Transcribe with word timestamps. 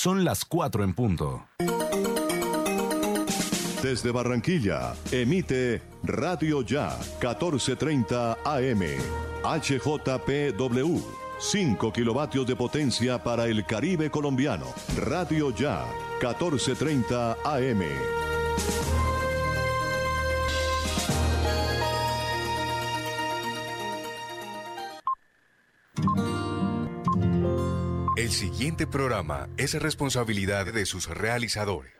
Son 0.00 0.24
las 0.24 0.44
4 0.44 0.84
en 0.84 0.94
punto. 0.94 1.48
Desde 3.82 4.12
Barranquilla, 4.12 4.94
emite 5.10 5.82
Radio 6.04 6.62
Ya 6.62 6.96
1430 7.20 8.38
AM. 8.44 8.82
HJPW. 9.42 11.00
5 11.40 11.92
kilovatios 11.92 12.46
de 12.46 12.54
potencia 12.54 13.20
para 13.20 13.46
el 13.46 13.66
Caribe 13.66 14.08
colombiano. 14.08 14.66
Radio 14.98 15.52
Ya 15.52 15.84
1430 16.20 17.36
AM. 17.42 17.82
Siguiente 28.38 28.86
programa 28.86 29.48
es 29.56 29.74
responsabilidad 29.74 30.72
de 30.72 30.86
sus 30.86 31.08
realizadores. 31.08 31.92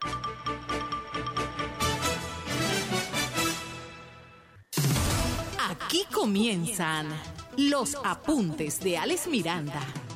Aquí 5.68 6.04
comienzan 6.12 7.08
los 7.56 7.96
apuntes 8.04 8.78
de 8.78 8.98
Alex 8.98 9.26
Miranda. 9.26 9.80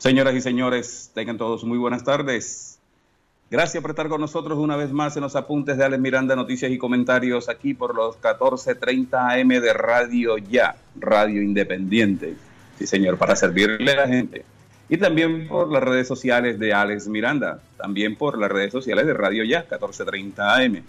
Señoras 0.00 0.34
y 0.34 0.40
señores, 0.40 1.10
tengan 1.12 1.36
todos 1.36 1.62
muy 1.62 1.76
buenas 1.76 2.04
tardes. 2.04 2.78
Gracias 3.50 3.82
por 3.82 3.90
estar 3.90 4.08
con 4.08 4.22
nosotros 4.22 4.58
una 4.58 4.74
vez 4.74 4.90
más 4.92 5.14
en 5.18 5.22
los 5.22 5.36
apuntes 5.36 5.76
de 5.76 5.84
Alex 5.84 6.00
Miranda, 6.00 6.34
noticias 6.34 6.72
y 6.72 6.78
comentarios 6.78 7.50
aquí 7.50 7.74
por 7.74 7.94
los 7.94 8.16
14:30 8.16 9.34
AM 9.34 9.48
de 9.60 9.74
Radio 9.74 10.38
Ya, 10.38 10.74
Radio 10.98 11.42
Independiente. 11.42 12.34
Sí, 12.78 12.86
señor, 12.86 13.18
para 13.18 13.36
servirle 13.36 13.92
a 13.92 13.96
la 13.96 14.08
gente. 14.08 14.42
Y 14.88 14.96
también 14.96 15.46
por 15.46 15.70
las 15.70 15.82
redes 15.82 16.08
sociales 16.08 16.58
de 16.58 16.72
Alex 16.72 17.06
Miranda, 17.06 17.60
también 17.76 18.16
por 18.16 18.38
las 18.38 18.50
redes 18.50 18.72
sociales 18.72 19.04
de 19.04 19.12
Radio 19.12 19.44
Ya, 19.44 19.68
14:30 19.68 20.56
AM. 20.56 20.82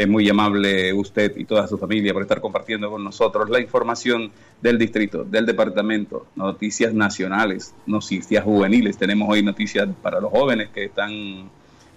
Es 0.00 0.08
muy 0.08 0.26
amable 0.30 0.94
usted 0.94 1.36
y 1.36 1.44
toda 1.44 1.66
su 1.66 1.76
familia 1.76 2.14
por 2.14 2.22
estar 2.22 2.40
compartiendo 2.40 2.90
con 2.90 3.04
nosotros 3.04 3.50
la 3.50 3.60
información 3.60 4.30
del 4.62 4.78
distrito, 4.78 5.24
del 5.24 5.44
departamento, 5.44 6.26
noticias 6.36 6.94
nacionales, 6.94 7.74
noticias 7.84 8.42
juveniles. 8.42 8.96
Tenemos 8.96 9.28
hoy 9.28 9.42
noticias 9.42 9.86
para 10.00 10.18
los 10.18 10.30
jóvenes 10.30 10.70
que 10.70 10.86
están 10.86 11.50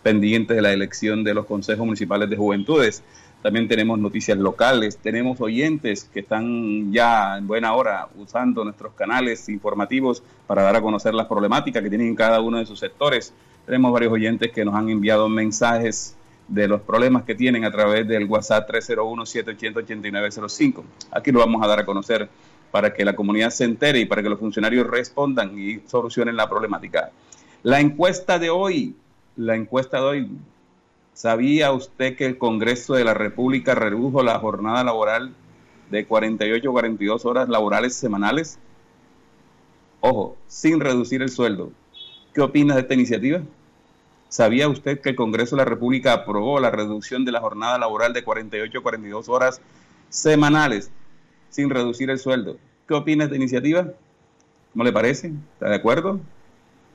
pendientes 0.03 0.53
de 0.53 0.61
la 0.61 0.73
elección 0.73 1.23
de 1.23 1.33
los 1.33 1.45
consejos 1.45 1.85
municipales 1.85 2.29
de 2.29 2.35
juventudes. 2.35 3.03
También 3.41 3.69
tenemos 3.69 3.97
noticias 3.97 4.37
locales, 4.37 4.97
tenemos 4.97 5.39
oyentes 5.39 6.03
que 6.03 6.19
están 6.19 6.91
ya 6.91 7.37
en 7.37 7.47
buena 7.47 7.73
hora 7.73 8.09
usando 8.17 8.65
nuestros 8.65 8.95
canales 8.95 9.47
informativos 9.47 10.21
para 10.45 10.61
dar 10.61 10.75
a 10.75 10.81
conocer 10.81 11.13
las 11.13 11.27
problemáticas 11.27 11.81
que 11.81 11.87
tienen 11.87 12.09
en 12.09 12.15
cada 12.15 12.41
uno 12.41 12.57
de 12.57 12.65
sus 12.65 12.81
sectores. 12.81 13.33
Tenemos 13.65 13.93
varios 13.93 14.11
oyentes 14.11 14.51
que 14.51 14.65
nos 14.65 14.75
han 14.75 14.89
enviado 14.89 15.29
mensajes 15.29 16.17
de 16.47 16.67
los 16.67 16.81
problemas 16.81 17.23
que 17.23 17.35
tienen 17.35 17.65
a 17.65 17.71
través 17.71 18.07
del 18.07 18.25
WhatsApp 18.25 18.69
301-780-8905. 18.69 20.83
Aquí 21.11 21.31
lo 21.31 21.39
vamos 21.39 21.63
a 21.63 21.67
dar 21.67 21.79
a 21.79 21.85
conocer 21.85 22.29
para 22.71 22.93
que 22.93 23.05
la 23.05 23.15
comunidad 23.15 23.51
se 23.51 23.65
entere 23.65 23.99
y 23.99 24.05
para 24.05 24.23
que 24.23 24.29
los 24.29 24.39
funcionarios 24.39 24.87
respondan 24.87 25.57
y 25.57 25.81
solucionen 25.87 26.35
la 26.35 26.49
problemática. 26.49 27.11
La 27.61 27.79
encuesta 27.79 28.39
de 28.39 28.49
hoy, 28.49 28.95
la 29.35 29.55
encuesta 29.55 29.97
de 29.97 30.03
hoy, 30.03 30.27
¿sabía 31.13 31.71
usted 31.71 32.15
que 32.15 32.25
el 32.25 32.37
Congreso 32.37 32.95
de 32.95 33.03
la 33.03 33.13
República 33.13 33.75
redujo 33.75 34.23
la 34.23 34.39
jornada 34.39 34.83
laboral 34.83 35.33
de 35.91 36.05
48 36.05 36.67
a 36.67 36.71
42 36.71 37.25
horas 37.25 37.47
laborales 37.47 37.95
semanales? 37.95 38.57
Ojo, 40.01 40.35
sin 40.47 40.79
reducir 40.79 41.21
el 41.21 41.29
sueldo. 41.29 41.71
¿Qué 42.33 42.41
opina 42.41 42.73
de 42.73 42.81
esta 42.81 42.95
iniciativa? 42.95 43.41
¿Sabía 44.33 44.67
usted 44.67 44.99
que 44.99 45.09
el 45.09 45.15
Congreso 45.15 45.55
de 45.55 45.61
la 45.61 45.69
República 45.69 46.11
aprobó 46.11 46.59
la 46.59 46.71
reducción 46.71 47.23
de 47.23 47.31
la 47.31 47.39
jornada 47.39 47.77
laboral 47.77 48.13
de 48.13 48.23
48 48.23 48.79
a 48.79 48.81
42 48.81 49.29
horas 49.29 49.61
semanales 50.09 50.89
sin 51.51 51.69
reducir 51.69 52.09
el 52.09 52.17
sueldo? 52.17 52.57
¿Qué 52.87 52.95
opina 52.95 53.25
de 53.25 53.27
esta 53.27 53.35
iniciativa? 53.35 53.89
¿Cómo 54.71 54.85
le 54.85 54.91
parece? 54.91 55.27
¿Está 55.27 55.69
de 55.69 55.75
acuerdo? 55.75 56.19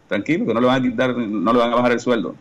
Tranquilo, 0.09 0.47
que 0.47 0.54
no 0.54 0.60
le 0.60 0.66
van 0.66 0.84
a 0.84 0.91
quitar, 0.91 1.16
no 1.16 1.53
le 1.53 1.59
van 1.60 1.72
a 1.72 1.77
bajar 1.77 1.93
el 1.93 2.00
sueldo. 2.00 2.34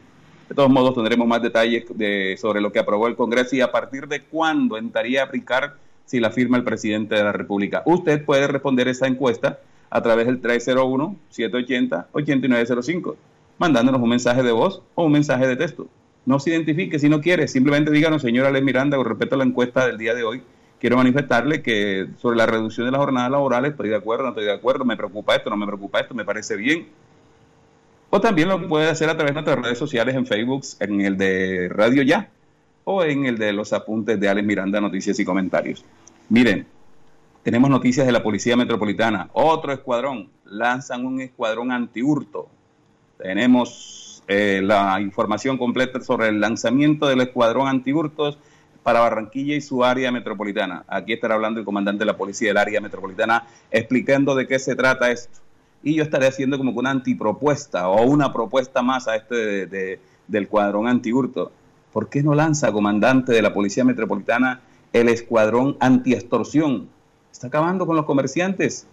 De 0.49 0.55
todos 0.55 0.71
modos, 0.71 0.95
tendremos 0.95 1.27
más 1.27 1.43
detalles 1.43 1.85
de, 1.93 2.35
sobre 2.41 2.59
lo 2.59 2.71
que 2.71 2.79
aprobó 2.79 3.07
el 3.07 3.15
Congreso 3.15 3.55
y 3.55 3.61
a 3.61 3.71
partir 3.71 4.07
de 4.07 4.23
cuándo 4.23 4.79
entraría 4.79 5.21
a 5.21 5.25
aplicar 5.25 5.75
si 6.05 6.19
la 6.19 6.31
firma 6.31 6.57
el 6.57 6.63
presidente 6.63 7.13
de 7.13 7.23
la 7.23 7.33
República. 7.33 7.83
Usted 7.85 8.25
puede 8.25 8.47
responder 8.47 8.87
esa 8.87 9.05
encuesta 9.05 9.59
a 9.91 10.01
través 10.01 10.25
del 10.25 10.41
301-780-8905 10.41 13.15
mandándonos 13.57 14.01
un 14.01 14.09
mensaje 14.09 14.43
de 14.43 14.51
voz 14.51 14.81
o 14.95 15.05
un 15.05 15.11
mensaje 15.11 15.47
de 15.47 15.55
texto. 15.55 15.87
No 16.25 16.39
se 16.39 16.49
identifique 16.49 16.99
si 16.99 17.09
no 17.09 17.21
quiere, 17.21 17.47
simplemente 17.47 17.91
díganos, 17.91 18.21
señora 18.21 18.49
Ale 18.49 18.61
Miranda, 18.61 18.97
con 18.97 19.05
respecto 19.05 19.35
a 19.35 19.37
la 19.37 19.45
encuesta 19.45 19.87
del 19.87 19.97
día 19.97 20.13
de 20.13 20.23
hoy, 20.23 20.41
quiero 20.79 20.97
manifestarle 20.97 21.61
que 21.61 22.07
sobre 22.21 22.37
la 22.37 22.45
reducción 22.45 22.85
de 22.85 22.91
la 22.91 22.97
jornada 22.97 23.29
laboral 23.29 23.65
estoy 23.65 23.89
de 23.89 23.95
acuerdo, 23.95 24.23
no 24.23 24.29
estoy 24.29 24.45
de 24.45 24.53
acuerdo, 24.53 24.85
me 24.85 24.97
preocupa 24.97 25.35
esto, 25.35 25.49
no 25.49 25.57
me 25.57 25.65
preocupa 25.65 25.99
esto, 25.99 26.13
me 26.13 26.25
parece 26.25 26.55
bien. 26.55 26.87
O 28.09 28.21
también 28.21 28.47
lo 28.47 28.67
puede 28.67 28.89
hacer 28.89 29.09
a 29.09 29.15
través 29.15 29.31
de 29.31 29.41
nuestras 29.41 29.59
redes 29.59 29.77
sociales 29.77 30.15
en 30.15 30.25
Facebook, 30.25 30.63
en 30.79 31.01
el 31.01 31.17
de 31.17 31.69
Radio 31.69 32.03
Ya 32.03 32.29
o 32.83 33.03
en 33.03 33.25
el 33.25 33.37
de 33.37 33.51
los 33.51 33.73
apuntes 33.73 34.19
de 34.19 34.29
Alex 34.29 34.47
Miranda, 34.47 34.79
noticias 34.79 35.19
y 35.19 35.25
comentarios. 35.25 35.83
Miren, 36.29 36.65
tenemos 37.43 37.69
noticias 37.69 38.05
de 38.05 38.13
la 38.13 38.23
Policía 38.23 38.55
Metropolitana. 38.55 39.29
Otro 39.33 39.73
escuadrón, 39.73 40.29
lanzan 40.45 41.05
un 41.05 41.19
escuadrón 41.19 41.71
antihurto 41.71 42.49
tenemos 43.17 44.23
eh, 44.27 44.61
la 44.63 44.99
información 45.01 45.57
completa 45.57 46.01
sobre 46.01 46.29
el 46.29 46.39
lanzamiento 46.39 47.07
del 47.07 47.21
escuadrón 47.21 47.67
antihurtos 47.67 48.37
para 48.83 49.01
Barranquilla 49.01 49.55
y 49.55 49.61
su 49.61 49.83
área 49.83 50.11
metropolitana. 50.11 50.85
Aquí 50.87 51.13
estará 51.13 51.35
hablando 51.35 51.59
el 51.59 51.65
comandante 51.65 51.99
de 51.99 52.05
la 52.05 52.17
policía 52.17 52.49
del 52.49 52.57
área 52.57 52.79
metropolitana 52.79 53.45
explicando 53.71 54.35
de 54.35 54.47
qué 54.47 54.59
se 54.59 54.75
trata 54.75 55.11
esto. 55.11 55.39
Y 55.83 55.95
yo 55.95 56.03
estaré 56.03 56.27
haciendo 56.27 56.57
como 56.57 56.71
una 56.71 56.91
antipropuesta 56.91 57.89
o 57.89 58.03
una 58.03 58.33
propuesta 58.33 58.81
más 58.81 59.07
a 59.07 59.15
este 59.15 59.67
de, 59.67 59.99
del 60.27 60.43
escuadrón 60.43 60.87
antihurto. 60.87 61.51
¿Por 61.91 62.09
qué 62.09 62.23
no 62.23 62.35
lanza, 62.35 62.71
comandante 62.71 63.31
de 63.31 63.41
la 63.41 63.53
policía 63.53 63.83
metropolitana, 63.83 64.61
el 64.93 65.09
escuadrón 65.09 65.77
anti-extorsión? 65.79 66.89
Está 67.31 67.47
acabando 67.47 67.85
con 67.85 67.95
los 67.95 68.05
comerciantes 68.05 68.87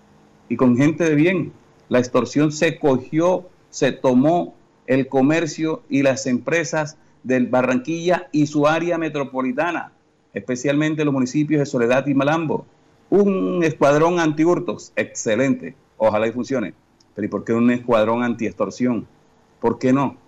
y 0.48 0.56
con 0.56 0.76
gente 0.76 1.04
de 1.04 1.14
bien. 1.14 1.52
La 1.88 1.98
extorsión 1.98 2.52
se 2.52 2.78
cogió 2.78 3.48
se 3.74 3.90
tomó 3.90 4.54
el 4.86 5.08
comercio 5.08 5.82
y 5.88 6.04
las 6.04 6.26
empresas 6.26 6.96
del 7.24 7.48
Barranquilla 7.48 8.28
y 8.30 8.46
su 8.46 8.68
área 8.68 8.98
metropolitana, 8.98 9.90
especialmente 10.32 11.04
los 11.04 11.12
municipios 11.12 11.58
de 11.58 11.66
Soledad 11.66 12.06
y 12.06 12.14
Malambo. 12.14 12.66
Un 13.10 13.64
escuadrón 13.64 14.20
antihurtos, 14.20 14.92
excelente, 14.94 15.74
ojalá 15.96 16.28
y 16.28 16.30
funcione. 16.30 16.72
Pero 17.16 17.26
¿y 17.26 17.28
por 17.28 17.42
qué 17.42 17.52
un 17.52 17.68
escuadrón 17.72 18.22
anti-extorsión? 18.22 19.08
¿Por 19.58 19.80
qué 19.80 19.92
no? 19.92 20.18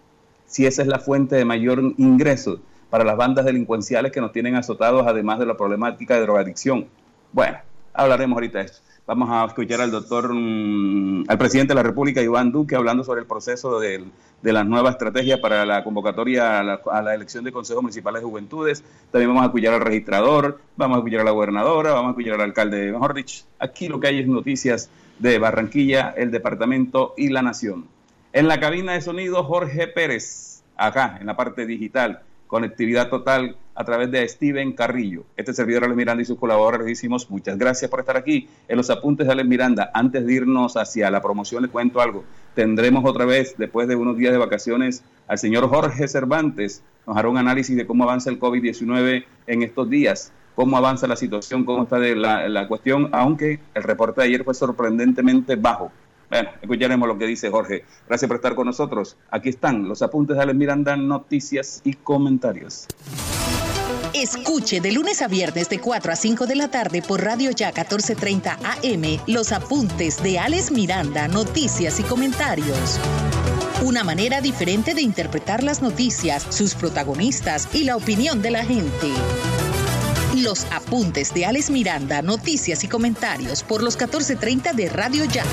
Si 0.47 0.67
esa 0.67 0.83
es 0.83 0.89
la 0.89 0.99
fuente 0.99 1.37
de 1.37 1.45
mayor 1.45 1.81
ingreso 1.99 2.59
para 2.91 3.05
las 3.05 3.17
bandas 3.17 3.45
delincuenciales 3.45 4.11
que 4.11 4.21
nos 4.21 4.33
tienen 4.33 4.57
azotados, 4.57 5.07
además 5.07 5.39
de 5.39 5.47
la 5.47 5.57
problemática 5.57 6.17
de 6.17 6.23
drogadicción. 6.23 6.89
Bueno, 7.33 7.59
hablaremos 7.93 8.39
ahorita 8.39 8.59
de 8.59 8.65
esto. 8.65 8.79
Vamos 9.07 9.31
a 9.31 9.45
escuchar 9.45 9.81
al 9.81 9.93
doctor, 9.93 10.35
mm, 10.35 11.27
al 11.29 11.39
presidente 11.39 11.71
de 11.71 11.77
la 11.77 11.85
República, 11.85 12.21
Iván 12.21 12.51
Duque, 12.51 12.75
hablando 12.75 13.05
sobre 13.05 13.21
el 13.21 13.27
proceso 13.29 13.79
de, 13.79 14.03
de 14.43 14.53
la 14.53 14.65
nueva 14.65 14.91
estrategia 14.91 15.41
para 15.41 15.65
la 15.65 15.85
convocatoria 15.85 16.59
a 16.59 17.03
la, 17.03 17.15
elección 17.15 17.45
de 17.45 17.53
consejos 17.53 17.85
municipales 17.85 18.23
de 18.23 18.29
juventudes. 18.29 18.83
También 19.13 19.29
vamos 19.29 19.45
a 19.45 19.47
escuchar 19.47 19.75
al 19.75 19.81
registrador, 19.81 20.61
vamos 20.77 20.97
a 20.97 20.99
escuchar 20.99 21.21
a 21.21 21.25
la 21.25 21.31
gobernadora, 21.31 21.93
vamos 21.93 22.09
a 22.09 22.11
escuchar 22.11 22.35
al 22.35 22.41
alcalde, 22.41 22.91
mejor 22.91 23.15
dicho, 23.15 23.45
aquí 23.61 23.87
lo 23.87 24.01
que 24.01 24.09
hay 24.09 24.19
es 24.19 24.27
noticias 24.27 24.91
de 25.21 25.39
Barranquilla, 25.39 26.13
el 26.17 26.33
departamento 26.33 27.15
y 27.17 27.29
la 27.29 27.43
nación. 27.43 27.87
En 28.33 28.49
la 28.49 28.59
cabina 28.59 28.95
de 28.95 29.03
sonido, 29.03 29.45
Jorge 29.45 29.87
Pérez, 29.87 30.65
acá, 30.77 31.19
en 31.21 31.27
la 31.27 31.37
parte 31.37 31.65
digital, 31.65 32.23
conectividad 32.49 33.09
total 33.09 33.57
a 33.77 33.85
través 33.85 34.11
de 34.11 34.27
Steven 34.27 34.73
Carrillo. 34.73 35.25
Este 35.37 35.53
servidor 35.53 35.85
Alex 35.85 35.97
Miranda 35.97 36.23
y 36.23 36.25
sus 36.25 36.39
colaboradores 36.39 36.81
les 36.81 36.99
decimos 36.99 37.31
muchas 37.31 37.59
gracias 37.59 37.91
por 37.91 38.01
estar 38.01 38.17
aquí 38.17 38.49
en 38.67 38.77
los 38.77 38.91
apuntes 38.91 39.27
de 39.27 39.33
Alex 39.35 39.49
Miranda. 39.49 39.91
Antes 39.93 40.27
de 40.27 40.33
irnos 40.33 40.77
hacia 40.77 41.11
la 41.11 41.21
promoción, 41.21 41.63
les 41.63 41.71
cuento 41.71 42.01
algo. 42.01 42.25
Tendremos 42.55 43.05
otra 43.05 43.27
vez, 43.27 43.55
después 43.59 43.87
de 43.87 43.95
unos 43.95 44.17
días 44.17 44.33
de 44.33 44.39
vacaciones, 44.39 45.05
al 45.29 45.39
señor 45.39 45.69
Jorge 45.69 46.09
Cervantes. 46.09 46.83
Nos 47.07 47.17
hará 47.17 47.29
un 47.29 47.37
análisis 47.37 47.77
de 47.77 47.87
cómo 47.87 48.05
avanza 48.05 48.31
el 48.31 48.41
COVID-19 48.41 49.25
en 49.47 49.63
estos 49.63 49.89
días, 49.91 50.33
cómo 50.55 50.77
avanza 50.77 51.07
la 51.07 51.17
situación, 51.17 51.65
cómo 51.65 51.85
está 51.85 51.99
la, 51.99 52.49
la 52.49 52.67
cuestión, 52.67 53.11
aunque 53.13 53.61
el 53.75 53.83
reporte 53.83 54.23
de 54.23 54.29
ayer 54.29 54.43
fue 54.43 54.55
sorprendentemente 54.55 55.55
bajo. 55.55 55.93
Bueno, 56.29 56.49
escucharemos 56.61 57.07
lo 57.07 57.19
que 57.19 57.27
dice 57.27 57.51
Jorge. 57.51 57.85
Gracias 58.09 58.27
por 58.27 58.37
estar 58.37 58.55
con 58.55 58.67
nosotros. 58.67 59.17
Aquí 59.31 59.51
están 59.51 59.87
los 59.87 60.03
apuntes 60.03 60.37
de 60.37 60.43
Alex 60.43 60.59
Miranda, 60.59 60.97
noticias 60.97 61.83
y 61.85 61.93
comentarios. 61.93 62.89
Escuche 64.23 64.81
de 64.81 64.93
lunes 64.93 65.21
a 65.21 65.29
viernes 65.29 65.69
de 65.69 65.79
4 65.79 66.11
a 66.11 66.17
5 66.17 66.47
de 66.47 66.57
la 66.57 66.69
tarde 66.69 67.03
por 67.03 67.23
Radio 67.23 67.51
Ya 67.51 67.67
1430 67.67 68.55
AM 68.63 69.21
los 69.27 69.53
apuntes 69.53 70.23
de 70.23 70.39
Alex 70.39 70.71
Miranda, 70.71 71.29
noticias 71.29 72.01
y 72.01 72.03
comentarios. 72.03 72.99
Una 73.85 74.05
manera 74.05 74.41
diferente 74.41 74.95
de 74.95 75.03
interpretar 75.03 75.63
las 75.63 75.83
noticias, 75.83 76.47
sus 76.49 76.75
protagonistas 76.75 77.69
y 77.75 77.85
la 77.85 77.95
opinión 77.95 78.41
de 78.41 78.53
la 78.53 78.65
gente. 78.65 79.13
Los 80.35 80.65
apuntes 80.73 81.35
de 81.35 81.45
Alex 81.45 81.69
Miranda, 81.69 82.23
noticias 82.23 82.85
y 82.85 82.89
comentarios 82.89 83.63
por 83.63 83.83
los 83.83 83.97
1430 83.97 84.73
de 84.73 84.89
Radio 84.89 85.27
Ya. 85.27 85.45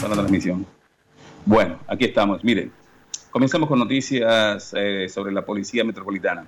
Para 0.00 0.08
la 0.08 0.14
transmisión. 0.22 0.64
Bueno, 1.44 1.78
aquí 1.86 2.06
estamos. 2.06 2.42
Miren, 2.42 2.72
comenzamos 3.30 3.68
con 3.68 3.78
noticias 3.78 4.72
eh, 4.74 5.06
sobre 5.10 5.32
la 5.32 5.44
Policía 5.44 5.84
Metropolitana. 5.84 6.46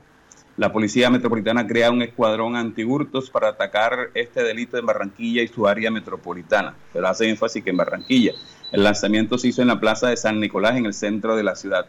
La 0.58 0.70
Policía 0.70 1.08
Metropolitana 1.08 1.66
crea 1.66 1.90
un 1.90 2.02
escuadrón 2.02 2.56
antihurtos 2.56 3.30
para 3.30 3.48
atacar 3.48 4.10
este 4.12 4.42
delito 4.42 4.76
en 4.76 4.84
Barranquilla 4.84 5.42
y 5.42 5.48
su 5.48 5.66
área 5.66 5.90
metropolitana, 5.90 6.74
pero 6.92 7.08
hace 7.08 7.26
énfasis 7.26 7.64
que 7.64 7.70
en 7.70 7.78
Barranquilla. 7.78 8.32
El 8.70 8.84
lanzamiento 8.84 9.38
se 9.38 9.48
hizo 9.48 9.62
en 9.62 9.68
la 9.68 9.80
Plaza 9.80 10.10
de 10.10 10.16
San 10.18 10.40
Nicolás, 10.40 10.76
en 10.76 10.84
el 10.84 10.92
centro 10.92 11.36
de 11.36 11.42
la 11.42 11.56
ciudad. 11.56 11.86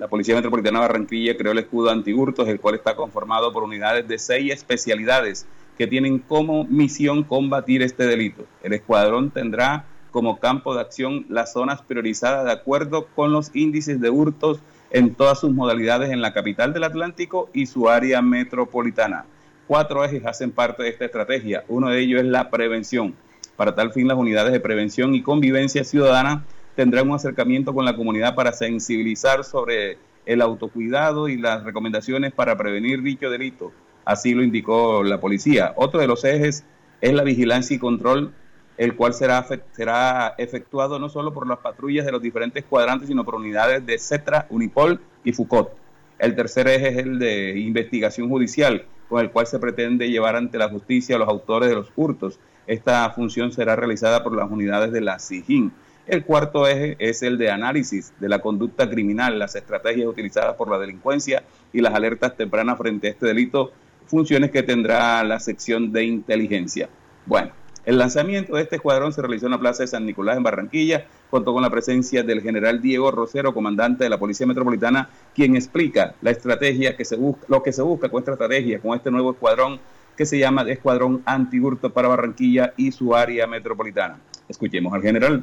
La 0.00 0.08
Policía 0.08 0.34
Metropolitana 0.34 0.80
de 0.80 0.88
Barranquilla 0.88 1.36
creó 1.36 1.52
el 1.52 1.60
escudo 1.60 1.90
antihurtos, 1.90 2.48
el 2.48 2.58
cual 2.58 2.74
está 2.74 2.96
conformado 2.96 3.52
por 3.52 3.62
unidades 3.62 4.08
de 4.08 4.18
seis 4.18 4.52
especialidades 4.52 5.46
que 5.78 5.86
tienen 5.86 6.18
como 6.18 6.64
misión 6.64 7.22
combatir 7.22 7.82
este 7.82 8.08
delito. 8.08 8.46
El 8.64 8.72
escuadrón 8.72 9.30
tendrá 9.30 9.84
como 10.10 10.40
campo 10.40 10.74
de 10.74 10.80
acción 10.80 11.24
las 11.28 11.52
zonas 11.52 11.82
priorizadas 11.82 12.46
de 12.46 12.52
acuerdo 12.52 13.06
con 13.14 13.32
los 13.32 13.54
índices 13.54 14.00
de 14.00 14.10
hurtos 14.10 14.58
en 14.92 15.14
todas 15.14 15.40
sus 15.40 15.50
modalidades 15.50 16.10
en 16.10 16.20
la 16.20 16.34
capital 16.34 16.74
del 16.74 16.84
Atlántico 16.84 17.48
y 17.54 17.66
su 17.66 17.88
área 17.88 18.20
metropolitana. 18.20 19.24
Cuatro 19.66 20.04
ejes 20.04 20.24
hacen 20.26 20.52
parte 20.52 20.82
de 20.82 20.90
esta 20.90 21.06
estrategia. 21.06 21.64
Uno 21.68 21.88
de 21.88 21.98
ellos 22.00 22.20
es 22.20 22.26
la 22.26 22.50
prevención. 22.50 23.14
Para 23.56 23.74
tal 23.74 23.92
fin, 23.92 24.06
las 24.06 24.18
unidades 24.18 24.52
de 24.52 24.60
prevención 24.60 25.14
y 25.14 25.22
convivencia 25.22 25.82
ciudadana 25.82 26.44
tendrán 26.76 27.08
un 27.08 27.16
acercamiento 27.16 27.72
con 27.72 27.86
la 27.86 27.96
comunidad 27.96 28.34
para 28.34 28.52
sensibilizar 28.52 29.44
sobre 29.44 29.96
el 30.26 30.42
autocuidado 30.42 31.28
y 31.28 31.38
las 31.38 31.64
recomendaciones 31.64 32.32
para 32.32 32.56
prevenir 32.56 33.02
dicho 33.02 33.30
delito. 33.30 33.72
Así 34.04 34.34
lo 34.34 34.42
indicó 34.42 35.02
la 35.02 35.20
policía. 35.20 35.72
Otro 35.76 36.00
de 36.00 36.06
los 36.06 36.22
ejes 36.24 36.64
es 37.00 37.12
la 37.14 37.22
vigilancia 37.22 37.76
y 37.76 37.78
control 37.78 38.34
el 38.76 38.96
cual 38.96 39.14
será, 39.14 40.34
efectuado 40.38 40.98
no 40.98 41.08
solo 41.08 41.32
por 41.32 41.46
las 41.46 41.58
patrullas 41.58 42.06
de 42.06 42.12
los 42.12 42.22
diferentes 42.22 42.64
cuadrantes, 42.64 43.08
sino 43.08 43.24
por 43.24 43.34
unidades 43.34 43.84
de 43.84 43.98
CETRA, 43.98 44.46
Unipol 44.50 45.00
y 45.24 45.32
FUCOT. 45.32 45.72
El 46.18 46.34
tercer 46.36 46.68
eje 46.68 46.88
es 46.88 46.96
el 46.98 47.18
de 47.18 47.58
investigación 47.58 48.28
judicial, 48.28 48.84
con 49.08 49.20
el 49.20 49.30
cual 49.30 49.46
se 49.46 49.58
pretende 49.58 50.10
llevar 50.10 50.36
ante 50.36 50.58
la 50.58 50.68
justicia 50.68 51.16
a 51.16 51.18
los 51.18 51.28
autores 51.28 51.68
de 51.68 51.74
los 51.74 51.92
hurtos. 51.96 52.38
Esta 52.66 53.10
función 53.10 53.52
será 53.52 53.76
realizada 53.76 54.22
por 54.22 54.34
las 54.34 54.50
unidades 54.50 54.92
de 54.92 55.00
la 55.00 55.18
SIGIN. 55.18 55.72
El 56.06 56.24
cuarto 56.24 56.66
eje 56.66 56.96
es 56.98 57.22
el 57.22 57.38
de 57.38 57.50
análisis 57.50 58.12
de 58.18 58.28
la 58.28 58.40
conducta 58.40 58.88
criminal, 58.88 59.38
las 59.38 59.54
estrategias 59.54 60.08
utilizadas 60.08 60.56
por 60.56 60.70
la 60.70 60.78
delincuencia 60.78 61.44
y 61.72 61.80
las 61.80 61.94
alertas 61.94 62.36
tempranas 62.36 62.78
frente 62.78 63.08
a 63.08 63.10
este 63.10 63.26
delito, 63.26 63.72
funciones 64.06 64.50
que 64.50 64.62
tendrá 64.62 65.22
la 65.24 65.38
sección 65.38 65.92
de 65.92 66.04
inteligencia. 66.04 66.88
Bueno, 67.26 67.52
el 67.84 67.98
lanzamiento 67.98 68.54
de 68.54 68.62
este 68.62 68.76
escuadrón 68.76 69.12
se 69.12 69.22
realizó 69.22 69.46
en 69.46 69.52
la 69.52 69.58
Plaza 69.58 69.82
de 69.82 69.88
San 69.88 70.06
Nicolás 70.06 70.36
en 70.36 70.44
Barranquilla, 70.44 71.06
contó 71.30 71.52
con 71.52 71.62
la 71.62 71.70
presencia 71.70 72.22
del 72.22 72.40
general 72.40 72.80
Diego 72.80 73.10
Rosero, 73.10 73.52
comandante 73.52 74.04
de 74.04 74.10
la 74.10 74.18
Policía 74.18 74.46
Metropolitana, 74.46 75.08
quien 75.34 75.56
explica 75.56 76.14
la 76.22 76.30
estrategia 76.30 76.96
que 76.96 77.04
se 77.04 77.16
busca, 77.16 77.44
lo 77.48 77.62
que 77.62 77.72
se 77.72 77.82
busca 77.82 78.08
con 78.08 78.20
esta 78.20 78.32
estrategia, 78.32 78.78
con 78.78 78.96
este 78.96 79.10
nuevo 79.10 79.32
escuadrón 79.32 79.80
que 80.16 80.26
se 80.26 80.38
llama 80.38 80.62
Escuadrón 80.62 81.22
Antihurto 81.24 81.90
para 81.90 82.06
Barranquilla 82.06 82.72
y 82.76 82.92
su 82.92 83.16
área 83.16 83.48
metropolitana. 83.48 84.18
Escuchemos 84.48 84.92
al 84.92 85.02
general. 85.02 85.42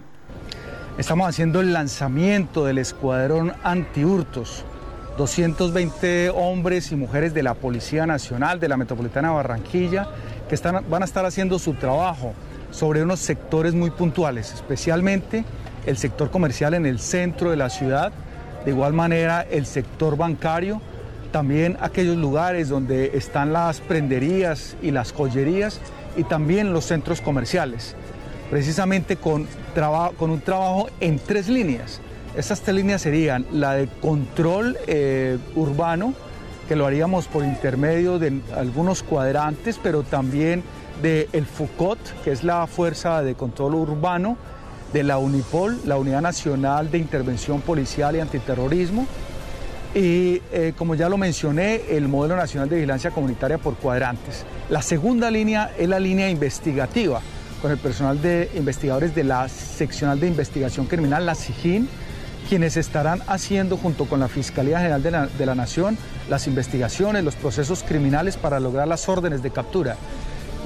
Estamos 0.97 1.27
haciendo 1.27 1.59
el 1.59 1.73
lanzamiento 1.73 2.65
del 2.65 2.77
Escuadrón 2.77 3.53
Antihurtos. 3.63 4.63
220 5.17 6.29
hombres 6.29 6.93
y 6.93 6.95
mujeres 6.95 7.33
de 7.33 7.43
la 7.43 7.53
Policía 7.53 8.05
Nacional 8.05 8.61
de 8.61 8.69
la 8.69 8.77
Metropolitana 8.77 9.27
de 9.27 9.35
Barranquilla 9.35 10.07
que 10.49 10.55
están, 10.55 10.83
van 10.89 11.03
a 11.03 11.05
estar 11.05 11.25
haciendo 11.25 11.59
su 11.59 11.75
trabajo 11.75 12.33
sobre 12.71 13.03
unos 13.03 13.19
sectores 13.19 13.73
muy 13.73 13.91
puntuales, 13.91 14.53
especialmente 14.53 15.45
el 15.85 15.97
sector 15.97 16.29
comercial 16.29 16.73
en 16.73 16.85
el 16.85 16.99
centro 16.99 17.51
de 17.51 17.55
la 17.55 17.69
ciudad, 17.69 18.11
de 18.65 18.71
igual 18.71 18.93
manera 18.93 19.41
el 19.49 19.65
sector 19.65 20.17
bancario, 20.17 20.81
también 21.31 21.77
aquellos 21.79 22.17
lugares 22.17 22.69
donde 22.69 23.17
están 23.17 23.53
las 23.53 23.79
prenderías 23.79 24.75
y 24.81 24.91
las 24.91 25.11
joyerías 25.11 25.79
y 26.17 26.23
también 26.23 26.73
los 26.73 26.85
centros 26.85 27.21
comerciales, 27.21 27.95
precisamente 28.49 29.15
con, 29.15 29.47
con 30.17 30.31
un 30.31 30.41
trabajo 30.41 30.89
en 30.99 31.19
tres 31.19 31.47
líneas. 31.47 32.01
Estas 32.35 32.61
tres 32.61 32.75
líneas 32.75 33.01
serían 33.01 33.45
la 33.51 33.73
de 33.73 33.87
control 34.01 34.77
eh, 34.87 35.37
urbano, 35.55 36.13
que 36.69 36.75
lo 36.75 36.85
haríamos 36.85 37.25
por 37.25 37.43
intermedio 37.43 38.19
de 38.19 38.41
algunos 38.55 39.01
cuadrantes, 39.01 39.79
pero 39.81 40.03
también 40.03 40.61
del 41.01 41.27
el 41.33 41.47
FUCOT, 41.47 41.97
que 42.23 42.31
es 42.31 42.43
la 42.43 42.67
Fuerza 42.67 43.23
de 43.23 43.33
Control 43.33 43.73
Urbano, 43.73 44.37
de 44.93 45.01
la 45.01 45.17
UNIPOL, 45.17 45.79
la 45.85 45.97
Unidad 45.97 46.21
Nacional 46.21 46.91
de 46.91 46.99
Intervención 46.99 47.61
Policial 47.61 48.15
y 48.15 48.19
Antiterrorismo, 48.19 49.07
y 49.95 50.43
eh, 50.51 50.73
como 50.77 50.93
ya 50.93 51.09
lo 51.09 51.17
mencioné, 51.17 51.81
el 51.89 52.07
Modelo 52.07 52.35
Nacional 52.35 52.69
de 52.69 52.75
Vigilancia 52.75 53.09
Comunitaria 53.09 53.57
por 53.57 53.73
cuadrantes. 53.73 54.45
La 54.69 54.83
segunda 54.83 55.31
línea 55.31 55.71
es 55.75 55.89
la 55.89 55.99
línea 55.99 56.29
investigativa, 56.29 57.19
con 57.63 57.71
el 57.71 57.79
personal 57.79 58.21
de 58.21 58.47
investigadores 58.55 59.15
de 59.15 59.23
la 59.23 59.49
Seccional 59.49 60.19
de 60.19 60.27
Investigación 60.27 60.85
Criminal, 60.85 61.25
la 61.25 61.33
SIGIN, 61.33 61.89
quienes 62.49 62.77
estarán 62.77 63.21
haciendo 63.27 63.77
junto 63.77 64.05
con 64.05 64.19
la 64.19 64.27
Fiscalía 64.27 64.79
General 64.79 65.03
de 65.03 65.11
la, 65.11 65.27
de 65.27 65.45
la, 65.45 65.53
Nación 65.53 65.99
las 66.29 66.47
investigaciones, 66.47 67.23
los 67.23 67.35
procesos 67.35 67.83
criminales 67.83 68.37
para 68.37 68.59
lograr 68.59 68.87
las 68.87 69.07
órdenes 69.07 69.43
de 69.43 69.51
captura. 69.51 69.97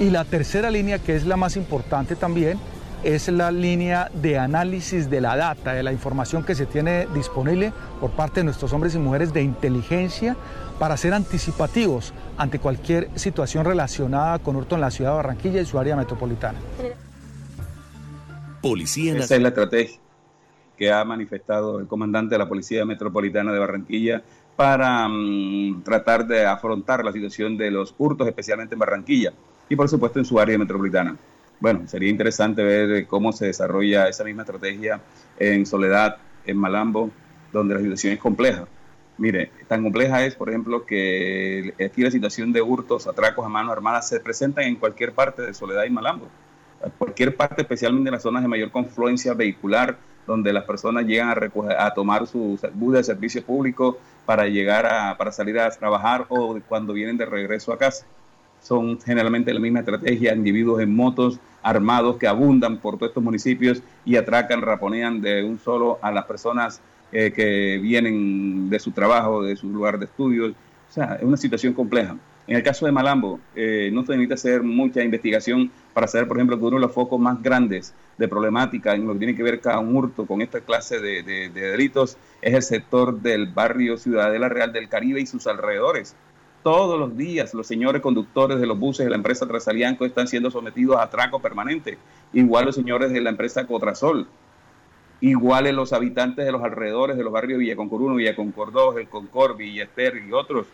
Y 0.00 0.08
la 0.08 0.24
tercera 0.24 0.70
línea, 0.70 0.98
que 0.98 1.14
es 1.14 1.26
la 1.26 1.36
más 1.36 1.56
importante 1.56 2.16
también, 2.16 2.58
es 3.02 3.28
la 3.28 3.50
línea 3.50 4.10
de 4.14 4.38
análisis 4.38 5.10
de 5.10 5.20
la 5.20 5.36
data, 5.36 5.74
de 5.74 5.82
la 5.82 5.92
información 5.92 6.42
que 6.42 6.54
se 6.54 6.64
tiene 6.64 7.06
disponible 7.14 7.70
por 8.00 8.12
parte 8.12 8.40
de 8.40 8.44
nuestros 8.44 8.72
hombres 8.72 8.94
y 8.94 8.98
mujeres 8.98 9.34
de 9.34 9.42
inteligencia 9.42 10.36
para 10.78 10.96
ser 10.96 11.12
anticipativos 11.12 12.14
ante 12.38 12.60
cualquier 12.60 13.10
situación 13.14 13.66
relacionada 13.66 14.38
con 14.38 14.56
hurto 14.56 14.74
en 14.74 14.80
la 14.80 14.90
ciudad 14.90 15.10
de 15.10 15.16
Barranquilla 15.16 15.60
y 15.60 15.66
su 15.66 15.78
área 15.78 15.96
metropolitana. 15.96 16.58
Policía 18.62 19.18
Esa 19.18 19.36
es 19.36 19.42
la 19.42 19.48
estrategia 19.48 20.03
que 20.76 20.92
ha 20.92 21.04
manifestado 21.04 21.78
el 21.78 21.86
comandante 21.86 22.34
de 22.34 22.38
la 22.38 22.48
Policía 22.48 22.84
Metropolitana 22.84 23.52
de 23.52 23.58
Barranquilla 23.58 24.22
para 24.56 25.06
um, 25.06 25.82
tratar 25.82 26.26
de 26.26 26.46
afrontar 26.46 27.04
la 27.04 27.12
situación 27.12 27.56
de 27.56 27.70
los 27.70 27.94
hurtos, 27.98 28.26
especialmente 28.26 28.74
en 28.74 28.78
Barranquilla 28.78 29.32
y 29.68 29.76
por 29.76 29.88
supuesto 29.88 30.18
en 30.18 30.24
su 30.24 30.38
área 30.38 30.58
metropolitana. 30.58 31.16
Bueno, 31.60 31.86
sería 31.86 32.10
interesante 32.10 32.62
ver 32.62 33.06
cómo 33.06 33.32
se 33.32 33.46
desarrolla 33.46 34.08
esa 34.08 34.24
misma 34.24 34.42
estrategia 34.42 35.00
en 35.38 35.64
Soledad, 35.64 36.18
en 36.44 36.58
Malambo, 36.58 37.10
donde 37.52 37.74
la 37.74 37.80
situación 37.80 38.12
es 38.12 38.18
compleja. 38.18 38.66
Mire, 39.16 39.50
tan 39.68 39.82
compleja 39.82 40.24
es, 40.24 40.34
por 40.34 40.48
ejemplo, 40.48 40.84
que 40.84 41.72
aquí 41.84 42.02
la 42.02 42.10
situación 42.10 42.52
de 42.52 42.60
hurtos, 42.60 43.06
atracos 43.06 43.46
a 43.46 43.48
manos 43.48 43.72
armadas 43.72 44.08
se 44.08 44.18
presentan 44.18 44.64
en 44.64 44.76
cualquier 44.76 45.12
parte 45.12 45.42
de 45.42 45.54
Soledad 45.54 45.84
y 45.84 45.90
Malambo. 45.90 46.28
Cualquier 46.98 47.34
parte, 47.34 47.62
especialmente 47.62 48.08
en 48.08 48.14
las 48.14 48.22
zonas 48.22 48.42
de 48.42 48.48
mayor 48.48 48.70
confluencia 48.70 49.32
vehicular, 49.32 49.96
donde 50.26 50.52
las 50.52 50.64
personas 50.64 51.06
llegan 51.06 51.28
a, 51.28 51.86
a 51.86 51.94
tomar 51.94 52.26
su 52.26 52.58
bus 52.74 52.94
de 52.94 53.04
servicio 53.04 53.44
público 53.44 53.98
para 54.24 54.46
llegar 54.46 54.86
a, 54.86 55.16
para 55.16 55.32
salir 55.32 55.58
a 55.58 55.70
trabajar 55.70 56.26
o 56.28 56.58
cuando 56.68 56.92
vienen 56.92 57.16
de 57.16 57.26
regreso 57.26 57.72
a 57.72 57.78
casa. 57.78 58.06
Son 58.62 58.98
generalmente 59.00 59.52
la 59.52 59.60
misma 59.60 59.80
estrategia, 59.80 60.34
individuos 60.34 60.80
en 60.80 60.94
motos 60.94 61.38
armados 61.62 62.16
que 62.16 62.26
abundan 62.26 62.78
por 62.78 62.96
todos 62.96 63.10
estos 63.10 63.22
municipios 63.22 63.82
y 64.04 64.16
atracan, 64.16 64.62
raponean 64.62 65.20
de 65.20 65.44
un 65.44 65.58
solo 65.58 65.98
a 66.00 66.10
las 66.10 66.24
personas 66.24 66.80
eh, 67.12 67.32
que 67.32 67.78
vienen 67.78 68.70
de 68.70 68.78
su 68.78 68.90
trabajo, 68.90 69.42
de 69.42 69.56
su 69.56 69.68
lugar 69.68 69.98
de 69.98 70.06
estudios. 70.06 70.52
O 70.90 70.92
sea, 70.92 71.16
es 71.16 71.22
una 71.22 71.36
situación 71.36 71.74
compleja. 71.74 72.16
En 72.46 72.56
el 72.56 72.62
caso 72.62 72.84
de 72.84 72.92
Malambo, 72.92 73.40
eh, 73.56 73.88
no 73.90 74.04
se 74.04 74.12
necesita 74.12 74.34
hacer 74.34 74.62
mucha 74.62 75.02
investigación 75.02 75.70
para 75.94 76.06
saber, 76.06 76.28
por 76.28 76.36
ejemplo, 76.36 76.58
que 76.58 76.64
uno 76.64 76.76
de 76.76 76.82
los 76.82 76.92
focos 76.92 77.18
más 77.18 77.42
grandes 77.42 77.94
de 78.18 78.28
problemática 78.28 78.94
en 78.94 79.06
lo 79.06 79.14
que 79.14 79.20
tiene 79.20 79.34
que 79.34 79.42
ver 79.42 79.60
con 79.60 79.96
hurto, 79.96 80.26
con 80.26 80.42
esta 80.42 80.60
clase 80.60 81.00
de, 81.00 81.22
de, 81.22 81.48
delitos, 81.48 82.18
es 82.42 82.52
el 82.52 82.62
sector 82.62 83.18
del 83.18 83.46
barrio 83.46 83.96
Ciudadela 83.96 84.50
Real 84.50 84.72
del 84.74 84.90
Caribe 84.90 85.22
y 85.22 85.26
sus 85.26 85.46
alrededores. 85.46 86.14
Todos 86.62 86.98
los 86.98 87.16
días 87.16 87.54
los 87.54 87.66
señores 87.66 88.02
conductores 88.02 88.60
de 88.60 88.66
los 88.66 88.78
buses 88.78 89.06
de 89.06 89.10
la 89.10 89.16
empresa 89.16 89.46
Trasalianco 89.46 90.04
están 90.04 90.28
siendo 90.28 90.50
sometidos 90.50 90.96
a 90.96 91.04
atraco 91.04 91.40
permanente. 91.40 91.96
Igual 92.34 92.66
los 92.66 92.74
señores 92.74 93.10
de 93.10 93.22
la 93.22 93.30
empresa 93.30 93.66
Cotrasol. 93.66 94.26
Igual 95.20 95.74
los 95.74 95.94
habitantes 95.94 96.44
de 96.44 96.52
los 96.52 96.62
alrededores 96.62 97.16
de 97.16 97.24
los 97.24 97.32
barrios 97.32 97.58
Villaconcor 97.58 98.02
1, 98.02 98.16
Villaconcor 98.16 98.72
2, 98.72 98.96
el 98.98 99.08
Concord, 99.08 99.56
Villester 99.56 100.22
y 100.26 100.32
otros 100.32 100.66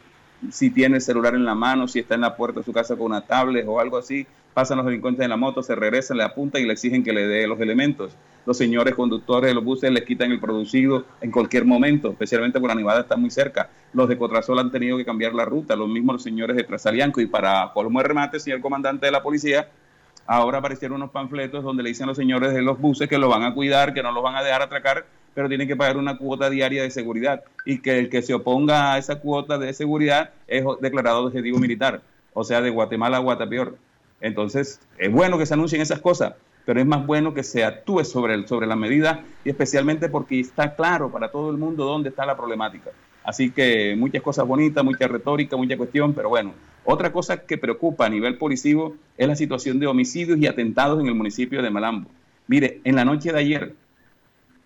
si 0.51 0.71
tiene 0.71 0.97
el 0.97 1.03
celular 1.03 1.35
en 1.35 1.45
la 1.45 1.55
mano, 1.55 1.87
si 1.87 1.99
está 1.99 2.15
en 2.15 2.23
la 2.23 2.37
puerta 2.37 2.61
de 2.61 2.65
su 2.65 2.73
casa 2.73 2.97
con 2.97 3.07
una 3.07 3.21
tablet 3.21 3.67
o 3.69 3.79
algo 3.79 3.99
así, 3.99 4.27
pasan 4.55 4.79
los 4.79 4.87
delincuentes 4.87 5.23
en 5.23 5.31
la 5.31 5.37
moto, 5.37 5.63
se 5.63 5.75
regresan, 5.75 6.17
le 6.17 6.25
apuntan 6.25 6.63
y 6.63 6.67
le 6.67 6.73
exigen 6.73 7.05
que 7.05 7.13
le 7.13 7.27
dé 7.27 7.47
los 7.47 7.61
elementos. 7.61 8.17
Los 8.47 8.57
señores 8.57 8.95
conductores 8.95 9.51
de 9.51 9.55
los 9.55 9.63
buses 9.63 9.91
les 9.93 10.05
quitan 10.05 10.33
el 10.33 10.41
producido 10.41 11.05
en 11.21 11.31
cualquier 11.31 11.65
momento, 11.65 12.11
especialmente 12.11 12.59
porque 12.59 12.75
la 12.75 12.81
Nevada 12.81 13.01
está 13.01 13.17
muy 13.17 13.31
cerca. 13.31 13.69
Los 13.93 14.09
de 14.09 14.17
Cotrasol 14.17 14.59
han 14.59 14.71
tenido 14.71 14.97
que 14.97 15.05
cambiar 15.05 15.35
la 15.35 15.45
ruta, 15.45 15.77
los 15.77 15.89
mismos 15.89 16.15
los 16.15 16.23
señores 16.23 16.57
de 16.57 16.65
Trasalianco. 16.65 17.21
Y 17.21 17.27
para 17.27 17.71
colmo 17.75 18.01
de 18.01 18.09
remate, 18.09 18.41
señor 18.41 18.61
comandante 18.61 19.07
de 19.07 19.13
la 19.13 19.23
policía, 19.23 19.69
ahora 20.27 20.59
aparecieron 20.59 20.97
unos 20.97 21.11
panfletos 21.11 21.63
donde 21.63 21.83
le 21.83 21.91
dicen 21.91 22.05
a 22.05 22.09
los 22.09 22.17
señores 22.17 22.53
de 22.55 22.63
los 22.63 22.79
buses 22.79 23.09
que 23.09 23.19
lo 23.19 23.29
van 23.29 23.43
a 23.43 23.55
cuidar, 23.55 23.93
que 23.93 24.03
no 24.03 24.11
los 24.11 24.23
van 24.23 24.37
a 24.37 24.43
dejar 24.43 24.63
atracar 24.63 25.05
pero 25.35 25.49
tienen 25.49 25.69
que 25.69 25.77
pagar 25.77 25.97
una 25.97 26.17
cuota 26.17 26.51
diaria 26.51 26.83
de 26.83 26.91
seguridad 26.91 27.43
y 27.65 27.79
que 27.79 27.99
el 27.99 28.09
que 28.11 28.23
se 28.23 28.35
oponga 28.35 28.93
a 28.93 28.99
esa 28.99 29.21
cuota 29.21 29.59
de 29.59 29.73
seguridad 29.73 30.31
es 30.47 30.65
declarado 30.81 31.27
objetivo 31.27 31.59
militar, 31.59 32.03
o 32.33 32.45
sea, 32.45 32.61
de 32.61 32.71
Guatemala 32.71 33.19
a 33.19 33.21
Guatapeor. 33.21 33.77
Entonces, 34.21 34.81
es 34.99 35.11
bueno 35.11 35.39
que 35.39 35.47
se 35.47 35.55
anuncien 35.55 35.81
esas 35.81 36.01
cosas, 36.01 36.35
pero 36.65 36.81
es 36.81 36.87
más 36.87 37.07
bueno 37.07 37.33
que 37.33 37.43
se 37.43 37.65
actúe 37.65 38.05
sobre, 38.05 38.35
el, 38.35 38.47
sobre 38.47 38.67
la 38.67 38.77
medida 38.77 39.25
y 39.45 39.51
especialmente 39.51 40.09
porque 40.09 40.41
está 40.41 40.75
claro 40.75 41.11
para 41.11 41.31
todo 41.31 41.51
el 41.51 41.57
mundo 41.57 41.85
dónde 41.85 42.11
está 42.11 42.27
la 42.27 42.37
problemática. 42.37 42.91
Así 43.25 43.51
que 43.51 43.95
muchas 43.97 44.23
cosas 44.23 44.47
bonitas, 44.47 44.85
mucha 44.85 45.07
retórica, 45.07 45.57
mucha 45.57 45.77
cuestión, 45.77 46.15
pero 46.15 46.29
bueno, 46.29 46.53
otra 46.85 47.13
cosa 47.13 47.45
que 47.45 47.59
preocupa 47.59 48.07
a 48.07 48.09
nivel 48.09 48.39
policivo 48.39 48.97
es 49.17 49.29
la 49.29 49.37
situación 49.37 49.79
de 49.79 49.87
homicidios 49.87 50.39
y 50.39 50.47
atentados 50.47 51.01
en 51.01 51.07
el 51.07 51.15
municipio 51.15 51.63
de 51.63 51.71
Malambo. 51.71 52.11
Mire, 52.47 52.81
en 52.85 52.97
la 52.97 53.05
noche 53.05 53.33
de 53.33 53.39
ayer, 53.39 53.75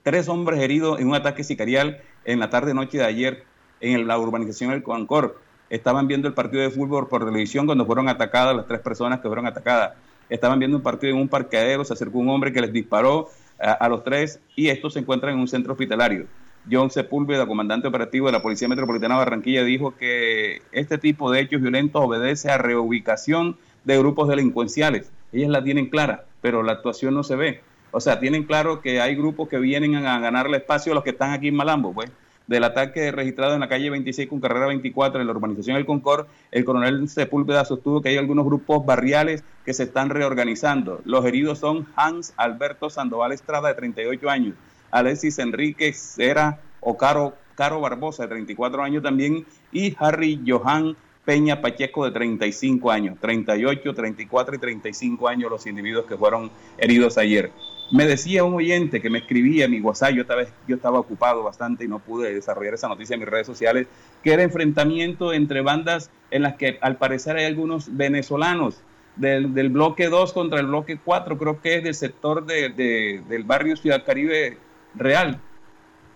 tres 0.04 0.28
hombres 0.28 0.60
heridos 0.60 1.00
en 1.00 1.08
un 1.08 1.14
ataque 1.16 1.42
sicarial 1.42 1.98
en 2.24 2.38
la 2.38 2.50
tarde-noche 2.50 2.98
de 2.98 3.04
ayer 3.04 3.44
en 3.80 4.06
la 4.06 4.18
urbanización 4.18 4.70
del 4.70 4.82
Coancor. 4.82 5.40
Estaban 5.70 6.06
viendo 6.06 6.28
el 6.28 6.34
partido 6.34 6.62
de 6.62 6.70
fútbol 6.70 7.08
por 7.08 7.24
televisión 7.24 7.66
cuando 7.66 7.86
fueron 7.86 8.08
atacadas 8.08 8.54
las 8.54 8.66
tres 8.66 8.80
personas 8.80 9.20
que 9.20 9.28
fueron 9.28 9.46
atacadas. 9.46 9.94
Estaban 10.28 10.58
viendo 10.58 10.76
un 10.76 10.82
partido 10.82 11.14
en 11.14 11.20
un 11.20 11.28
parqueadero, 11.28 11.84
se 11.84 11.94
acercó 11.94 12.18
un 12.18 12.28
hombre 12.28 12.52
que 12.52 12.60
les 12.60 12.72
disparó 12.72 13.30
a, 13.58 13.88
los 13.88 14.04
tres 14.04 14.40
y 14.54 14.68
estos 14.68 14.92
se 14.92 15.00
encuentran 15.00 15.34
en 15.34 15.40
un 15.40 15.48
centro 15.48 15.72
hospitalario. 15.72 16.26
John 16.70 16.90
Sepúlveda, 16.90 17.46
comandante 17.46 17.88
operativo 17.88 18.26
de 18.26 18.32
la 18.32 18.42
Policía 18.42 18.68
Metropolitana 18.68 19.14
de 19.14 19.18
Barranquilla, 19.18 19.64
dijo 19.64 19.94
que 19.96 20.62
este 20.72 20.98
tipo 20.98 21.30
de 21.30 21.40
hechos 21.40 21.62
violentos 21.62 22.02
obedece 22.02 22.50
a 22.50 22.58
reubicación 22.58 23.56
de 23.84 23.98
grupos 23.98 24.28
delincuenciales. 24.28 25.10
Ellas 25.32 25.50
la 25.50 25.64
tienen 25.64 25.88
clara, 25.88 26.24
pero 26.42 26.62
la 26.62 26.72
actuación 26.72 27.14
no 27.14 27.22
se 27.22 27.36
ve. 27.36 27.60
O 27.96 28.00
sea, 28.00 28.18
tienen 28.18 28.42
claro 28.42 28.80
que 28.80 29.00
hay 29.00 29.14
grupos 29.14 29.48
que 29.48 29.56
vienen 29.56 29.94
a 29.94 30.18
ganarle 30.18 30.56
espacio 30.56 30.90
a 30.90 30.96
los 30.96 31.04
que 31.04 31.10
están 31.10 31.30
aquí 31.30 31.46
en 31.46 31.54
Malambo, 31.54 31.92
pues. 31.92 32.10
Del 32.48 32.64
ataque 32.64 33.12
registrado 33.12 33.54
en 33.54 33.60
la 33.60 33.68
calle 33.68 33.88
26 33.88 34.28
con 34.28 34.40
carrera 34.40 34.66
24 34.66 35.20
en 35.20 35.26
la 35.28 35.32
urbanización 35.32 35.76
del 35.76 35.86
Concord, 35.86 36.26
el 36.50 36.64
coronel 36.64 37.08
Sepúlveda 37.08 37.64
sostuvo 37.64 38.02
que 38.02 38.08
hay 38.08 38.16
algunos 38.16 38.46
grupos 38.46 38.84
barriales 38.84 39.44
que 39.64 39.72
se 39.72 39.84
están 39.84 40.10
reorganizando. 40.10 41.02
Los 41.04 41.24
heridos 41.24 41.60
son 41.60 41.86
Hans 41.94 42.34
Alberto 42.36 42.90
Sandoval 42.90 43.30
Estrada, 43.30 43.68
de 43.68 43.74
38 43.76 44.28
años, 44.28 44.56
Alexis 44.90 45.38
Enrique 45.38 45.92
Cera 45.92 46.58
Ocaro 46.80 47.34
Caro 47.54 47.80
Barbosa, 47.80 48.24
de 48.24 48.30
34 48.30 48.82
años 48.82 49.04
también, 49.04 49.46
y 49.70 49.94
Harry 50.00 50.42
Johan 50.44 50.96
Peña 51.24 51.60
Pacheco 51.60 52.04
de 52.04 52.10
35 52.10 52.90
años, 52.90 53.18
38, 53.20 53.94
34 53.94 54.56
y 54.56 54.58
35 54.58 55.28
años 55.28 55.48
los 55.48 55.64
individuos 55.66 56.06
que 56.06 56.16
fueron 56.16 56.50
heridos 56.76 57.16
ayer. 57.18 57.52
Me 57.90 58.06
decía 58.06 58.44
un 58.44 58.54
oyente 58.54 59.00
que 59.00 59.10
me 59.10 59.18
escribía 59.18 59.66
en 59.66 59.70
mi 59.70 59.80
WhatsApp, 59.80 60.12
yo 60.12 60.22
estaba, 60.22 60.42
yo 60.66 60.76
estaba 60.76 60.98
ocupado 60.98 61.42
bastante 61.42 61.84
y 61.84 61.88
no 61.88 61.98
pude 61.98 62.34
desarrollar 62.34 62.74
esa 62.74 62.88
noticia 62.88 63.14
en 63.14 63.20
mis 63.20 63.28
redes 63.28 63.46
sociales, 63.46 63.86
que 64.22 64.32
era 64.32 64.42
enfrentamiento 64.42 65.32
entre 65.32 65.60
bandas 65.60 66.10
en 66.30 66.42
las 66.42 66.54
que 66.54 66.78
al 66.80 66.96
parecer 66.96 67.36
hay 67.36 67.44
algunos 67.44 67.94
venezolanos 67.96 68.82
del, 69.16 69.68
bloque 69.68 70.08
2 70.08 70.32
contra 70.32 70.60
el 70.60 70.66
bloque 70.66 70.98
4, 71.02 71.38
creo 71.38 71.60
que 71.60 71.76
es 71.76 71.84
del 71.84 71.94
sector 71.94 72.44
del 72.46 73.44
barrio 73.44 73.76
Ciudad 73.76 74.04
Caribe 74.04 74.58
Real. 74.94 75.40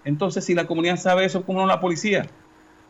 Entonces, 0.04 0.44
si 0.44 0.54
la 0.54 0.66
comunidad 0.66 0.96
sabe 0.96 1.24
eso, 1.24 1.44
¿cómo 1.44 1.60
no 1.60 1.66
la 1.66 1.80
policía? 1.80 2.26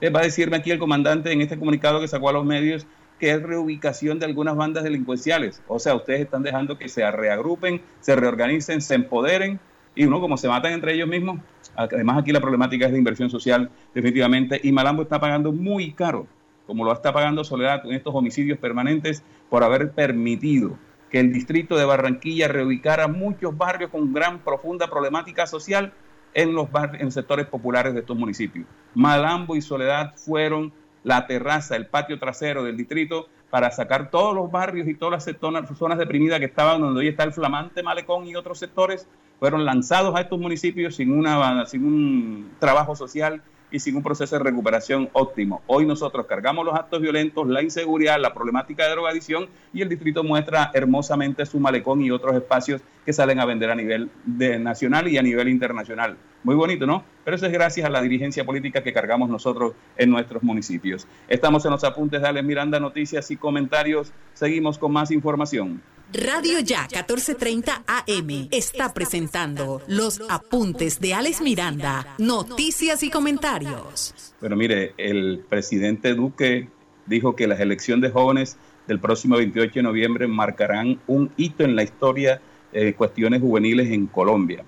Eh, 0.00 0.10
va 0.10 0.20
a 0.20 0.24
decirme 0.24 0.56
aquí 0.56 0.70
el 0.70 0.78
comandante 0.78 1.32
en 1.32 1.40
este 1.40 1.58
comunicado 1.58 2.00
que 2.00 2.08
sacó 2.08 2.28
a 2.28 2.32
los 2.32 2.44
medios 2.44 2.86
que 3.18 3.30
es 3.30 3.42
reubicación 3.42 4.18
de 4.18 4.26
algunas 4.26 4.56
bandas 4.56 4.84
delincuenciales. 4.84 5.62
O 5.68 5.78
sea, 5.78 5.94
ustedes 5.94 6.20
están 6.20 6.42
dejando 6.42 6.78
que 6.78 6.88
se 6.88 7.08
reagrupen, 7.10 7.82
se 8.00 8.16
reorganicen, 8.16 8.80
se 8.80 8.94
empoderen 8.94 9.60
y 9.94 10.04
uno 10.04 10.20
como 10.20 10.36
se 10.36 10.48
matan 10.48 10.72
entre 10.72 10.94
ellos 10.94 11.08
mismos. 11.08 11.40
Además 11.74 12.18
aquí 12.18 12.32
la 12.32 12.40
problemática 12.40 12.86
es 12.86 12.92
de 12.92 12.98
inversión 12.98 13.30
social 13.30 13.70
definitivamente 13.94 14.60
y 14.62 14.72
Malambo 14.72 15.02
está 15.02 15.20
pagando 15.20 15.52
muy 15.52 15.92
caro, 15.92 16.26
como 16.66 16.84
lo 16.84 16.92
está 16.92 17.12
pagando 17.12 17.44
Soledad 17.44 17.82
con 17.82 17.92
estos 17.92 18.14
homicidios 18.14 18.58
permanentes 18.58 19.22
por 19.50 19.64
haber 19.64 19.92
permitido 19.92 20.78
que 21.10 21.20
el 21.20 21.32
distrito 21.32 21.76
de 21.76 21.84
Barranquilla 21.84 22.48
reubicara 22.48 23.08
muchos 23.08 23.56
barrios 23.56 23.90
con 23.90 24.12
gran 24.12 24.40
profunda 24.40 24.88
problemática 24.88 25.46
social 25.46 25.92
en 26.34 26.54
los 26.54 26.68
en 26.98 27.10
sectores 27.10 27.46
populares 27.46 27.94
de 27.94 28.00
estos 28.00 28.16
municipios. 28.16 28.66
Malambo 28.94 29.56
y 29.56 29.62
Soledad 29.62 30.14
fueron 30.16 30.72
la 31.04 31.26
terraza, 31.26 31.76
el 31.76 31.86
patio 31.86 32.18
trasero 32.18 32.64
del 32.64 32.76
distrito 32.76 33.28
para 33.50 33.70
sacar 33.70 34.10
todos 34.10 34.34
los 34.34 34.50
barrios 34.50 34.88
y 34.88 34.94
todas 34.94 35.26
las 35.26 35.78
zonas 35.78 35.98
deprimidas 35.98 36.38
que 36.38 36.46
estaban 36.46 36.80
donde 36.80 37.00
hoy 37.00 37.08
está 37.08 37.24
el 37.24 37.32
flamante 37.32 37.82
malecón 37.82 38.26
y 38.26 38.36
otros 38.36 38.58
sectores, 38.58 39.08
fueron 39.38 39.64
lanzados 39.64 40.14
a 40.16 40.20
estos 40.20 40.38
municipios 40.38 40.96
sin, 40.96 41.12
una, 41.12 41.64
sin 41.66 41.84
un 41.84 42.50
trabajo 42.58 42.94
social 42.96 43.42
y 43.70 43.80
sin 43.80 43.96
un 43.96 44.02
proceso 44.02 44.36
de 44.36 44.44
recuperación 44.44 45.08
óptimo. 45.12 45.62
Hoy 45.66 45.86
nosotros 45.86 46.26
cargamos 46.26 46.64
los 46.64 46.74
actos 46.74 47.00
violentos, 47.00 47.46
la 47.48 47.62
inseguridad, 47.62 48.20
la 48.20 48.34
problemática 48.34 48.84
de 48.84 48.90
drogadicción 48.90 49.48
y 49.72 49.82
el 49.82 49.88
distrito 49.88 50.24
muestra 50.24 50.70
hermosamente 50.74 51.44
su 51.46 51.60
malecón 51.60 52.00
y 52.02 52.10
otros 52.10 52.34
espacios 52.34 52.80
que 53.04 53.12
salen 53.12 53.40
a 53.40 53.44
vender 53.44 53.70
a 53.70 53.74
nivel 53.74 54.10
nacional 54.26 55.08
y 55.08 55.18
a 55.18 55.22
nivel 55.22 55.48
internacional. 55.48 56.16
Muy 56.44 56.54
bonito, 56.54 56.86
¿no? 56.86 57.02
Pero 57.24 57.36
eso 57.36 57.46
es 57.46 57.52
gracias 57.52 57.86
a 57.86 57.90
la 57.90 58.00
dirigencia 58.00 58.44
política 58.44 58.82
que 58.82 58.92
cargamos 58.92 59.28
nosotros 59.28 59.72
en 59.96 60.10
nuestros 60.10 60.42
municipios. 60.42 61.06
Estamos 61.28 61.64
en 61.64 61.72
los 61.72 61.84
apuntes 61.84 62.22
de 62.22 62.28
Alex 62.28 62.46
Miranda, 62.46 62.80
noticias 62.80 63.30
y 63.30 63.36
comentarios. 63.36 64.12
Seguimos 64.34 64.78
con 64.78 64.92
más 64.92 65.10
información. 65.10 65.82
Radio 66.10 66.60
Ya 66.60 66.88
1430 66.90 67.84
AM 67.86 68.48
está 68.50 68.94
presentando 68.94 69.82
los 69.88 70.22
apuntes 70.30 71.00
de 71.00 71.12
Alex 71.12 71.42
Miranda, 71.42 72.14
noticias 72.16 73.02
y 73.02 73.10
comentarios. 73.10 74.14
Bueno, 74.40 74.56
mire, 74.56 74.94
el 74.96 75.44
presidente 75.46 76.14
Duque 76.14 76.70
dijo 77.04 77.36
que 77.36 77.46
las 77.46 77.60
elecciones 77.60 78.04
de 78.04 78.10
jóvenes 78.10 78.56
del 78.86 79.00
próximo 79.00 79.36
28 79.36 79.74
de 79.74 79.82
noviembre 79.82 80.26
marcarán 80.26 80.98
un 81.06 81.30
hito 81.36 81.62
en 81.64 81.76
la 81.76 81.82
historia 81.82 82.40
de 82.72 82.94
cuestiones 82.94 83.42
juveniles 83.42 83.90
en 83.90 84.06
Colombia. 84.06 84.64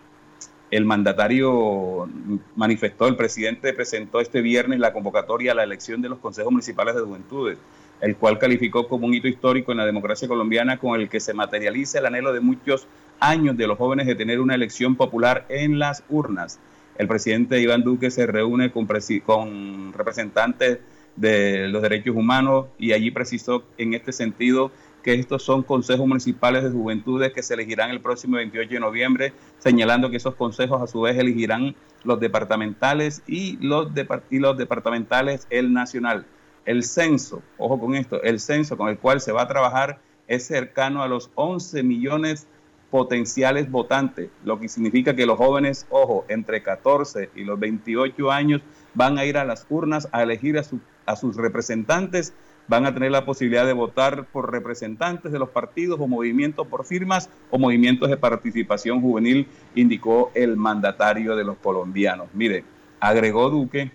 El 0.70 0.84
mandatario 0.84 2.06
manifestó, 2.54 3.08
el 3.08 3.16
presidente 3.16 3.72
presentó 3.72 4.20
este 4.20 4.42
viernes 4.42 4.78
la 4.78 4.92
convocatoria 4.92 5.52
a 5.52 5.54
la 5.54 5.64
elección 5.64 6.02
de 6.02 6.10
los 6.10 6.18
consejos 6.18 6.52
municipales 6.52 6.94
de 6.94 7.00
juventudes 7.00 7.56
el 8.00 8.16
cual 8.16 8.38
calificó 8.38 8.88
como 8.88 9.06
un 9.06 9.14
hito 9.14 9.28
histórico 9.28 9.72
en 9.72 9.78
la 9.78 9.86
democracia 9.86 10.28
colombiana 10.28 10.78
con 10.78 11.00
el 11.00 11.08
que 11.08 11.20
se 11.20 11.34
materializa 11.34 11.98
el 11.98 12.06
anhelo 12.06 12.32
de 12.32 12.40
muchos 12.40 12.86
años 13.20 13.56
de 13.56 13.66
los 13.66 13.78
jóvenes 13.78 14.06
de 14.06 14.14
tener 14.14 14.40
una 14.40 14.54
elección 14.54 14.96
popular 14.96 15.44
en 15.48 15.78
las 15.78 16.02
urnas. 16.08 16.58
El 16.96 17.08
presidente 17.08 17.60
Iván 17.60 17.82
Duque 17.82 18.10
se 18.10 18.26
reúne 18.26 18.72
con, 18.72 19.92
representantes 19.92 20.78
de 21.16 21.68
los 21.68 21.82
derechos 21.82 22.16
humanos 22.16 22.66
y 22.78 22.92
allí 22.92 23.10
precisó 23.10 23.64
en 23.78 23.94
este 23.94 24.12
sentido 24.12 24.70
que 25.02 25.14
estos 25.14 25.42
son 25.42 25.62
consejos 25.62 26.06
municipales 26.06 26.62
de 26.62 26.70
juventudes 26.70 27.32
que 27.32 27.42
se 27.42 27.54
elegirán 27.54 27.90
el 27.90 28.00
próximo 28.00 28.36
28 28.36 28.74
de 28.74 28.80
noviembre, 28.80 29.32
señalando 29.58 30.10
que 30.10 30.18
esos 30.18 30.34
consejos 30.34 30.82
a 30.82 30.86
su 30.86 31.00
vez 31.00 31.16
elegirán 31.18 31.74
los 32.04 32.20
departamentales 32.20 33.22
y 33.26 33.56
los, 33.66 33.88
y 34.30 34.38
los 34.38 34.58
departamentales 34.58 35.46
el 35.50 35.72
nacional. 35.72 36.26
El 36.70 36.84
censo, 36.84 37.42
ojo 37.58 37.80
con 37.80 37.96
esto, 37.96 38.22
el 38.22 38.38
censo 38.38 38.76
con 38.76 38.88
el 38.90 38.96
cual 38.96 39.20
se 39.20 39.32
va 39.32 39.42
a 39.42 39.48
trabajar 39.48 39.98
es 40.28 40.46
cercano 40.46 41.02
a 41.02 41.08
los 41.08 41.32
11 41.34 41.82
millones 41.82 42.46
potenciales 42.92 43.68
votantes, 43.68 44.30
lo 44.44 44.60
que 44.60 44.68
significa 44.68 45.16
que 45.16 45.26
los 45.26 45.36
jóvenes, 45.36 45.88
ojo, 45.90 46.24
entre 46.28 46.62
14 46.62 47.30
y 47.34 47.42
los 47.42 47.58
28 47.58 48.30
años 48.30 48.62
van 48.94 49.18
a 49.18 49.24
ir 49.24 49.36
a 49.36 49.44
las 49.44 49.66
urnas 49.68 50.08
a 50.12 50.22
elegir 50.22 50.60
a, 51.06 51.16
sus 51.16 51.34
representantes 51.34 52.34
van 52.68 52.86
a 52.86 52.94
tener 52.94 53.10
la 53.10 53.24
posibilidad 53.24 53.66
de 53.66 53.72
votar 53.72 54.26
por 54.26 54.52
representantes 54.52 55.32
de 55.32 55.40
los 55.40 55.48
partidos 55.48 55.98
o 55.98 56.06
movimientos 56.06 56.68
por 56.68 56.84
firmas 56.84 57.30
o 57.50 57.58
movimientos 57.58 58.08
de 58.10 58.16
participación 58.16 59.00
juvenil, 59.00 59.48
indicó 59.74 60.30
el 60.36 60.56
mandatario 60.56 61.34
de 61.34 61.42
los 61.42 61.56
colombianos. 61.56 62.28
Mire, 62.32 62.62
agregó 63.00 63.50
Duque 63.50 63.90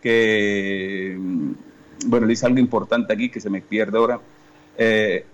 que, 0.00 1.18
bueno, 2.06 2.26
dice 2.26 2.46
algo 2.46 2.58
importante 2.58 3.12
aquí 3.12 3.28
que 3.28 3.40
se 3.40 3.50
me 3.50 3.60
pierde 3.60 3.98
ahora. 3.98 4.20
Eh, 4.76 5.24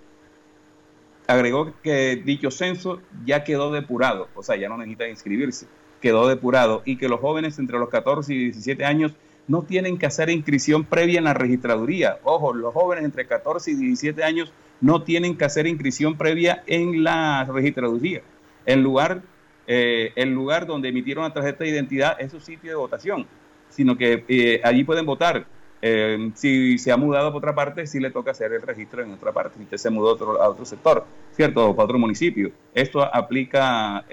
agregó 1.27 1.73
que 1.81 2.21
dicho 2.23 2.51
censo 2.51 3.01
ya 3.25 3.43
quedó 3.43 3.71
depurado, 3.71 4.27
o 4.35 4.43
sea, 4.43 4.55
ya 4.55 4.69
no 4.69 4.77
necesita 4.77 5.07
inscribirse, 5.07 5.67
quedó 6.01 6.27
depurado 6.27 6.81
y 6.85 6.97
que 6.97 7.07
los 7.07 7.19
jóvenes 7.19 7.57
entre 7.59 7.79
los 7.79 7.89
14 7.89 8.33
y 8.33 8.37
17 8.37 8.85
años 8.85 9.13
no 9.47 9.63
tienen 9.63 9.97
que 9.97 10.05
hacer 10.05 10.29
inscripción 10.29 10.85
previa 10.85 11.17
en 11.17 11.25
la 11.25 11.33
registraduría. 11.33 12.19
Ojo, 12.23 12.53
los 12.53 12.73
jóvenes 12.73 13.03
entre 13.03 13.25
14 13.25 13.71
y 13.71 13.75
17 13.75 14.23
años 14.23 14.53
no 14.79 15.03
tienen 15.03 15.37
que 15.37 15.45
hacer 15.45 15.67
inscripción 15.67 16.17
previa 16.17 16.63
en 16.67 17.03
la 17.03 17.45
registraduría. 17.45 18.21
El 18.65 18.81
lugar, 18.81 19.21
eh, 19.67 20.11
el 20.15 20.33
lugar 20.33 20.65
donde 20.65 20.89
emitieron 20.89 21.23
la 21.23 21.33
tarjeta 21.33 21.63
de 21.63 21.69
identidad 21.69 22.19
es 22.19 22.31
su 22.31 22.39
sitio 22.39 22.69
de 22.69 22.75
votación, 22.75 23.27
sino 23.69 23.97
que 23.97 24.23
eh, 24.27 24.61
allí 24.63 24.83
pueden 24.83 25.05
votar. 25.05 25.45
Eh, 25.81 26.31
si 26.35 26.77
se 26.77 26.91
ha 26.91 26.97
mudado 26.97 27.27
a 27.27 27.35
otra 27.35 27.55
parte, 27.55 27.87
sí 27.87 27.99
le 27.99 28.11
toca 28.11 28.31
hacer 28.31 28.53
el 28.53 28.61
registro 28.61 29.03
en 29.03 29.11
otra 29.11 29.31
parte. 29.31 29.57
Si 29.57 29.63
usted 29.63 29.77
se 29.77 29.89
mudó 29.89 30.09
a 30.09 30.13
otro, 30.13 30.41
a 30.41 30.49
otro 30.49 30.65
sector, 30.65 31.05
¿cierto? 31.31 31.69
O 31.69 31.75
para 31.75 31.85
otro 31.85 31.99
municipio. 31.99 32.51
Esto 32.73 33.03
aplica, 33.03 34.05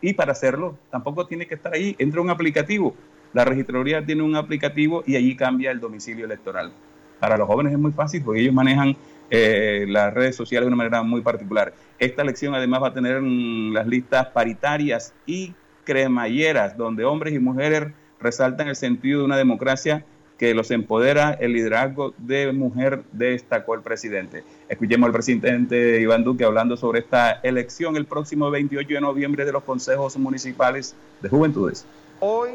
y 0.00 0.12
para 0.14 0.32
hacerlo, 0.32 0.76
tampoco 0.90 1.26
tiene 1.26 1.46
que 1.46 1.54
estar 1.54 1.72
ahí. 1.74 1.94
Entra 1.98 2.20
un 2.20 2.30
aplicativo 2.30 2.94
la 3.36 3.44
registraduría 3.44 4.02
tiene 4.02 4.22
un 4.22 4.34
aplicativo 4.34 5.04
y 5.06 5.14
allí 5.16 5.36
cambia 5.36 5.70
el 5.70 5.78
domicilio 5.78 6.24
electoral. 6.24 6.72
Para 7.20 7.36
los 7.36 7.46
jóvenes 7.46 7.74
es 7.74 7.78
muy 7.78 7.92
fácil 7.92 8.22
porque 8.24 8.40
ellos 8.40 8.54
manejan 8.54 8.96
eh, 9.28 9.84
las 9.88 10.14
redes 10.14 10.34
sociales 10.34 10.64
de 10.64 10.68
una 10.68 10.76
manera 10.76 11.02
muy 11.02 11.20
particular. 11.20 11.74
Esta 11.98 12.22
elección 12.22 12.54
además 12.54 12.82
va 12.82 12.88
a 12.88 12.94
tener 12.94 13.22
las 13.22 13.86
listas 13.86 14.28
paritarias 14.28 15.12
y 15.26 15.52
cremalleras, 15.84 16.78
donde 16.78 17.04
hombres 17.04 17.34
y 17.34 17.38
mujeres 17.38 17.92
resaltan 18.20 18.68
el 18.68 18.76
sentido 18.76 19.20
de 19.20 19.26
una 19.26 19.36
democracia 19.36 20.02
que 20.38 20.54
los 20.54 20.70
empodera 20.70 21.32
el 21.32 21.52
liderazgo 21.52 22.12
de 22.18 22.52
mujer, 22.52 23.04
destacó 23.12 23.74
el 23.74 23.82
presidente. 23.82 24.44
Escuchemos 24.68 25.06
al 25.06 25.12
presidente 25.12 26.00
Iván 26.00 26.24
Duque 26.24 26.44
hablando 26.44 26.76
sobre 26.76 27.00
esta 27.00 27.32
elección 27.42 27.96
el 27.96 28.06
próximo 28.06 28.50
28 28.50 28.94
de 28.94 29.00
noviembre 29.00 29.44
de 29.44 29.52
los 29.52 29.62
consejos 29.64 30.16
municipales 30.18 30.94
de 31.22 31.28
juventudes. 31.28 31.86
Hoy 32.20 32.50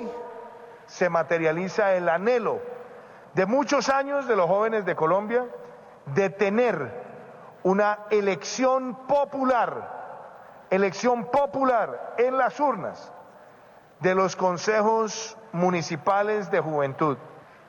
se 0.86 1.10
materializa 1.10 1.96
el 1.96 2.10
anhelo 2.10 2.60
de 3.34 3.46
muchos 3.46 3.90
años 3.90 4.28
de 4.28 4.36
los 4.36 4.48
jóvenes 4.48 4.86
de 4.86 4.96
Colombia 4.96 5.46
de 6.14 6.30
tener 6.30 6.92
una 7.64 8.00
elección 8.10 8.96
popular, 9.08 10.68
elección 10.70 11.26
popular 11.26 12.16
en 12.18 12.38
las 12.38 12.60
urnas 12.60 13.12
de 14.02 14.16
los 14.16 14.36
consejos 14.36 15.38
municipales 15.52 16.52
de 16.52 16.60
juventud. 16.60 17.18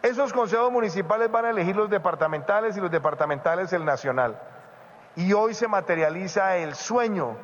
Esos 0.03 0.33
consejos 0.33 0.73
municipales 0.73 1.31
van 1.31 1.45
a 1.45 1.51
elegir 1.51 1.77
los 1.77 1.89
departamentales 1.89 2.77
y 2.77 2.81
los 2.81 2.91
departamentales 2.91 3.73
el 3.73 3.85
nacional. 3.85 4.37
Y 5.15 5.33
hoy 5.33 5.55
se 5.55 5.69
materializa 5.69 6.57
el 6.57 6.75
sueño 6.75 7.37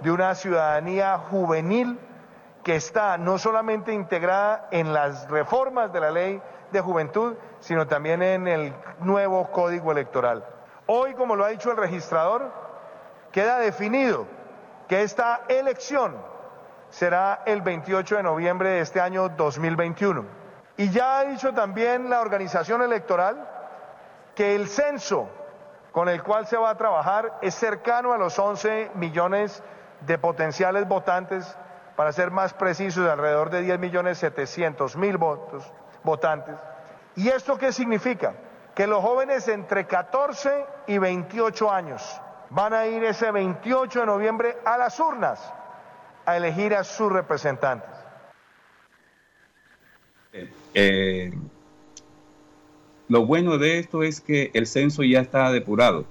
de 0.00 0.10
una 0.10 0.34
ciudadanía 0.34 1.18
juvenil 1.18 1.98
que 2.64 2.76
está 2.76 3.18
no 3.18 3.36
solamente 3.36 3.92
integrada 3.92 4.68
en 4.70 4.94
las 4.94 5.28
reformas 5.28 5.92
de 5.92 6.00
la 6.00 6.10
ley 6.10 6.40
de 6.72 6.80
juventud, 6.80 7.34
sino 7.60 7.86
también 7.86 8.22
en 8.22 8.48
el 8.48 8.72
nuevo 9.00 9.50
código 9.50 9.92
electoral. 9.92 10.42
Hoy, 10.86 11.12
como 11.14 11.36
lo 11.36 11.44
ha 11.44 11.48
dicho 11.48 11.70
el 11.70 11.76
registrador, 11.76 12.50
queda 13.30 13.58
definido 13.58 14.26
que 14.88 15.02
esta 15.02 15.42
elección 15.48 16.16
será 16.88 17.42
el 17.44 17.60
28 17.60 18.16
de 18.16 18.22
noviembre 18.22 18.70
de 18.70 18.80
este 18.80 19.02
año 19.02 19.28
2021. 19.28 20.45
Y 20.76 20.90
ya 20.90 21.18
ha 21.18 21.24
dicho 21.24 21.52
también 21.54 22.10
la 22.10 22.20
organización 22.20 22.82
electoral 22.82 23.48
que 24.34 24.54
el 24.54 24.68
censo 24.68 25.28
con 25.90 26.08
el 26.10 26.22
cual 26.22 26.46
se 26.46 26.58
va 26.58 26.70
a 26.70 26.76
trabajar 26.76 27.38
es 27.40 27.54
cercano 27.54 28.12
a 28.12 28.18
los 28.18 28.38
11 28.38 28.90
millones 28.96 29.62
de 30.02 30.18
potenciales 30.18 30.86
votantes 30.86 31.56
para 31.96 32.12
ser 32.12 32.30
más 32.30 32.52
precisos, 32.52 33.08
alrededor 33.08 33.48
de 33.48 33.62
10 33.62 33.78
millones 33.78 34.18
700 34.18 34.96
mil 34.96 35.16
votos, 35.16 35.72
votantes. 36.04 36.56
¿Y 37.14 37.28
esto 37.28 37.56
qué 37.56 37.72
significa? 37.72 38.34
Que 38.74 38.86
los 38.86 39.02
jóvenes 39.02 39.48
entre 39.48 39.86
14 39.86 40.66
y 40.86 40.98
28 40.98 41.72
años 41.72 42.20
van 42.50 42.74
a 42.74 42.84
ir 42.84 43.02
ese 43.04 43.30
28 43.30 44.00
de 44.00 44.06
noviembre 44.06 44.58
a 44.66 44.76
las 44.76 45.00
urnas 45.00 45.40
a 46.26 46.36
elegir 46.36 46.74
a 46.74 46.84
sus 46.84 47.10
representantes. 47.10 47.95
Eh, 50.74 51.32
lo 53.08 53.26
bueno 53.26 53.58
de 53.58 53.78
esto 53.78 54.02
es 54.02 54.20
que 54.20 54.50
el 54.54 54.66
censo 54.66 55.02
ya 55.02 55.20
está 55.20 55.50
depurado. 55.52 56.04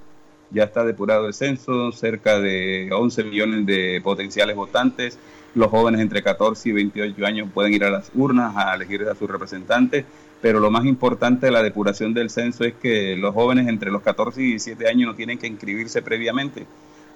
Ya 0.52 0.64
está 0.64 0.86
depurado 0.86 1.28
el 1.28 1.34
censo, 1.34 1.92
cerca 1.92 2.40
de 2.40 2.90
11 2.92 3.24
millones 3.24 3.66
de 3.66 4.00
potenciales 4.04 4.56
votantes 4.56 5.18
los 5.56 5.70
jóvenes 5.70 6.02
entre 6.02 6.22
14 6.22 6.70
y 6.70 6.72
28 6.74 7.26
años 7.26 7.50
pueden 7.54 7.74
ir 7.74 7.84
a 7.86 7.90
las 7.90 8.12
urnas 8.14 8.56
a 8.56 8.76
elegir 8.76 9.08
a 9.08 9.16
sus 9.16 9.30
representantes, 9.30 10.06
pero 10.42 10.60
lo 10.60 10.70
más 10.70 10.86
importante 10.86 11.48
de 11.48 11.52
la 11.52 11.64
depuración 11.64 12.14
del 12.14 12.30
censo 12.30 12.66
es 12.66 12.74
que 12.74 13.16
los 13.16 13.34
jóvenes 13.34 13.68
entre 13.68 13.90
los 13.90 14.02
14 14.02 14.42
y 14.42 14.48
17 14.48 14.88
años 14.88 15.08
no 15.08 15.16
tienen 15.16 15.38
que 15.38 15.48
inscribirse 15.48 16.02
previamente. 16.02 16.66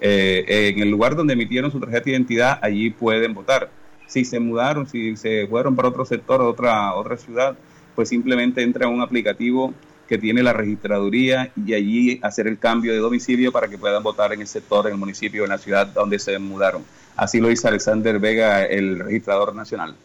Eh, 0.02 0.74
en 0.74 0.80
el 0.80 0.90
lugar 0.90 1.16
donde 1.18 1.34
emitieron 1.34 1.70
su 1.72 1.80
tarjeta 1.82 2.06
de 2.06 2.12
identidad, 2.12 2.60
allí 2.62 2.90
pueden 2.90 3.34
votar. 3.34 3.70
Si 4.10 4.26
se 4.26 4.40
mudaron, 4.40 4.88
si 4.88 5.16
se 5.16 5.48
fueron 5.48 5.76
para 5.76 5.88
otro 5.88 6.04
sector, 6.04 6.42
otra, 6.42 6.94
otra 6.96 7.16
ciudad, 7.16 7.56
pues 7.96 8.10
simplemente 8.10 8.64
entra 8.64 8.88
a 8.88 8.90
un 8.90 9.02
aplicativo 9.02 9.74
que 10.08 10.18
tiene 10.18 10.42
la 10.42 10.52
registraduría 10.52 11.52
y 11.56 11.76
allí 11.76 12.20
hacer 12.24 12.48
el 12.48 12.58
cambio 12.58 12.92
de 12.92 12.98
domicilio 12.98 13.52
para 13.52 13.68
que 13.68 13.78
puedan 13.78 14.02
votar 14.02 14.34
en 14.34 14.42
el 14.42 14.48
sector, 14.48 14.88
en 14.88 14.94
el 14.94 14.98
municipio, 14.98 15.44
en 15.44 15.50
la 15.50 15.60
ciudad 15.60 15.86
donde 15.86 16.18
se 16.18 16.40
mudaron. 16.40 16.84
Así 17.16 17.40
lo 17.40 17.52
hizo 17.52 17.68
Alexander 17.68 18.18
Vega, 18.18 18.66
el 18.66 18.98
registrador 18.98 19.54
nacional. 19.54 19.96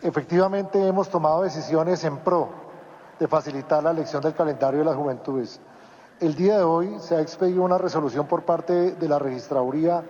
Efectivamente 0.00 0.86
hemos 0.86 1.10
tomado 1.10 1.42
decisiones 1.42 2.04
en 2.04 2.18
pro 2.18 2.48
de 3.18 3.26
facilitar 3.26 3.82
la 3.82 3.90
elección 3.90 4.22
del 4.22 4.34
calendario 4.34 4.78
de 4.78 4.84
las 4.84 4.94
juventudes. 4.94 5.60
El 6.20 6.36
día 6.36 6.58
de 6.58 6.62
hoy 6.62 6.88
se 7.00 7.16
ha 7.16 7.20
expedido 7.20 7.64
una 7.64 7.78
resolución 7.78 8.28
por 8.28 8.44
parte 8.44 8.92
de 8.92 9.08
la 9.08 9.18
registraduría 9.18 10.04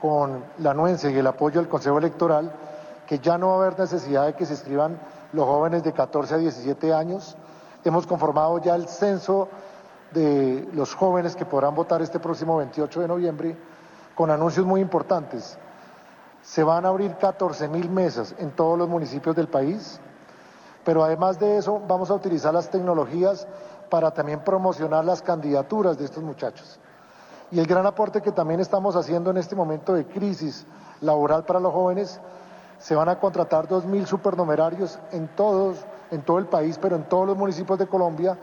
con 0.00 0.42
la 0.58 0.72
anuencia 0.72 1.08
y 1.08 1.16
el 1.16 1.26
apoyo 1.28 1.60
del 1.60 1.68
Consejo 1.68 1.98
Electoral 1.98 2.52
que 3.12 3.18
ya 3.18 3.36
no 3.36 3.48
va 3.48 3.52
a 3.52 3.56
haber 3.58 3.78
necesidad 3.78 4.24
de 4.24 4.32
que 4.32 4.46
se 4.46 4.54
inscriban 4.54 4.98
los 5.34 5.44
jóvenes 5.44 5.82
de 5.82 5.92
14 5.92 6.34
a 6.34 6.38
17 6.38 6.94
años. 6.94 7.36
Hemos 7.84 8.06
conformado 8.06 8.58
ya 8.62 8.74
el 8.74 8.88
censo 8.88 9.48
de 10.12 10.66
los 10.72 10.94
jóvenes 10.94 11.36
que 11.36 11.44
podrán 11.44 11.74
votar 11.74 12.00
este 12.00 12.18
próximo 12.18 12.56
28 12.56 13.02
de 13.02 13.08
noviembre 13.08 13.56
con 14.14 14.30
anuncios 14.30 14.64
muy 14.64 14.80
importantes. 14.80 15.58
Se 16.40 16.64
van 16.64 16.86
a 16.86 16.88
abrir 16.88 17.14
14 17.18 17.68
mil 17.68 17.90
mesas 17.90 18.34
en 18.38 18.50
todos 18.52 18.78
los 18.78 18.88
municipios 18.88 19.36
del 19.36 19.48
país, 19.48 20.00
pero 20.82 21.04
además 21.04 21.38
de 21.38 21.58
eso 21.58 21.82
vamos 21.86 22.10
a 22.10 22.14
utilizar 22.14 22.54
las 22.54 22.70
tecnologías 22.70 23.46
para 23.90 24.10
también 24.12 24.40
promocionar 24.40 25.04
las 25.04 25.20
candidaturas 25.20 25.98
de 25.98 26.06
estos 26.06 26.22
muchachos. 26.22 26.80
Y 27.50 27.60
el 27.60 27.66
gran 27.66 27.84
aporte 27.84 28.22
que 28.22 28.32
también 28.32 28.60
estamos 28.60 28.96
haciendo 28.96 29.30
en 29.30 29.36
este 29.36 29.54
momento 29.54 29.92
de 29.92 30.06
crisis 30.06 30.64
laboral 31.02 31.44
para 31.44 31.60
los 31.60 31.74
jóvenes, 31.74 32.18
se 32.82 32.96
van 32.96 33.08
a 33.08 33.20
contratar 33.20 33.68
2.000 33.68 34.06
supernumerarios 34.06 34.98
en 35.12 35.28
todos, 35.28 35.86
en 36.10 36.22
todo 36.22 36.38
el 36.38 36.46
país, 36.46 36.78
pero 36.82 36.96
en 36.96 37.04
todos 37.04 37.28
los 37.28 37.36
municipios 37.36 37.78
de 37.78 37.86
Colombia, 37.86 38.36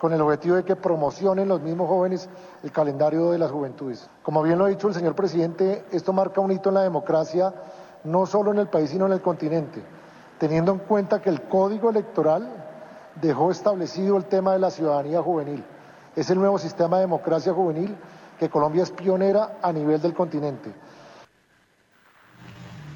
con 0.00 0.12
el 0.12 0.20
objetivo 0.20 0.56
de 0.56 0.64
que 0.64 0.74
promocionen 0.74 1.46
los 1.46 1.60
mismos 1.60 1.88
jóvenes 1.88 2.28
el 2.64 2.72
calendario 2.72 3.30
de 3.30 3.38
las 3.38 3.52
juventudes. 3.52 4.10
Como 4.24 4.42
bien 4.42 4.58
lo 4.58 4.64
ha 4.64 4.68
dicho 4.68 4.88
el 4.88 4.94
señor 4.94 5.14
presidente, 5.14 5.84
esto 5.92 6.12
marca 6.12 6.40
un 6.40 6.50
hito 6.50 6.70
en 6.70 6.74
la 6.74 6.82
democracia, 6.82 7.54
no 8.02 8.26
solo 8.26 8.50
en 8.50 8.58
el 8.58 8.66
país, 8.66 8.90
sino 8.90 9.06
en 9.06 9.12
el 9.12 9.22
continente, 9.22 9.80
teniendo 10.38 10.72
en 10.72 10.80
cuenta 10.80 11.22
que 11.22 11.30
el 11.30 11.42
código 11.42 11.88
electoral 11.88 12.48
dejó 13.22 13.52
establecido 13.52 14.16
el 14.16 14.24
tema 14.24 14.54
de 14.54 14.58
la 14.58 14.70
ciudadanía 14.70 15.22
juvenil. 15.22 15.64
Es 16.16 16.28
el 16.30 16.38
nuevo 16.40 16.58
sistema 16.58 16.96
de 16.96 17.02
democracia 17.02 17.52
juvenil 17.52 17.96
que 18.40 18.50
Colombia 18.50 18.82
es 18.82 18.90
pionera 18.90 19.58
a 19.62 19.72
nivel 19.72 20.02
del 20.02 20.14
continente. 20.14 20.74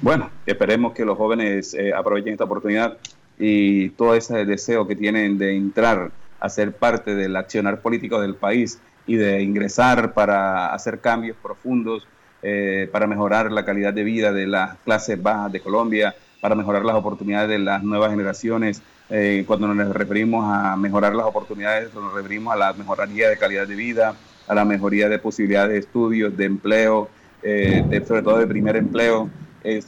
Bueno, 0.01 0.29
esperemos 0.45 0.93
que 0.93 1.03
los 1.03 1.17
jóvenes 1.17 1.73
eh, 1.73 1.91
aprovechen 1.93 2.31
esta 2.31 2.45
oportunidad 2.45 2.97
y 3.37 3.89
todo 3.89 4.15
ese 4.15 4.45
deseo 4.45 4.87
que 4.87 4.95
tienen 4.95 5.37
de 5.37 5.57
entrar 5.57 6.11
a 6.39 6.49
ser 6.49 6.71
parte 6.71 7.15
del 7.15 7.35
accionar 7.35 7.81
político 7.81 8.21
del 8.21 8.35
país 8.35 8.79
y 9.05 9.17
de 9.17 9.41
ingresar 9.41 10.13
para 10.13 10.73
hacer 10.73 11.01
cambios 11.01 11.35
profundos, 11.41 12.07
eh, 12.41 12.87
para 12.93 13.07
mejorar 13.07 13.51
la 13.51 13.65
calidad 13.65 13.93
de 13.93 14.05
vida 14.05 14.31
de 14.31 14.47
las 14.47 14.77
clases 14.85 15.21
bajas 15.21 15.51
de 15.51 15.59
Colombia, 15.59 16.15
para 16.39 16.55
mejorar 16.55 16.85
las 16.85 16.95
oportunidades 16.95 17.49
de 17.49 17.59
las 17.59 17.83
nuevas 17.83 18.11
generaciones, 18.11 18.81
eh, 19.09 19.43
cuando 19.45 19.67
nos 19.67 19.93
referimos 19.93 20.45
a 20.47 20.77
mejorar 20.77 21.13
las 21.13 21.25
oportunidades, 21.25 21.93
nos 21.93 22.13
referimos 22.13 22.53
a 22.53 22.57
la 22.57 22.71
mejoría 22.71 23.29
de 23.29 23.37
calidad 23.37 23.67
de 23.67 23.75
vida, 23.75 24.15
a 24.47 24.55
la 24.55 24.63
mejoría 24.63 25.09
de 25.09 25.19
posibilidades 25.19 25.71
de 25.71 25.79
estudios, 25.79 26.37
de 26.37 26.45
empleo, 26.45 27.09
eh, 27.43 28.01
sobre 28.07 28.21
todo 28.21 28.37
de 28.37 28.47
primer 28.47 28.77
empleo. 28.77 29.29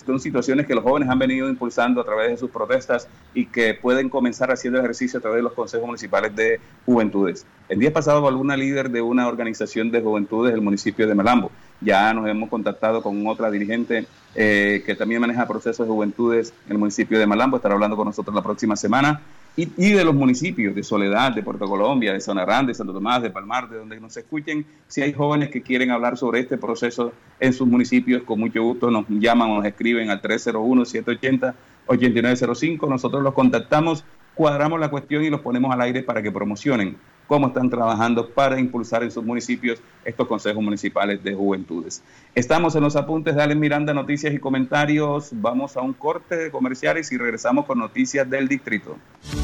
Son 0.06 0.20
situaciones 0.20 0.66
que 0.66 0.76
los 0.76 0.84
jóvenes 0.84 1.10
han 1.10 1.20
venido 1.20 1.50
impulsando 1.50 2.02
a 2.02 2.04
través 2.04 2.32
de 2.32 2.38
sus 2.38 2.52
protestas 2.52 3.08
y 3.34 3.46
que 3.46 3.74
pueden 3.74 4.10
comenzar 4.10 4.52
haciendo 4.52 4.80
ejercicio 4.80 5.20
a 5.20 5.22
través 5.22 5.38
de 5.38 5.44
los 5.44 5.54
consejos 5.54 5.86
municipales 5.86 6.36
de 6.36 6.60
juventudes. 6.86 7.46
El 7.70 7.80
día 7.80 7.94
pasado 7.94 8.28
alguna 8.28 8.58
líder 8.58 8.90
de 8.90 9.02
una 9.02 9.28
organización 9.28 9.92
de 9.92 10.02
juventudes 10.02 10.54
del 10.54 10.62
municipio 10.62 11.08
de 11.08 11.16
Malambo. 11.16 11.52
Ya 11.80 12.14
nos 12.14 12.28
hemos 12.28 12.50
contactado 12.50 13.02
con 13.02 13.26
otra 13.28 13.50
dirigente 13.50 14.06
eh, 14.36 14.84
que 14.86 14.96
también 14.96 15.22
maneja 15.22 15.48
procesos 15.48 15.88
de 15.88 15.92
juventudes 15.92 16.54
en 16.66 16.74
el 16.74 16.78
municipio 16.78 17.18
de 17.18 17.26
Malambo. 17.26 17.58
Estará 17.58 17.76
hablando 17.76 17.96
con 17.96 18.06
nosotros 18.06 18.36
la 18.36 18.42
próxima 18.42 18.76
semana 18.76 19.22
y, 19.58 19.66
de 19.66 20.06
los 20.06 20.16
municipios 20.16 20.74
de 20.74 20.82
Soledad, 20.82 21.34
de 21.34 21.44
Puerto 21.44 21.66
Colombia, 21.66 22.14
de 22.14 22.22
Sonarán, 22.22 22.66
de 22.66 22.74
Santo 22.74 22.94
Tomás, 22.94 23.22
de 23.22 23.32
Palmar, 23.32 23.70
de 23.70 23.80
donde 23.80 24.00
nos 24.00 24.16
escuchen. 24.16 24.66
Si 24.88 25.02
hay 25.02 25.12
jóvenes 25.12 25.50
que 25.50 25.62
quieren 25.62 25.92
hablar 25.92 26.18
sobre 26.18 26.40
este 26.40 26.58
proceso 26.58 27.12
en 27.40 27.52
sus 27.52 27.68
municipios, 27.68 28.24
con 28.24 28.40
mucho 28.40 28.64
gusto 28.64 28.90
nos 28.90 29.04
llaman 29.10 29.52
o 29.52 29.58
nos 29.58 29.66
escriben 29.66 30.10
al 30.10 30.22
301-780-8905. 30.22 32.90
Nosotros 32.90 33.22
los 33.22 33.34
contactamos, 33.34 34.06
cuadramos 34.36 34.80
la 34.80 34.90
cuestión 34.90 35.26
y 35.26 35.30
los 35.30 35.42
ponemos 35.42 35.74
al 35.74 35.82
aire 35.82 36.02
para 36.02 36.24
que 36.24 36.32
promocionen 36.32 36.96
cómo 37.32 37.48
están 37.48 37.70
trabajando 37.70 38.28
para 38.28 38.60
impulsar 38.60 39.04
en 39.04 39.12
sus 39.12 39.24
municipios 39.24 39.80
estos 40.04 40.28
consejos 40.28 40.62
municipales 40.62 41.24
de 41.24 41.34
juventudes. 41.34 42.04
Estamos 42.36 42.76
en 42.76 42.84
los 42.84 42.98
apuntes 42.98 43.36
de 43.36 43.42
Alex 43.42 43.58
Miranda, 43.58 43.94
noticias 43.94 44.34
y 44.34 44.38
comentarios. 44.40 45.30
Vamos 45.32 45.78
a 45.78 45.82
un 45.82 45.94
corte 45.94 46.36
de 46.36 46.52
comerciales 46.52 47.10
y 47.14 47.18
regresamos 47.18 47.66
con 47.66 47.80
noticias 47.80 48.30
del 48.30 48.50
distrito. 48.50 48.98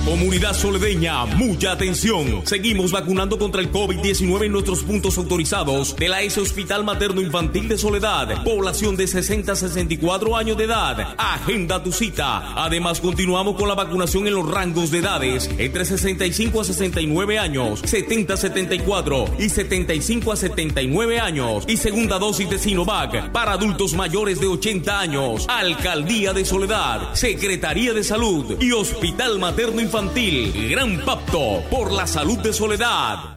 Comunidad 0.04 0.52
soledeña, 0.52 1.26
mucha 1.38 1.72
atención. 1.72 2.46
Seguimos 2.46 2.92
vacunando 2.92 3.38
contra 3.40 3.62
el 3.62 3.72
COVID-19 3.72 4.48
en 4.48 4.52
nuestros 4.52 4.84
puntos 4.84 5.18
autorizados 5.18 5.96
de 5.96 6.10
la 6.10 6.22
S 6.24 6.42
Hospital 6.42 6.84
Materno 6.84 7.22
Infantil 7.22 7.70
de 7.70 7.78
Soledad. 7.78 8.44
Población 8.44 8.98
de 8.98 9.08
60 9.08 9.54
a 9.54 9.56
64 9.56 10.36
años 10.36 10.58
de 10.58 10.66
edad. 10.66 11.16
Agenda 11.18 11.82
tu 11.82 11.94
cita. 11.94 12.54
Además, 12.62 13.00
continuamos 13.00 13.56
con 13.56 13.70
la 13.70 13.76
vacunación 13.76 14.28
en 14.28 14.34
los 14.34 14.50
rangos 14.50 14.92
de 14.92 15.00
edades 15.00 15.50
entre 15.58 15.86
65 15.86 16.60
a 16.60 16.64
69 16.66 17.40
años 17.40 17.77
70 17.84 18.34
a 18.34 18.38
74 18.38 19.26
y 19.40 19.50
75 19.50 20.32
a 20.32 20.36
79 20.36 21.20
años 21.20 21.66
y 21.68 21.78
segunda 21.78 22.20
dosis 22.20 22.50
de 22.50 22.60
Sinovac 22.60 23.32
para 23.32 23.54
adultos 23.54 23.94
mayores 23.94 24.40
de 24.40 24.48
80 24.48 25.00
años. 25.00 25.46
Alcaldía 25.50 26.34
de 26.34 26.46
Soledad, 26.46 27.14
Secretaría 27.14 27.94
de 27.94 28.04
Salud 28.04 28.62
y 28.62 28.72
Hospital 28.72 29.40
Materno 29.40 29.82
Infantil. 29.82 30.70
Gran 30.70 31.00
pacto 31.06 31.64
por 31.70 31.92
la 31.92 32.08
salud 32.08 32.40
de 32.40 32.54
Soledad. 32.54 33.37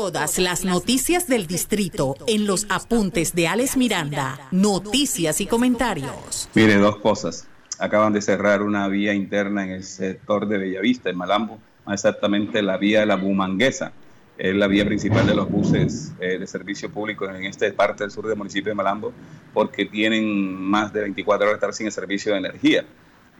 Todas 0.00 0.38
las 0.38 0.64
noticias 0.64 1.26
del 1.26 1.48
distrito 1.48 2.14
en 2.28 2.46
los 2.46 2.66
apuntes 2.70 3.34
de 3.34 3.48
Alex 3.48 3.76
Miranda, 3.76 4.38
noticias 4.52 5.40
y 5.40 5.46
comentarios. 5.46 6.48
Mire, 6.54 6.76
dos 6.76 6.98
cosas. 6.98 7.48
Acaban 7.80 8.12
de 8.12 8.22
cerrar 8.22 8.62
una 8.62 8.86
vía 8.86 9.12
interna 9.12 9.64
en 9.64 9.70
el 9.70 9.82
sector 9.82 10.46
de 10.46 10.56
Bellavista, 10.56 11.10
en 11.10 11.16
Malambo, 11.16 11.58
más 11.84 11.94
exactamente 11.94 12.62
la 12.62 12.76
vía 12.76 13.00
de 13.00 13.06
la 13.06 13.16
Bumanguesa. 13.16 13.90
Es 14.38 14.54
la 14.54 14.68
vía 14.68 14.86
principal 14.86 15.26
de 15.26 15.34
los 15.34 15.50
buses 15.50 16.12
eh, 16.20 16.38
de 16.38 16.46
servicio 16.46 16.88
público 16.92 17.28
en 17.28 17.46
esta 17.46 17.66
parte 17.72 18.04
del 18.04 18.12
sur 18.12 18.28
del 18.28 18.36
municipio 18.36 18.70
de 18.70 18.76
Malambo, 18.76 19.12
porque 19.52 19.84
tienen 19.84 20.54
más 20.62 20.92
de 20.92 21.00
24 21.00 21.44
horas 21.44 21.54
de 21.54 21.56
estar 21.56 21.74
sin 21.74 21.86
el 21.86 21.92
servicio 21.92 22.30
de 22.30 22.38
energía. 22.38 22.84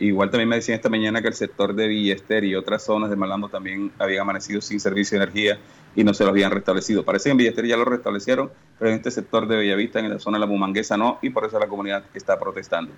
Igual 0.00 0.30
también 0.30 0.48
me 0.48 0.56
decían 0.56 0.74
esta 0.74 0.88
mañana 0.88 1.22
que 1.22 1.28
el 1.28 1.34
sector 1.34 1.72
de 1.74 1.86
Villester 1.86 2.42
y 2.42 2.56
otras 2.56 2.84
zonas 2.84 3.10
de 3.10 3.16
Malambo 3.16 3.48
también 3.48 3.92
habían 3.98 4.22
amanecido 4.22 4.60
sin 4.60 4.80
servicio 4.80 5.18
de 5.18 5.24
energía 5.24 5.58
y 5.94 6.04
no 6.04 6.14
se 6.14 6.24
lo 6.24 6.30
habían 6.30 6.50
restablecido. 6.50 7.04
Parece 7.04 7.24
que 7.24 7.30
en 7.32 7.36
Villester 7.38 7.66
ya 7.66 7.76
lo 7.76 7.84
restablecieron, 7.84 8.50
pero 8.78 8.90
en 8.90 8.96
este 8.96 9.10
sector 9.10 9.48
de 9.48 9.56
Bellavista, 9.56 9.98
en 9.98 10.10
la 10.10 10.18
zona 10.18 10.36
de 10.36 10.40
la 10.40 10.46
Bumanguesa, 10.46 10.96
no, 10.96 11.18
y 11.22 11.30
por 11.30 11.44
eso 11.44 11.58
la 11.58 11.66
comunidad 11.66 12.04
está 12.14 12.38
protestando. 12.38 12.92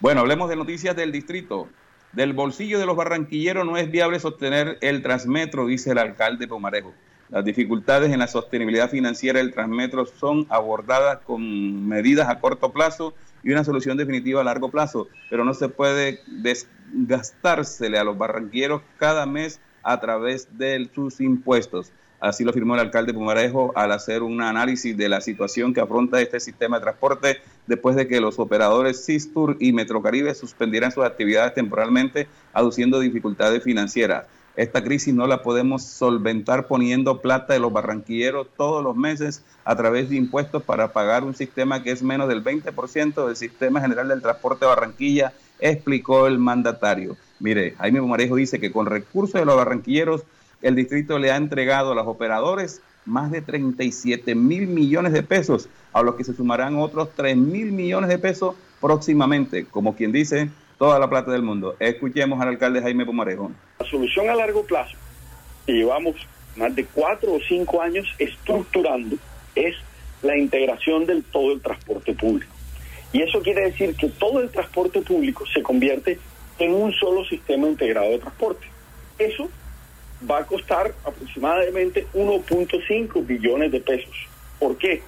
Bueno, 0.00 0.20
hablemos 0.20 0.48
de 0.48 0.56
noticias 0.56 0.94
del 0.96 1.12
distrito. 1.12 1.68
Del 2.12 2.32
bolsillo 2.32 2.78
de 2.78 2.86
los 2.86 2.96
barranquilleros 2.96 3.66
no 3.66 3.76
es 3.76 3.90
viable 3.90 4.20
sostener 4.20 4.78
el 4.82 5.02
Transmetro, 5.02 5.66
dice 5.66 5.90
el 5.90 5.98
alcalde 5.98 6.46
Pomarejo. 6.46 6.92
Las 7.30 7.44
dificultades 7.44 8.12
en 8.12 8.20
la 8.20 8.28
sostenibilidad 8.28 8.88
financiera 8.88 9.40
del 9.40 9.52
Transmetro 9.52 10.06
son 10.06 10.46
abordadas 10.50 11.18
con 11.26 11.88
medidas 11.88 12.28
a 12.28 12.38
corto 12.38 12.70
plazo 12.70 13.14
y 13.42 13.50
una 13.50 13.64
solución 13.64 13.96
definitiva 13.96 14.42
a 14.42 14.44
largo 14.44 14.70
plazo, 14.70 15.08
pero 15.28 15.44
no 15.44 15.54
se 15.54 15.68
puede 15.68 16.20
desgastársele 16.92 17.98
a 17.98 18.04
los 18.04 18.16
barranquilleros 18.16 18.82
cada 18.98 19.26
mes 19.26 19.60
a 19.82 19.98
través 20.00 20.56
de 20.56 20.88
sus 20.94 21.20
impuestos. 21.20 21.90
Así 22.24 22.42
lo 22.42 22.54
firmó 22.54 22.72
el 22.72 22.80
alcalde 22.80 23.12
Pumarejo 23.12 23.72
al 23.76 23.92
hacer 23.92 24.22
un 24.22 24.40
análisis 24.40 24.96
de 24.96 25.10
la 25.10 25.20
situación 25.20 25.74
que 25.74 25.82
afronta 25.82 26.22
este 26.22 26.40
sistema 26.40 26.78
de 26.78 26.84
transporte 26.84 27.36
después 27.66 27.96
de 27.96 28.08
que 28.08 28.18
los 28.18 28.38
operadores 28.38 29.04
Sistur 29.04 29.58
y 29.60 29.74
Metrocaribe 29.74 30.34
suspendieran 30.34 30.90
sus 30.90 31.04
actividades 31.04 31.52
temporalmente, 31.52 32.26
aduciendo 32.54 32.98
dificultades 32.98 33.62
financieras. 33.62 34.24
Esta 34.56 34.82
crisis 34.82 35.12
no 35.12 35.26
la 35.26 35.42
podemos 35.42 35.82
solventar 35.82 36.66
poniendo 36.66 37.20
plata 37.20 37.52
de 37.52 37.60
los 37.60 37.70
barranquilleros 37.70 38.46
todos 38.56 38.82
los 38.82 38.96
meses 38.96 39.44
a 39.66 39.76
través 39.76 40.08
de 40.08 40.16
impuestos 40.16 40.62
para 40.62 40.94
pagar 40.94 41.24
un 41.24 41.34
sistema 41.34 41.82
que 41.82 41.90
es 41.90 42.02
menos 42.02 42.26
del 42.26 42.42
20% 42.42 43.26
del 43.26 43.36
sistema 43.36 43.82
general 43.82 44.08
del 44.08 44.22
transporte 44.22 44.64
de 44.64 44.70
Barranquilla, 44.70 45.34
explicó 45.60 46.26
el 46.26 46.38
mandatario. 46.38 47.18
Mire, 47.38 47.74
Jaime 47.76 48.00
Pumarejo 48.00 48.36
dice 48.36 48.58
que 48.58 48.72
con 48.72 48.86
recursos 48.86 49.38
de 49.38 49.44
los 49.44 49.56
barranquilleros 49.56 50.24
el 50.64 50.74
distrito 50.74 51.18
le 51.18 51.30
ha 51.30 51.36
entregado 51.36 51.92
a 51.92 51.94
los 51.94 52.06
operadores 52.06 52.80
más 53.04 53.30
de 53.30 53.42
37 53.42 54.34
mil 54.34 54.66
millones 54.66 55.12
de 55.12 55.22
pesos, 55.22 55.68
a 55.92 56.02
los 56.02 56.14
que 56.14 56.24
se 56.24 56.32
sumarán 56.32 56.76
otros 56.76 57.10
3 57.14 57.36
mil 57.36 57.70
millones 57.70 58.08
de 58.08 58.18
pesos 58.18 58.56
próximamente, 58.80 59.66
como 59.66 59.94
quien 59.94 60.10
dice, 60.10 60.48
toda 60.78 60.98
la 60.98 61.10
plata 61.10 61.30
del 61.32 61.42
mundo. 61.42 61.76
Escuchemos 61.78 62.40
al 62.40 62.48
alcalde 62.48 62.80
Jaime 62.80 63.04
Pomarejo. 63.04 63.52
La 63.78 63.86
solución 63.86 64.30
a 64.30 64.34
largo 64.34 64.64
plazo, 64.64 64.96
que 65.66 65.74
llevamos 65.74 66.16
más 66.56 66.74
de 66.74 66.86
cuatro 66.86 67.34
o 67.34 67.40
cinco 67.46 67.82
años 67.82 68.06
estructurando, 68.18 69.16
es 69.54 69.76
la 70.22 70.38
integración 70.38 71.04
del 71.04 71.24
todo 71.24 71.52
el 71.52 71.60
transporte 71.60 72.14
público. 72.14 72.50
Y 73.12 73.20
eso 73.20 73.42
quiere 73.42 73.66
decir 73.66 73.94
que 73.96 74.08
todo 74.08 74.40
el 74.40 74.48
transporte 74.48 75.02
público 75.02 75.44
se 75.52 75.62
convierte 75.62 76.18
en 76.58 76.72
un 76.72 76.90
solo 76.94 77.22
sistema 77.26 77.68
integrado 77.68 78.08
de 78.08 78.18
transporte. 78.18 78.66
Eso 79.18 79.50
va 80.28 80.38
a 80.38 80.46
costar 80.46 80.94
aproximadamente 81.04 82.06
1.5 82.14 83.26
billones 83.26 83.72
de 83.72 83.80
pesos. 83.80 84.14
¿Por 84.58 84.78
qué? 84.78 85.02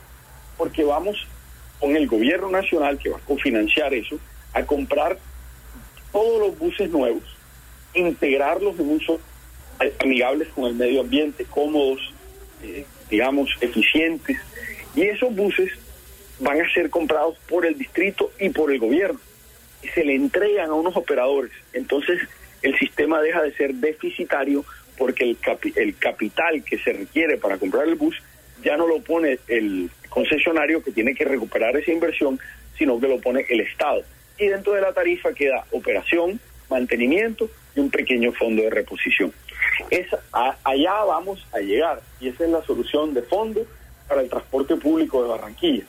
Porque 0.57 0.85
vamos 0.85 1.27
con 1.81 1.97
el 1.97 2.07
gobierno 2.07 2.51
nacional, 2.51 2.99
que 2.99 3.11
va 3.11 3.19
a 3.19 3.21
cofinanciar 3.21 3.95
eso, 3.95 4.19
a 4.53 4.65
comprar 4.65 5.19
todos 6.13 6.41
los 6.41 6.59
buses 6.59 6.91
nuevos, 6.91 7.23
integrarlos 7.95 8.79
en 8.79 8.91
uso 8.91 9.21
amigables 10.01 10.49
con 10.49 10.65
el 10.65 10.75
medio 10.75 11.03
ambiente, 11.03 11.45
cómodos, 11.45 12.01
eh, 12.63 12.87
digamos, 13.11 13.51
eficientes. 13.61 14.39
Y 14.95 15.03
esos 15.03 15.35
buses 15.35 15.71
van 16.41 16.61
a 16.61 16.73
ser 16.73 16.91
comprados 16.91 17.37
por 17.49 17.67
el 17.67 17.77
distrito 17.77 18.31
y 18.41 18.49
por 18.51 18.73
el 18.73 18.79
gobierno. 18.79 19.21
Y 19.83 19.89
se 19.89 20.05
le 20.05 20.15
entregan 20.15 20.71
a 20.71 20.75
unos 20.75 20.97
operadores. 20.97 21.53
Entonces, 21.73 22.21
el 22.63 22.79
sistema 22.79 23.21
deja 23.21 23.43
de 23.43 23.55
ser 23.55 23.75
deficitario 23.75 24.65
porque 24.97 25.25
el, 25.25 25.39
el 25.77 25.97
capital 25.97 26.63
que 26.65 26.79
se 26.79 26.93
requiere 26.93 27.37
para 27.37 27.59
comprar 27.59 27.87
el 27.87 27.95
bus 27.95 28.17
ya 28.63 28.77
no 28.77 28.87
lo 28.87 29.01
pone 29.01 29.39
el 29.49 29.91
concesionario 30.09 30.83
que 30.83 30.93
tiene 30.93 31.15
que 31.15 31.25
recuperar 31.25 31.77
esa 31.77 31.93
inversión, 31.93 32.39
sino 32.79 32.99
que 32.99 33.09
lo 33.09 33.21
pone 33.21 33.45
el 33.49 33.61
Estado. 33.61 34.03
Y 34.39 34.49
dentro 34.49 34.73
de 34.73 34.81
la 34.81 34.93
tarifa 34.93 35.33
queda 35.33 35.65
operación, 35.71 36.41
mantenimiento 36.71 37.49
y 37.75 37.81
un 37.81 37.91
pequeño 37.91 38.33
fondo 38.33 38.63
de 38.63 38.71
reposición. 38.71 39.33
Es, 39.91 40.09
allá 40.33 41.05
vamos 41.05 41.47
a 41.53 41.59
llegar 41.59 42.01
y 42.21 42.29
esa 42.29 42.45
es 42.45 42.51
la 42.51 42.63
solución 42.63 43.15
de 43.15 43.23
fondo 43.23 43.67
para 44.09 44.23
el 44.23 44.29
transporte 44.29 44.77
público 44.77 45.23
de 45.23 45.29
Barranquilla. 45.29 45.85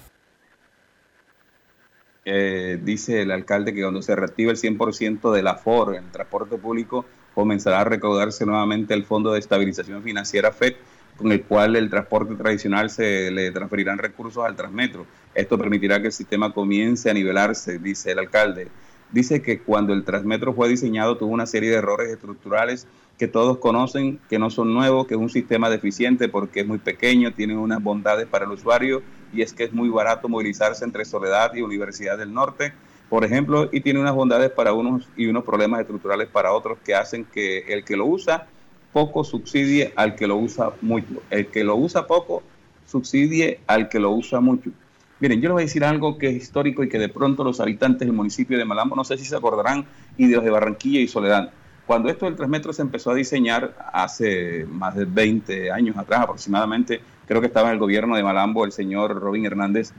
Eh, 2.26 2.78
dice 2.82 3.22
el 3.22 3.32
alcalde 3.32 3.74
que 3.74 3.82
cuando 3.82 4.02
se 4.02 4.14
reactive 4.14 4.52
el 4.52 4.58
100% 4.58 5.32
del 5.32 5.48
aforo 5.48 5.94
en 5.94 6.04
el 6.04 6.12
transporte 6.12 6.58
público, 6.58 7.06
comenzará 7.38 7.82
a 7.82 7.84
recaudarse 7.84 8.48
nuevamente 8.48 8.96
el 8.96 9.06
Fondo 9.06 9.32
de 9.32 9.38
Estabilización 9.38 10.02
Financiera 10.02 10.52
FED, 10.52 10.74
con 11.16 11.32
el 11.32 11.44
cual 11.44 11.76
el 11.76 11.88
transporte 11.88 12.34
tradicional 12.34 12.90
se 12.90 13.30
le 13.30 13.52
transferirán 13.52 14.00
recursos 14.00 14.44
al 14.44 14.56
Transmetro. 14.56 15.06
Esto 15.36 15.56
permitirá 15.56 16.02
que 16.02 16.08
el 16.08 16.14
sistema 16.14 16.52
comience 16.52 17.12
a 17.12 17.14
nivelarse, 17.14 17.78
dice 17.78 18.14
el 18.14 18.18
alcalde. 18.18 18.70
Dice 19.12 19.44
que 19.44 19.60
cuando 19.60 19.94
el 19.94 20.04
Transmetro 20.04 20.52
fue 20.56 20.68
diseñado 20.68 21.16
tuvo 21.16 21.32
una 21.32 21.46
serie 21.46 21.70
de 21.70 21.76
errores 21.76 22.10
estructurales 22.10 22.88
que 23.20 23.28
todos 23.28 23.60
conocen, 23.60 24.20
que 24.32 24.40
no 24.40 24.50
son 24.50 24.74
nuevos, 24.74 25.06
que 25.06 25.14
es 25.14 25.20
un 25.20 25.30
sistema 25.30 25.70
deficiente 25.70 26.30
porque 26.30 26.62
es 26.62 26.68
muy 26.68 26.80
pequeño, 26.80 27.36
tiene 27.36 27.56
unas 27.56 27.84
bondades 27.84 28.26
para 28.26 28.46
el 28.46 28.52
usuario 28.52 29.04
y 29.32 29.44
es 29.44 29.54
que 29.54 29.66
es 29.66 29.74
muy 29.74 29.90
barato 29.90 30.28
movilizarse 30.28 30.84
entre 30.84 31.06
Soledad 31.06 31.54
y 31.54 31.62
Universidad 31.62 32.18
del 32.18 32.34
Norte, 32.34 32.74
por 33.10 33.24
ejemplo, 33.24 33.70
y 33.72 33.82
tiene 33.82 34.00
unas 34.00 34.14
bondades 34.14 34.52
para 34.52 34.74
unos 34.74 35.08
y 35.16 35.28
unos 35.28 35.44
problemas 35.44 35.82
estructurales 35.82 36.28
para 36.28 36.52
otros 36.52 36.78
que 36.84 36.94
hacen 36.94 37.26
que 37.26 37.60
el 37.68 37.84
que 37.84 37.96
lo 37.96 38.06
usa 38.06 38.48
poco 38.92 39.24
subsidie 39.24 39.94
al 39.96 40.16
que 40.16 40.28
lo 40.28 40.38
usa 40.38 40.72
mucho. 40.82 41.22
El 41.30 41.48
que 41.48 41.64
lo 41.64 41.76
usa 41.76 42.08
poco 42.08 42.44
subsidie 42.86 43.60
al 43.68 43.90
que 43.90 44.00
lo 44.00 44.12
usa 44.12 44.40
mucho. 44.40 44.72
Miren, 45.20 45.42
yo 45.42 45.50
les 45.50 45.54
voy 45.54 45.62
a 45.64 45.66
decir 45.66 45.84
algo 45.84 46.18
que 46.18 46.30
es 46.30 46.36
histórico 46.36 46.84
y 46.84 46.90
que 46.90 47.00
de 47.00 47.10
pronto 47.10 47.44
los 47.44 47.60
habitantes 47.60 48.08
del 48.08 48.16
municipio 48.16 48.58
de 48.58 48.66
Malambo, 48.66 48.96
no 48.96 49.04
sé 49.04 49.18
si 49.18 49.26
se 49.26 49.36
acordarán, 49.36 49.86
y 50.16 50.28
de 50.28 50.36
los 50.36 50.44
de 50.44 50.52
Barranquilla 50.52 51.00
y 51.00 51.08
Soledad, 51.08 51.52
cuando 51.88 52.10
esto 52.10 52.26
del 52.26 52.36
3 52.36 52.50
metros 52.50 52.76
se 52.76 52.82
empezó 52.82 53.12
a 53.12 53.16
diseñar 53.16 53.74
hace 53.94 54.66
más 54.70 54.96
de 54.96 55.06
20 55.06 55.72
años 55.72 55.98
atrás 55.98 56.22
aproximadamente, 56.22 57.02
creo 57.26 57.40
que 57.40 57.48
estaba 57.48 57.70
en 57.70 57.76
el 57.76 57.80
gobierno 57.80 58.16
de 58.16 58.24
Malambo 58.24 58.66
el 58.66 58.72
señor 58.72 59.20
Robin 59.20 59.46
Hernández, 59.46 59.94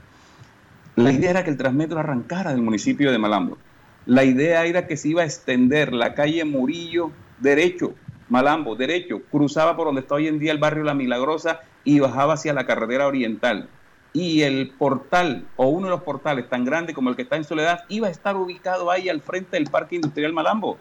la 1.03 1.13
idea 1.13 1.29
era 1.29 1.43
que 1.45 1.49
el 1.49 1.57
Transmetro 1.57 1.97
arrancara 1.97 2.51
del 2.51 2.61
municipio 2.61 3.11
de 3.11 3.17
Malambo. 3.17 3.57
La 4.05 4.25
idea 4.25 4.65
era 4.65 4.85
que 4.85 4.97
se 4.97 5.07
iba 5.07 5.21
a 5.21 5.25
extender 5.25 5.93
la 5.93 6.13
calle 6.13 6.43
Murillo 6.43 7.11
derecho, 7.39 7.93
Malambo 8.27 8.75
derecho, 8.75 9.21
cruzaba 9.31 9.77
por 9.77 9.85
donde 9.85 10.01
está 10.01 10.15
hoy 10.15 10.27
en 10.27 10.39
día 10.39 10.51
el 10.51 10.57
barrio 10.57 10.83
La 10.83 10.93
Milagrosa 10.93 11.61
y 11.85 11.99
bajaba 11.99 12.33
hacia 12.33 12.53
la 12.53 12.65
carretera 12.65 13.07
oriental. 13.07 13.69
Y 14.11 14.41
el 14.41 14.71
portal, 14.77 15.47
o 15.55 15.69
uno 15.69 15.85
de 15.87 15.91
los 15.91 16.03
portales 16.03 16.49
tan 16.49 16.65
grande 16.65 16.93
como 16.93 17.09
el 17.09 17.15
que 17.15 17.21
está 17.21 17.37
en 17.37 17.45
Soledad, 17.45 17.85
iba 17.87 18.07
a 18.07 18.11
estar 18.11 18.35
ubicado 18.35 18.91
ahí 18.91 19.07
al 19.07 19.21
frente 19.21 19.55
del 19.55 19.69
Parque 19.69 19.95
Industrial 19.95 20.33
Malambo. 20.33 20.77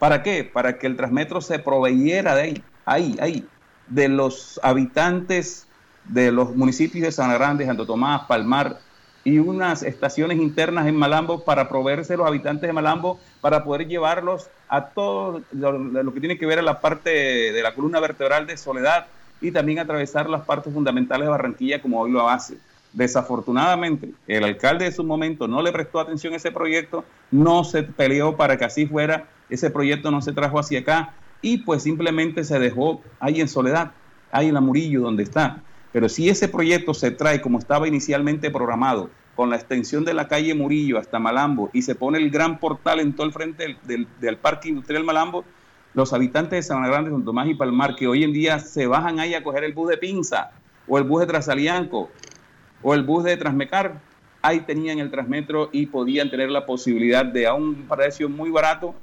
¿Para 0.00 0.22
qué? 0.22 0.42
Para 0.42 0.78
que 0.78 0.88
el 0.88 0.96
Transmetro 0.96 1.40
se 1.40 1.60
proveyera 1.60 2.34
de 2.34 2.42
ahí, 2.42 2.64
ahí, 2.84 3.16
ahí, 3.20 3.46
de 3.86 4.08
los 4.08 4.58
habitantes 4.64 5.68
de 6.06 6.32
los 6.32 6.56
municipios 6.56 7.04
de 7.04 7.12
San 7.12 7.32
Grande, 7.32 7.66
Santo 7.66 7.86
Tomás, 7.86 8.22
Palmar 8.22 8.80
y 9.24 9.38
unas 9.38 9.82
estaciones 9.82 10.38
internas 10.38 10.86
en 10.86 10.96
Malambo 10.96 11.44
para 11.44 11.68
proveerse 11.68 12.16
los 12.16 12.26
habitantes 12.26 12.68
de 12.68 12.72
Malambo 12.72 13.18
para 13.40 13.64
poder 13.64 13.88
llevarlos 13.88 14.48
a 14.68 14.86
todo 14.86 15.42
lo, 15.52 16.12
que 16.12 16.20
tiene 16.20 16.38
que 16.38 16.46
ver 16.46 16.58
a 16.58 16.62
la 16.62 16.80
parte 16.80 17.10
de 17.10 17.62
la 17.62 17.74
columna 17.74 18.00
vertebral 18.00 18.46
de 18.46 18.56
Soledad 18.56 19.06
y 19.40 19.50
también 19.50 19.78
atravesar 19.78 20.28
las 20.28 20.42
partes 20.42 20.72
fundamentales 20.72 21.26
de 21.26 21.30
Barranquilla 21.30 21.80
como 21.80 22.00
hoy 22.00 22.10
lo 22.10 22.28
hace. 22.28 22.58
Desafortunadamente, 22.92 24.12
el 24.28 24.44
alcalde 24.44 24.84
de 24.84 24.92
su 24.92 25.02
momento 25.02 25.48
no 25.48 25.62
le 25.62 25.72
prestó 25.72 25.98
atención 25.98 26.32
a 26.34 26.36
ese 26.36 26.52
proyecto, 26.52 27.04
no 27.30 27.64
se 27.64 27.82
peleó 27.82 28.36
para 28.36 28.56
que 28.56 28.66
así 28.66 28.86
fuera 28.86 29.26
ese 29.48 29.70
proyecto 29.70 30.10
no 30.10 30.22
se 30.22 30.32
trajo 30.32 30.58
hacia 30.58 30.80
acá 30.80 31.14
y 31.42 31.58
pues 31.58 31.82
simplemente 31.82 32.44
se 32.44 32.58
dejó 32.58 33.02
ahí 33.20 33.40
en 33.40 33.48
soledad, 33.48 33.92
ahí 34.32 34.48
en 34.48 34.54
la 34.54 34.60
Murillo 34.60 35.02
donde 35.02 35.22
está. 35.22 35.62
Pero 35.94 36.08
si 36.08 36.28
ese 36.28 36.48
proyecto 36.48 36.92
se 36.92 37.12
trae 37.12 37.40
como 37.40 37.60
estaba 37.60 37.86
inicialmente 37.86 38.50
programado, 38.50 39.10
con 39.36 39.48
la 39.48 39.54
extensión 39.54 40.04
de 40.04 40.12
la 40.12 40.26
calle 40.26 40.52
Murillo 40.52 40.98
hasta 40.98 41.20
Malambo 41.20 41.70
y 41.72 41.82
se 41.82 41.94
pone 41.94 42.18
el 42.18 42.30
gran 42.30 42.58
portal 42.58 42.98
en 42.98 43.12
todo 43.12 43.28
el 43.28 43.32
frente 43.32 43.76
del, 43.84 44.36
Parque 44.38 44.70
Industrial 44.70 45.04
Malambo, 45.04 45.44
los 45.94 46.12
habitantes 46.12 46.50
de 46.50 46.62
San 46.64 46.82
Grande, 46.82 47.12
San 47.12 47.24
Tomás 47.24 47.46
y 47.46 47.54
Palmar, 47.54 47.94
que 47.94 48.08
hoy 48.08 48.24
en 48.24 48.32
día 48.32 48.58
se 48.58 48.88
bajan 48.88 49.20
ahí 49.20 49.34
a 49.34 49.44
coger 49.44 49.62
el 49.62 49.72
bus 49.72 49.88
de 49.88 49.96
Pinza 49.96 50.50
o 50.88 50.98
el 50.98 51.04
bus 51.04 51.20
de 51.20 51.26
Trasalianco 51.28 52.10
o 52.82 52.92
el 52.92 53.04
bus 53.04 53.22
de 53.22 53.36
Transmecar, 53.36 54.00
ahí 54.42 54.62
tenían 54.62 54.98
el 54.98 55.12
Transmetro 55.12 55.68
y 55.70 55.86
podían 55.86 56.28
tener 56.28 56.50
la 56.50 56.66
posibilidad 56.66 57.24
de 57.24 57.46
a 57.46 57.54
un 57.54 57.86
precio 57.86 58.28
muy 58.28 58.50
barato 58.50 58.96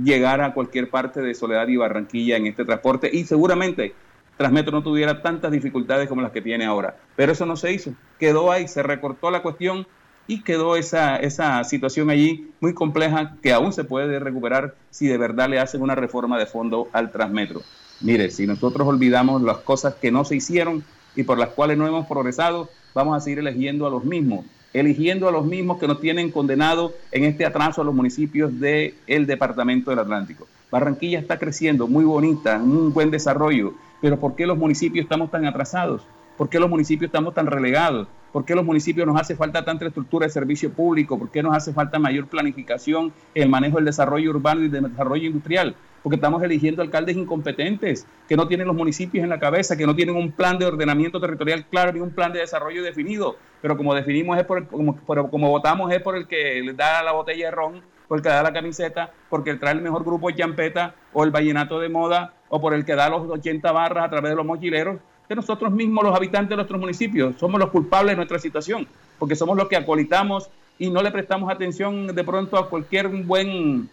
llegar 0.00 0.40
a 0.40 0.54
cualquier 0.54 0.88
parte 0.88 1.20
de 1.20 1.34
Soledad 1.34 1.66
y 1.66 1.76
Barranquilla 1.76 2.36
en 2.36 2.46
este 2.46 2.64
transporte. 2.64 3.10
Y 3.12 3.24
seguramente 3.24 3.92
Transmetro 4.38 4.72
no 4.72 4.82
tuviera 4.82 5.20
tantas 5.20 5.52
dificultades 5.52 6.08
como 6.08 6.22
las 6.22 6.30
que 6.30 6.40
tiene 6.40 6.64
ahora. 6.64 6.96
Pero 7.16 7.32
eso 7.32 7.44
no 7.44 7.56
se 7.56 7.72
hizo. 7.72 7.92
Quedó 8.18 8.50
ahí, 8.50 8.68
se 8.68 8.82
recortó 8.82 9.30
la 9.30 9.42
cuestión 9.42 9.86
y 10.26 10.42
quedó 10.42 10.76
esa, 10.76 11.16
esa 11.16 11.62
situación 11.64 12.08
allí 12.08 12.50
muy 12.60 12.72
compleja 12.72 13.36
que 13.42 13.52
aún 13.52 13.72
se 13.72 13.84
puede 13.84 14.18
recuperar 14.20 14.74
si 14.90 15.06
de 15.08 15.18
verdad 15.18 15.48
le 15.48 15.58
hacen 15.58 15.82
una 15.82 15.94
reforma 15.94 16.38
de 16.38 16.46
fondo 16.46 16.88
al 16.92 17.10
Transmetro. 17.10 17.62
Mire, 18.00 18.30
si 18.30 18.46
nosotros 18.46 18.86
olvidamos 18.86 19.42
las 19.42 19.58
cosas 19.58 19.94
que 19.94 20.12
no 20.12 20.24
se 20.24 20.36
hicieron 20.36 20.84
y 21.16 21.24
por 21.24 21.36
las 21.36 21.48
cuales 21.48 21.76
no 21.76 21.86
hemos 21.86 22.06
progresado, 22.06 22.70
vamos 22.94 23.16
a 23.16 23.20
seguir 23.20 23.40
eligiendo 23.40 23.86
a 23.86 23.90
los 23.90 24.04
mismos 24.04 24.44
eligiendo 24.72 25.28
a 25.28 25.32
los 25.32 25.46
mismos 25.46 25.78
que 25.78 25.88
nos 25.88 26.00
tienen 26.00 26.30
condenado 26.30 26.94
en 27.10 27.24
este 27.24 27.46
atraso 27.46 27.80
a 27.80 27.84
los 27.84 27.94
municipios 27.94 28.58
del 28.60 29.26
Departamento 29.26 29.90
del 29.90 30.00
Atlántico. 30.00 30.46
Barranquilla 30.70 31.18
está 31.18 31.38
creciendo, 31.38 31.86
muy 31.86 32.04
bonita, 32.04 32.58
un 32.58 32.92
buen 32.92 33.10
desarrollo, 33.10 33.74
pero 34.00 34.18
¿por 34.18 34.34
qué 34.34 34.46
los 34.46 34.58
municipios 34.58 35.04
estamos 35.04 35.30
tan 35.30 35.46
atrasados? 35.46 36.06
¿Por 36.36 36.48
qué 36.48 36.60
los 36.60 36.70
municipios 36.70 37.08
estamos 37.08 37.34
tan 37.34 37.46
relegados? 37.46 38.06
¿Por 38.32 38.44
qué 38.44 38.54
los 38.54 38.64
municipios 38.64 39.06
nos 39.06 39.20
hace 39.20 39.34
falta 39.34 39.64
tanta 39.64 39.86
estructura 39.86 40.26
de 40.26 40.32
servicio 40.32 40.70
público? 40.70 41.18
¿Por 41.18 41.30
qué 41.30 41.42
nos 41.42 41.56
hace 41.56 41.72
falta 41.72 41.98
mayor 41.98 42.26
planificación 42.26 43.12
en 43.34 43.42
el 43.44 43.48
manejo 43.48 43.76
del 43.76 43.86
desarrollo 43.86 44.30
urbano 44.30 44.62
y 44.62 44.68
del 44.68 44.90
desarrollo 44.90 45.26
industrial? 45.26 45.74
porque 46.02 46.16
estamos 46.16 46.42
eligiendo 46.42 46.82
alcaldes 46.82 47.16
incompetentes, 47.16 48.06
que 48.28 48.36
no 48.36 48.46
tienen 48.48 48.66
los 48.66 48.76
municipios 48.76 49.24
en 49.24 49.30
la 49.30 49.38
cabeza, 49.38 49.76
que 49.76 49.86
no 49.86 49.94
tienen 49.94 50.16
un 50.16 50.32
plan 50.32 50.58
de 50.58 50.66
ordenamiento 50.66 51.20
territorial 51.20 51.66
claro 51.66 51.92
ni 51.92 52.00
un 52.00 52.10
plan 52.10 52.32
de 52.32 52.40
desarrollo 52.40 52.82
definido. 52.82 53.36
Pero 53.60 53.76
como 53.76 53.94
definimos 53.94 54.38
es 54.38 54.44
por, 54.44 54.66
como, 54.68 54.96
como 55.30 55.50
votamos 55.50 55.92
es 55.92 56.00
por 56.00 56.16
el 56.16 56.26
que 56.26 56.62
le 56.62 56.72
da 56.72 57.02
la 57.02 57.12
botella 57.12 57.46
de 57.46 57.50
ron, 57.50 57.82
por 58.08 58.18
el 58.18 58.22
que 58.22 58.30
da 58.30 58.42
la 58.42 58.52
camiseta, 58.52 59.12
porque 59.28 59.54
trae 59.54 59.74
el 59.74 59.82
mejor 59.82 60.02
grupo 60.02 60.28
de 60.28 60.36
champeta 60.36 60.94
o 61.12 61.24
el 61.24 61.30
vallenato 61.30 61.78
de 61.78 61.88
moda, 61.88 62.32
o 62.48 62.60
por 62.60 62.74
el 62.74 62.84
que 62.84 62.94
da 62.94 63.08
los 63.08 63.28
80 63.28 63.70
barras 63.70 64.06
a 64.06 64.10
través 64.10 64.30
de 64.30 64.36
los 64.36 64.46
mochileros, 64.46 64.98
que 65.28 65.34
nosotros 65.34 65.70
mismos, 65.70 66.02
los 66.04 66.16
habitantes 66.16 66.50
de 66.50 66.56
nuestros 66.56 66.80
municipios, 66.80 67.34
somos 67.38 67.60
los 67.60 67.68
culpables 67.68 68.12
de 68.12 68.16
nuestra 68.16 68.38
situación, 68.38 68.88
porque 69.18 69.36
somos 69.36 69.56
los 69.56 69.68
que 69.68 69.76
acolitamos 69.76 70.48
y 70.78 70.88
no 70.88 71.02
le 71.02 71.10
prestamos 71.10 71.52
atención 71.52 72.06
de 72.06 72.24
pronto 72.24 72.56
a 72.56 72.70
cualquier 72.70 73.08
buen 73.08 73.90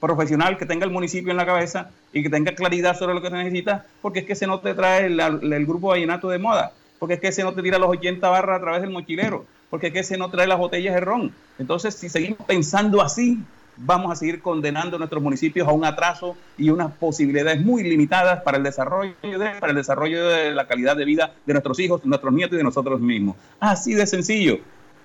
profesional 0.00 0.58
que 0.58 0.66
tenga 0.66 0.84
el 0.84 0.90
municipio 0.90 1.30
en 1.30 1.36
la 1.36 1.46
cabeza 1.46 1.90
y 2.12 2.22
que 2.22 2.30
tenga 2.30 2.54
claridad 2.54 2.98
sobre 2.98 3.14
lo 3.14 3.22
que 3.22 3.28
se 3.28 3.36
necesita, 3.36 3.86
porque 4.02 4.20
es 4.20 4.24
que 4.26 4.34
se 4.34 4.46
no 4.46 4.60
te 4.60 4.74
trae 4.74 5.06
el, 5.06 5.66
grupo 5.66 5.88
vallenato 5.88 6.28
de 6.28 6.38
moda, 6.38 6.72
porque 6.98 7.14
es 7.14 7.20
que 7.20 7.32
se 7.32 7.42
no 7.42 7.54
te 7.54 7.62
tira 7.62 7.78
los 7.78 7.90
80 7.90 8.28
barras 8.28 8.58
a 8.58 8.60
través 8.60 8.82
del 8.82 8.90
mochilero, 8.90 9.44
porque 9.70 9.92
que 9.92 10.02
se 10.02 10.18
no 10.18 10.30
trae 10.30 10.46
las 10.46 10.58
botellas 10.58 10.94
de 10.94 11.00
ron. 11.00 11.32
Entonces, 11.58 11.94
si 11.94 12.08
seguimos 12.08 12.44
pensando 12.46 13.00
así, 13.00 13.38
vamos 13.76 14.12
a 14.12 14.16
seguir 14.16 14.42
condenando 14.42 14.96
a 14.96 14.98
nuestros 14.98 15.22
municipios 15.22 15.66
a 15.66 15.72
un 15.72 15.84
atraso 15.84 16.36
y 16.58 16.70
unas 16.70 16.92
posibilidades 16.92 17.60
muy 17.60 17.82
limitadas 17.82 18.42
para 18.42 18.58
el 18.58 18.64
desarrollo 18.64 19.14
de, 19.22 19.50
para 19.58 19.70
el 19.70 19.76
desarrollo 19.76 20.28
de 20.28 20.50
la 20.52 20.66
calidad 20.66 20.96
de 20.96 21.04
vida 21.04 21.32
de 21.46 21.54
nuestros 21.54 21.78
hijos, 21.78 22.02
de 22.02 22.08
nuestros 22.08 22.32
nietos 22.32 22.54
y 22.54 22.58
de 22.58 22.64
nosotros 22.64 23.00
mismos. 23.00 23.36
Así 23.58 23.94
de 23.94 24.06
sencillo 24.06 24.58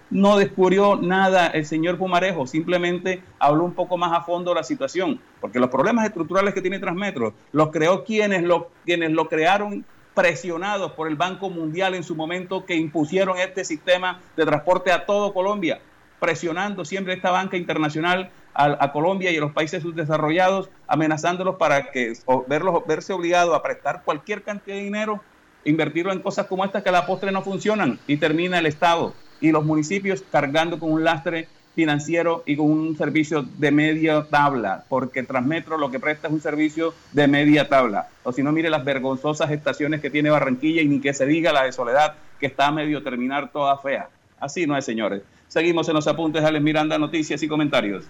no 0.10 0.38
descubrió 0.38 0.96
nada 0.96 1.48
el 1.48 1.66
señor 1.66 1.98
Pumarejo, 1.98 2.46
simplemente 2.46 3.24
habló 3.40 3.64
un 3.64 3.74
poco 3.74 3.98
más 3.98 4.12
a 4.14 4.22
fondo 4.22 4.52
de 4.52 4.56
la 4.56 4.64
situación, 4.64 5.20
porque 5.42 5.60
los 5.60 5.70
problemas 5.70 6.06
estructurales 6.06 6.54
que 6.54 6.62
tiene 6.62 6.80
Transmetro 6.80 7.34
los 7.52 7.70
creó 7.72 8.04
quienes 8.04 8.44
quienes 8.86 9.12
lo 9.12 9.28
crearon 9.28 9.84
presionados 10.16 10.94
por 10.94 11.08
el 11.08 11.16
Banco 11.16 11.50
Mundial 11.50 11.94
en 11.94 12.04
su 12.04 12.16
momento 12.16 12.66
que 12.66 12.76
impusieron 12.76 13.38
este 13.38 13.66
sistema 13.66 14.22
de 14.36 14.46
transporte 14.46 14.92
a 14.92 15.06
todo 15.06 15.34
Colombia, 15.34 15.80
presionando 16.20 16.86
siempre 16.86 17.14
esta 17.14 17.30
banca 17.30 17.58
internacional 17.58 18.32
a, 18.56 18.92
Colombia 18.94 19.32
y 19.32 19.38
a 19.38 19.42
los 19.42 19.52
países 19.52 19.84
subdesarrollados, 19.84 20.70
amenazándolos 20.88 21.58
para 21.58 21.92
que 21.92 22.14
verlos, 22.48 22.86
verse 22.88 23.12
obligados 23.12 23.54
a 23.54 23.62
prestar 23.62 24.04
cualquier 24.06 24.44
cantidad 24.44 24.78
de 24.78 24.84
dinero, 24.84 25.22
invertirlo 25.66 26.14
en 26.14 26.22
cosas 26.22 26.48
como 26.48 26.64
estas 26.64 26.82
que 26.82 26.90
a 26.90 26.94
la 26.94 27.06
postre 27.06 27.34
no 27.34 27.42
funcionan 27.42 28.00
y 28.08 28.16
termina 28.16 28.60
el 28.60 28.66
Estado 28.66 29.14
y 29.42 29.52
los 29.52 29.66
municipios 29.66 30.24
cargando 30.32 30.80
con 30.80 30.94
un 30.94 31.04
lastre 31.04 31.50
financiero 31.76 32.44
y 32.46 32.56
con 32.56 32.72
un 32.72 32.98
servicio 32.98 33.44
de 33.44 33.72
media 33.72 34.26
tabla, 34.30 34.86
porque 34.90 35.24
Transmetro 35.24 35.78
lo 35.78 35.92
que 35.92 36.00
presta 36.00 36.28
es 36.28 36.34
un 36.34 36.42
servicio 36.42 36.94
de 37.12 37.28
media 37.28 37.68
tabla. 37.68 38.08
O 38.24 38.32
si 38.32 38.42
no, 38.42 38.52
mire 38.52 38.70
las 38.70 38.84
vergonzosas 38.84 39.52
estaciones 39.52 40.02
que 40.02 40.10
tiene 40.10 40.30
Barranquilla 40.30 40.82
y 40.82 40.88
ni 40.88 41.02
que 41.02 41.14
se 41.14 41.26
diga 41.26 41.54
la 41.54 41.64
de 41.64 41.72
Soledad, 41.72 42.16
que 42.40 42.48
está 42.48 42.68
a 42.68 42.72
medio 42.72 43.04
terminar 43.04 43.52
toda 43.52 43.78
fea. 43.78 44.10
Así 44.40 44.66
no 44.66 44.78
es, 44.78 44.86
señores. 44.86 45.22
Seguimos 45.48 45.88
en 45.90 45.96
los 45.96 46.08
apuntes 46.08 46.42
de 46.42 46.48
Alex 46.48 46.64
Miranda, 46.64 46.98
noticias 46.98 47.44
y 47.44 47.48
comentarios. 47.48 48.06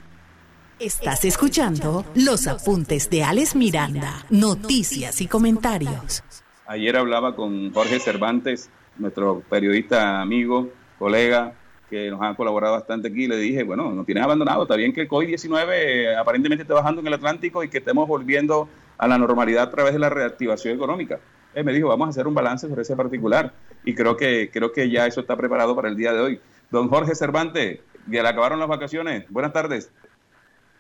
Estás 0.80 1.24
escuchando 1.24 2.06
los 2.16 2.48
apuntes 2.48 3.10
de 3.10 3.24
Alex 3.24 3.56
Miranda, 3.56 4.26
noticias 4.30 5.22
y 5.22 5.28
comentarios. 5.28 6.24
Ayer 6.68 6.98
hablaba 6.98 7.36
con 7.36 7.74
Jorge 7.74 8.00
Cervantes, 8.00 8.70
nuestro 8.98 9.42
periodista 9.50 10.22
amigo, 10.22 10.70
colega, 11.00 11.54
que 11.90 12.10
nos 12.10 12.22
ha 12.22 12.36
colaborado 12.36 12.74
bastante 12.74 13.08
aquí. 13.10 13.28
Le 13.28 13.38
dije, 13.38 13.64
bueno, 13.64 13.92
no 13.92 14.04
tienes 14.04 14.24
abandonado. 14.24 14.64
Está 14.64 14.76
bien 14.76 14.94
que 14.94 15.02
el 15.02 15.10
COVID-19 15.10 15.68
eh, 15.72 16.16
aparentemente 16.16 16.64
esté 16.64 16.74
bajando 16.74 17.02
en 17.02 17.08
el 17.08 17.14
Atlántico 17.14 17.64
y 17.64 17.70
que 17.70 17.80
estemos 17.80 18.08
volviendo 18.08 18.68
a 18.98 19.08
la 19.08 19.18
normalidad 19.18 19.64
a 19.64 19.72
través 19.72 19.94
de 19.94 20.00
la 20.00 20.10
reactivación 20.10 20.76
económica. 20.76 21.20
Él 21.54 21.64
me 21.64 21.74
dijo, 21.74 21.88
vamos 21.88 22.08
a 22.08 22.10
hacer 22.10 22.28
un 22.28 22.34
balance 22.34 22.68
sobre 22.68 22.82
ese 22.82 22.96
particular. 22.96 23.54
Y 23.84 23.96
creo 23.96 24.18
que, 24.18 24.50
creo 24.52 24.72
que 24.72 24.90
ya 24.90 25.06
eso 25.08 25.22
está 25.22 25.38
preparado 25.38 25.76
para 25.76 25.88
el 25.88 25.96
día 25.96 26.12
de 26.14 26.20
hoy. 26.20 26.40
Don 26.70 26.90
Jorge 26.90 27.16
Cervantes, 27.16 27.80
ya 28.08 28.24
le 28.24 28.30
acabaron 28.30 28.60
las 28.60 28.68
vacaciones. 28.68 29.26
Buenas 29.30 29.54
tardes. 29.54 29.92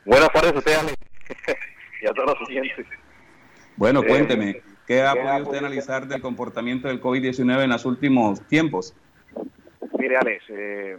Buenas 0.05 0.29
tardes 0.31 0.53
a 0.53 0.57
usted, 0.57 0.73
y 2.01 2.07
a 2.07 2.13
todos 2.13 2.37
los 2.37 2.49
oyentes. 2.49 2.85
Bueno, 3.77 4.01
eh, 4.01 4.07
cuénteme, 4.07 4.61
¿qué 4.85 5.01
ha 5.01 5.13
podido 5.13 5.43
usted 5.43 5.57
analizar 5.57 6.07
del 6.07 6.21
comportamiento 6.21 6.87
del 6.87 7.01
COVID-19 7.01 7.63
en 7.63 7.69
los 7.69 7.85
últimos 7.85 8.41
tiempos? 8.47 8.93
Mire, 9.93 10.17
Alex, 10.17 10.43
eh, 10.49 10.97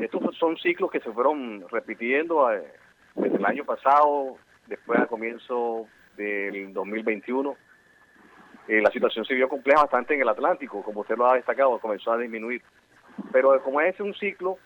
estos 0.00 0.36
son 0.36 0.56
ciclos 0.56 0.90
que 0.90 1.00
se 1.00 1.10
fueron 1.12 1.64
repitiendo 1.70 2.52
eh, 2.52 2.72
desde 3.14 3.36
el 3.36 3.46
año 3.46 3.64
pasado, 3.64 4.36
después 4.66 4.98
al 4.98 5.08
comienzo 5.08 5.86
del 6.16 6.72
2021. 6.72 7.56
Eh, 8.68 8.80
la 8.82 8.90
situación 8.90 9.24
se 9.24 9.34
vio 9.34 9.48
compleja 9.48 9.82
bastante 9.82 10.14
en 10.14 10.20
el 10.20 10.28
Atlántico, 10.28 10.82
como 10.82 11.00
usted 11.00 11.16
lo 11.16 11.26
ha 11.26 11.36
destacado, 11.36 11.78
comenzó 11.78 12.12
a 12.12 12.18
disminuir. 12.18 12.62
Pero 13.32 13.60
como 13.62 13.80
es 13.80 13.98
un 14.00 14.14
ciclo, 14.14 14.58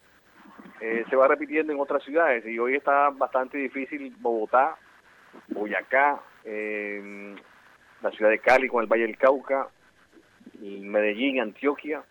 se 0.81 1.17
va 1.17 1.29
repitiendo 1.29 1.73
en 1.73 1.79
otras 1.79 2.03
ciudades 2.03 2.45
y 2.45 2.59
hoy 2.59 2.75
está 2.75 3.11
bastante 3.11 3.57
difícil 3.57 4.15
Bogotá, 4.19 4.77
Boyacá, 5.49 6.21
la 6.45 8.11
ciudad 8.11 8.31
de 8.31 8.41
Cali 8.41 8.69
con 8.69 8.83
el 8.83 8.89
Valle 8.89 9.07
del 9.07 9.17
Cauca, 9.17 9.69
Medellín, 10.61 11.41
Antioquia, 11.41 12.03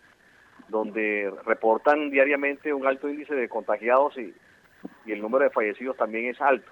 donde 0.72 1.32
reportan 1.44 2.10
diariamente 2.10 2.74
un 2.74 2.84
alto 2.86 3.08
índice 3.08 3.36
de 3.36 3.48
contagiados 3.48 4.18
y, 4.18 4.34
el 5.06 5.20
número 5.20 5.44
de 5.44 5.50
fallecidos 5.50 5.96
también 5.96 6.26
es 6.26 6.40
alto. 6.40 6.68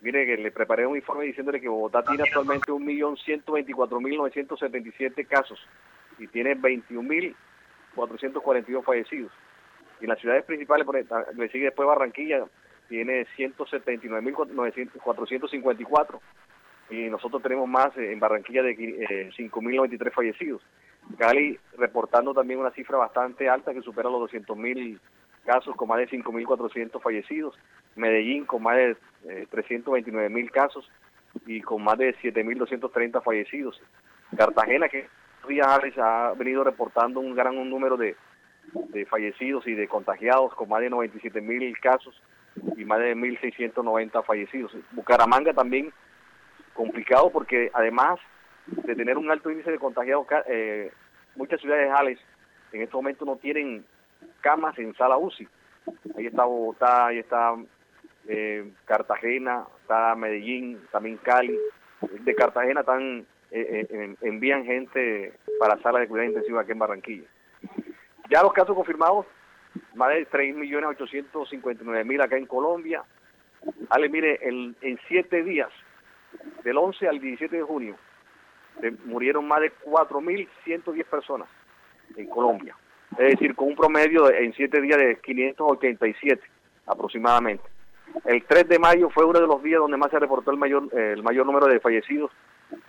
Mire 0.00 0.24
que 0.24 0.38
le 0.38 0.50
preparé 0.50 0.86
un 0.86 0.96
informe 0.96 1.24
diciéndole 1.24 1.60
que 1.60 1.68
Bogotá 1.68 2.02
tiene 2.02 2.22
actualmente 2.22 2.72
1.124.977 2.72 5.26
casos 5.26 5.60
y 6.18 6.26
tiene 6.28 6.56
21.442 6.56 8.84
fallecidos. 8.84 9.32
Y 10.00 10.06
las 10.06 10.18
ciudades 10.18 10.44
principales, 10.44 10.86
le 11.36 11.48
sigue 11.48 11.66
después 11.66 11.86
Barranquilla, 11.88 12.46
tiene 12.88 13.26
179.454 13.36 16.20
y 16.90 17.10
nosotros 17.10 17.42
tenemos 17.42 17.68
más 17.68 17.94
en 17.96 18.20
Barranquilla 18.20 18.62
de 18.62 18.76
5.093 18.76 20.06
eh, 20.06 20.10
fallecidos. 20.10 20.62
Cali 21.18 21.58
reportando 21.76 22.34
también 22.34 22.60
una 22.60 22.70
cifra 22.72 22.98
bastante 22.98 23.48
alta 23.48 23.72
que 23.72 23.82
supera 23.82 24.10
los 24.10 24.30
200.000 24.30 24.98
casos 25.44 25.76
con 25.76 25.88
más 25.88 25.98
de 25.98 26.08
5.400 26.08 27.00
fallecidos. 27.00 27.54
Medellín 27.96 28.44
con 28.44 28.62
más 28.62 28.76
de 28.76 28.96
329.000 29.50 30.46
eh, 30.46 30.50
casos 30.50 30.90
y 31.46 31.60
con 31.60 31.82
más 31.82 31.98
de 31.98 32.14
7.230 32.16 33.22
fallecidos. 33.22 33.80
Cartagena 34.36 34.88
que 34.88 35.08
días 35.48 35.68
ha 35.98 36.32
venido 36.32 36.64
reportando 36.64 37.20
un 37.20 37.34
gran 37.34 37.54
número 37.68 37.96
de, 37.96 38.16
de 38.72 39.06
fallecidos 39.06 39.66
y 39.66 39.74
de 39.74 39.88
contagiados 39.88 40.54
con 40.54 40.68
más 40.68 40.80
de 40.80 40.90
97.000 40.90 41.78
casos 41.80 42.20
y 42.76 42.84
más 42.84 42.98
de 43.00 43.14
1.690 43.16 44.24
fallecidos. 44.24 44.76
Bucaramanga 44.92 45.52
también 45.52 45.92
complicado 46.72 47.30
porque 47.30 47.70
además 47.74 48.18
de 48.66 48.94
tener 48.94 49.18
un 49.18 49.30
alto 49.30 49.50
índice 49.50 49.70
de 49.70 49.78
contagiados, 49.78 50.26
eh, 50.46 50.90
muchas 51.36 51.60
ciudades 51.60 51.90
Alex 51.90 52.20
en 52.72 52.82
este 52.82 52.96
momento 52.96 53.24
no 53.24 53.36
tienen 53.36 53.84
camas 54.40 54.78
en 54.78 54.94
sala 54.94 55.16
UCI. 55.16 55.46
Ahí 56.16 56.26
está 56.26 56.44
Bogotá, 56.44 57.06
ahí 57.06 57.18
está 57.18 57.54
eh, 58.26 58.72
Cartagena, 58.84 59.66
está 59.82 60.14
Medellín, 60.14 60.80
también 60.90 61.18
Cali. 61.18 61.58
De 62.00 62.34
Cartagena 62.34 62.80
están 62.80 63.26
eh, 63.50 64.16
envían 64.22 64.64
gente 64.64 65.32
para 65.60 65.80
salas 65.80 66.00
de 66.02 66.08
cuidado 66.08 66.28
intensiva 66.28 66.62
aquí 66.62 66.72
en 66.72 66.78
Barranquilla. 66.78 67.28
Ya 68.30 68.42
los 68.42 68.52
casos 68.52 68.74
confirmados, 68.74 69.26
más 69.94 70.08
de 70.10 70.28
3.859.000 70.28 72.24
acá 72.24 72.36
en 72.36 72.46
Colombia. 72.46 73.04
Ale, 73.90 74.08
mire, 74.08 74.38
en, 74.42 74.74
en 74.80 74.98
siete 75.06 75.42
días, 75.42 75.70
del 76.64 76.76
11 76.76 77.08
al 77.08 77.20
17 77.20 77.56
de 77.56 77.62
junio, 77.62 77.96
murieron 79.04 79.46
más 79.46 79.60
de 79.60 79.72
4.110 79.84 81.04
personas 81.04 81.48
en 82.16 82.26
Colombia. 82.28 82.76
Es 83.12 83.32
decir, 83.32 83.54
con 83.54 83.68
un 83.68 83.76
promedio 83.76 84.30
en 84.32 84.52
siete 84.54 84.80
días 84.80 84.98
de 84.98 85.16
587 85.20 86.42
aproximadamente. 86.86 87.64
El 88.24 88.44
3 88.44 88.68
de 88.68 88.78
mayo 88.78 89.10
fue 89.10 89.24
uno 89.24 89.40
de 89.40 89.46
los 89.46 89.62
días 89.62 89.80
donde 89.80 89.96
más 89.96 90.10
se 90.10 90.18
reportó 90.18 90.50
el 90.50 90.56
mayor, 90.56 90.88
el 90.94 91.22
mayor 91.22 91.46
número 91.46 91.66
de 91.66 91.80
fallecidos, 91.80 92.30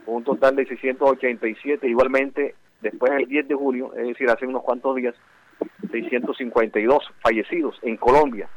con 0.06 0.16
un 0.16 0.24
total 0.24 0.56
de 0.56 0.66
687. 0.66 1.88
Igualmente, 1.88 2.56
después 2.82 3.12
el 3.14 3.28
10 3.28 3.48
de 3.48 3.56
junio, 3.56 3.94
es 3.96 4.08
decir, 4.08 4.30
hace 4.30 4.46
unos 4.46 4.64
cuantos 4.64 4.96
días, 4.96 5.16
652 5.92 7.12
fallecidos 7.22 7.80
en 7.82 7.98
Colombia. 7.98 8.50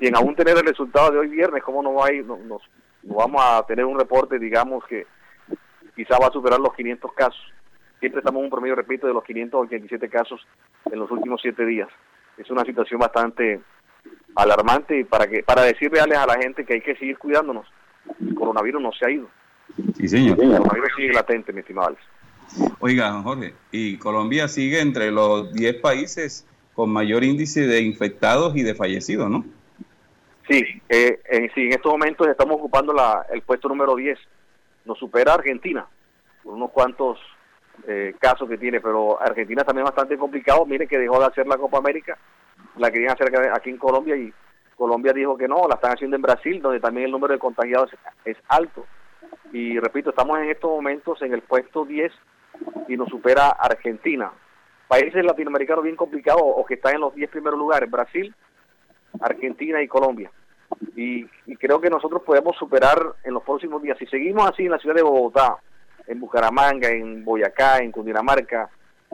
Sin 0.00 0.16
aún 0.16 0.34
tener 0.34 0.56
el 0.56 0.66
resultado 0.66 1.12
de 1.12 1.18
hoy 1.18 1.28
viernes, 1.28 1.62
¿cómo 1.62 1.82
no, 1.82 1.94
va 1.94 2.10
no, 2.10 2.36
nos, 2.38 2.62
no 3.02 3.14
vamos 3.14 3.42
a 3.44 3.64
tener 3.66 3.84
un 3.84 3.98
reporte, 3.98 4.38
digamos, 4.38 4.84
que 4.86 5.06
quizá 6.00 6.18
va 6.18 6.28
a 6.28 6.32
superar 6.32 6.58
los 6.58 6.74
500 6.74 7.12
casos. 7.12 7.52
Siempre 7.98 8.20
estamos 8.20 8.38
en 8.38 8.44
un 8.44 8.50
promedio, 8.50 8.74
repito, 8.74 9.06
de 9.06 9.12
los 9.12 9.22
587 9.22 10.08
casos 10.08 10.40
en 10.90 10.98
los 10.98 11.10
últimos 11.10 11.42
siete 11.42 11.66
días. 11.66 11.88
Es 12.38 12.48
una 12.50 12.64
situación 12.64 12.98
bastante 12.98 13.60
alarmante 14.34 15.04
para 15.04 15.26
que 15.26 15.42
para 15.42 15.62
decirle 15.62 16.00
a 16.00 16.06
la 16.06 16.38
gente 16.40 16.64
que 16.64 16.74
hay 16.74 16.80
que 16.80 16.96
seguir 16.96 17.18
cuidándonos. 17.18 17.66
El 18.18 18.34
coronavirus 18.34 18.80
no 18.80 18.92
se 18.92 19.04
ha 19.04 19.10
ido. 19.10 19.28
Sí, 19.98 20.08
señor. 20.08 20.40
El 20.40 20.52
coronavirus 20.52 20.92
sigue 20.96 21.12
latente, 21.12 21.52
mi 21.52 21.60
estimado 21.60 21.94
Oiga, 22.78 23.20
Jorge, 23.22 23.52
y 23.70 23.98
Colombia 23.98 24.48
sigue 24.48 24.80
entre 24.80 25.10
los 25.10 25.52
10 25.52 25.82
países 25.82 26.46
con 26.74 26.90
mayor 26.90 27.24
índice 27.24 27.66
de 27.66 27.82
infectados 27.82 28.56
y 28.56 28.62
de 28.62 28.74
fallecidos, 28.74 29.28
¿no? 29.28 29.44
Sí, 30.48 30.64
eh, 30.88 31.20
en, 31.28 31.52
sí, 31.54 31.66
en 31.66 31.72
estos 31.72 31.92
momentos 31.92 32.26
estamos 32.26 32.56
ocupando 32.56 32.94
la, 32.94 33.26
el 33.30 33.42
puesto 33.42 33.68
número 33.68 33.94
10 33.94 34.18
nos 34.90 34.98
supera 34.98 35.34
Argentina, 35.34 35.86
por 36.42 36.54
unos 36.54 36.72
cuantos 36.72 37.16
eh, 37.86 38.16
casos 38.18 38.48
que 38.48 38.58
tiene, 38.58 38.80
pero 38.80 39.22
Argentina 39.22 39.62
también 39.62 39.86
es 39.86 39.92
bastante 39.92 40.18
complicado. 40.18 40.66
Mire 40.66 40.88
que 40.88 40.98
dejó 40.98 41.20
de 41.20 41.26
hacer 41.26 41.46
la 41.46 41.56
Copa 41.56 41.78
América, 41.78 42.18
la 42.76 42.90
querían 42.90 43.12
hacer 43.12 43.30
aquí 43.52 43.70
en 43.70 43.78
Colombia 43.78 44.16
y 44.16 44.32
Colombia 44.76 45.12
dijo 45.12 45.36
que 45.36 45.46
no, 45.46 45.68
la 45.68 45.76
están 45.76 45.92
haciendo 45.92 46.16
en 46.16 46.22
Brasil, 46.22 46.60
donde 46.60 46.80
también 46.80 47.06
el 47.06 47.12
número 47.12 47.32
de 47.32 47.38
contagiados 47.38 47.90
es 48.24 48.36
alto. 48.48 48.84
Y 49.52 49.78
repito, 49.78 50.10
estamos 50.10 50.40
en 50.40 50.50
estos 50.50 50.68
momentos 50.68 51.22
en 51.22 51.34
el 51.34 51.42
puesto 51.42 51.84
10 51.84 52.12
y 52.88 52.96
nos 52.96 53.08
supera 53.10 53.50
Argentina. 53.50 54.32
Países 54.88 55.24
latinoamericanos 55.24 55.84
bien 55.84 55.94
complicados 55.94 56.42
o 56.42 56.64
que 56.66 56.74
están 56.74 56.96
en 56.96 57.02
los 57.02 57.14
10 57.14 57.30
primeros 57.30 57.58
lugares, 57.60 57.88
Brasil, 57.88 58.34
Argentina 59.20 59.80
y 59.80 59.86
Colombia 59.86 60.32
y, 60.96 61.26
creo 61.56 61.80
que 61.80 61.90
nosotros 61.90 62.22
podemos 62.22 62.56
superar 62.56 62.98
en 63.22 63.34
los 63.34 63.42
próximos 63.42 63.82
días. 63.82 63.98
Si 63.98 64.06
seguimos 64.06 64.48
así 64.48 64.64
en 64.64 64.70
la 64.70 64.78
ciudad 64.78 64.96
de 64.96 65.02
Bogotá, 65.02 65.56
en 66.06 66.18
Bucaramanga, 66.18 66.88
en 66.88 67.24
Boyacá, 67.24 67.78
en 67.78 67.92
Cundinamarca, 67.92 68.70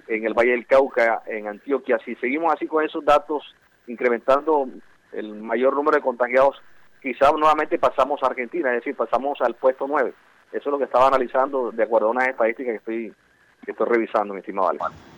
en 0.07 0.25
el 0.25 0.35
Valle 0.35 0.53
del 0.53 0.67
Cauca, 0.67 1.23
en 1.27 1.49
Antioquia, 1.49 1.99
si 2.05 2.15
seguimos 2.17 2.55
así 2.55 2.67
con 2.67 2.85
esos 2.85 3.05
datos, 3.05 3.43
incrementando 3.87 4.69
el 5.13 5.35
mayor 5.35 5.75
número 5.75 5.97
de 5.97 6.03
contagiados, 6.03 6.57
quizás 7.03 7.33
nuevamente 7.33 7.79
pasamos 7.79 8.23
a 8.23 8.27
Argentina, 8.27 8.71
es 8.71 8.77
decir, 8.77 8.95
pasamos 8.95 9.41
al 9.41 9.55
puesto 9.55 9.87
9. 9.89 10.13
Eso 10.53 10.59
es 10.59 10.67
lo 10.67 10.79
que 10.79 10.85
estaba 10.85 11.09
analizando 11.09 11.73
de 11.73 11.83
acuerdo 11.83 12.09
a 12.09 12.11
unas 12.13 12.29
estadísticas 12.29 12.73
que 12.73 12.77
estoy, 12.77 13.15
que 13.65 13.73
estoy 13.73 13.87
revisando, 13.87 14.35
mi 14.35 14.41
estimado 14.41 14.69
Alejandro. 14.69 15.16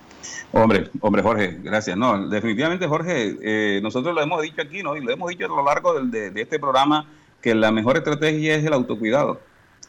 Hombre, 0.51 0.89
hombre 1.01 1.21
Jorge, 1.21 1.59
gracias. 1.61 1.95
No, 1.95 2.27
definitivamente 2.27 2.87
Jorge, 2.87 3.37
eh, 3.41 3.79
nosotros 3.81 4.15
lo 4.15 4.21
hemos 4.21 4.41
dicho 4.41 4.61
aquí, 4.61 4.81
¿no? 4.81 4.95
Y 4.97 5.01
lo 5.01 5.11
hemos 5.11 5.29
dicho 5.29 5.45
a 5.45 5.49
lo 5.49 5.63
largo 5.63 6.01
de, 6.01 6.31
este 6.35 6.59
programa 6.59 7.05
que 7.41 7.53
la 7.53 7.71
mejor 7.71 7.97
estrategia 7.97 8.55
es 8.55 8.65
el 8.65 8.73
autocuidado. 8.73 9.39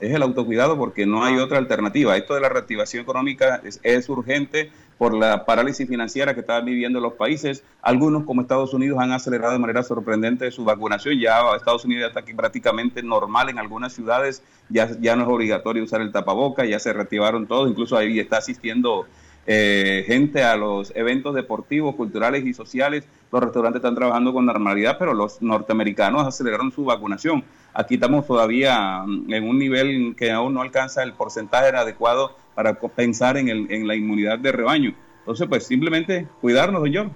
es 0.00 0.14
el 0.14 0.22
autocuidado 0.22 0.78
porque 0.78 1.06
no 1.06 1.24
hay 1.24 1.38
otra 1.38 1.58
alternativa. 1.58 2.16
Esto 2.16 2.34
de 2.34 2.40
la 2.40 2.48
reactivación 2.48 3.02
económica 3.02 3.60
es, 3.82 4.08
urgente 4.08 4.70
por 4.98 5.14
la 5.14 5.46
parálisis 5.46 5.88
financiera 5.88 6.34
que 6.34 6.40
están 6.40 6.64
viviendo 6.66 7.00
los 7.00 7.14
países. 7.14 7.64
Algunos, 7.80 8.24
como 8.24 8.42
Estados 8.42 8.74
Unidos, 8.74 8.98
han 9.00 9.12
acelerado 9.12 9.54
de 9.54 9.58
manera 9.58 9.82
sorprendente 9.82 10.50
su 10.50 10.64
vacunación. 10.64 11.18
Ya 11.18 11.40
Estados 11.56 11.86
Unidos 11.86 12.08
está 12.08 12.20
aquí 12.20 12.34
prácticamente 12.34 13.02
normal 13.02 13.48
en 13.48 13.58
algunas 13.58 13.94
ciudades. 13.94 14.42
Ya, 14.68 14.90
ya 15.00 15.16
no 15.16 15.22
es 15.22 15.28
obligatorio 15.28 15.82
usar 15.82 16.02
el 16.02 16.12
tapaboca, 16.12 16.64
ya 16.66 16.78
se 16.78 16.92
reactivaron 16.92 17.46
todos. 17.46 17.70
Incluso 17.70 17.96
ahí 17.96 18.18
está 18.18 18.38
asistiendo 18.38 19.06
eh, 19.46 20.04
gente 20.06 20.42
a 20.42 20.56
los 20.56 20.94
eventos 20.94 21.34
deportivos, 21.34 21.94
culturales 21.94 22.44
y 22.44 22.52
sociales. 22.52 23.08
Los 23.32 23.42
restaurantes 23.42 23.80
están 23.80 23.94
trabajando 23.94 24.32
con 24.32 24.46
normalidad, 24.46 24.96
pero 24.98 25.14
los 25.14 25.40
norteamericanos 25.40 26.26
aceleraron 26.26 26.72
su 26.72 26.84
vacunación. 26.84 27.44
Aquí 27.72 27.94
estamos 27.94 28.26
todavía 28.26 29.02
mm, 29.06 29.32
en 29.32 29.48
un 29.48 29.58
nivel 29.58 30.14
que 30.16 30.30
aún 30.30 30.54
no 30.54 30.62
alcanza 30.62 31.02
el 31.02 31.14
porcentaje 31.14 31.68
adecuado 31.68 32.36
para 32.54 32.74
pensar 32.74 33.36
en, 33.36 33.48
el, 33.48 33.70
en 33.70 33.86
la 33.86 33.94
inmunidad 33.94 34.38
de 34.38 34.52
rebaño. 34.52 34.94
Entonces, 35.20 35.46
pues 35.48 35.66
simplemente 35.66 36.26
cuidarnos, 36.40 36.82
don 36.82 37.12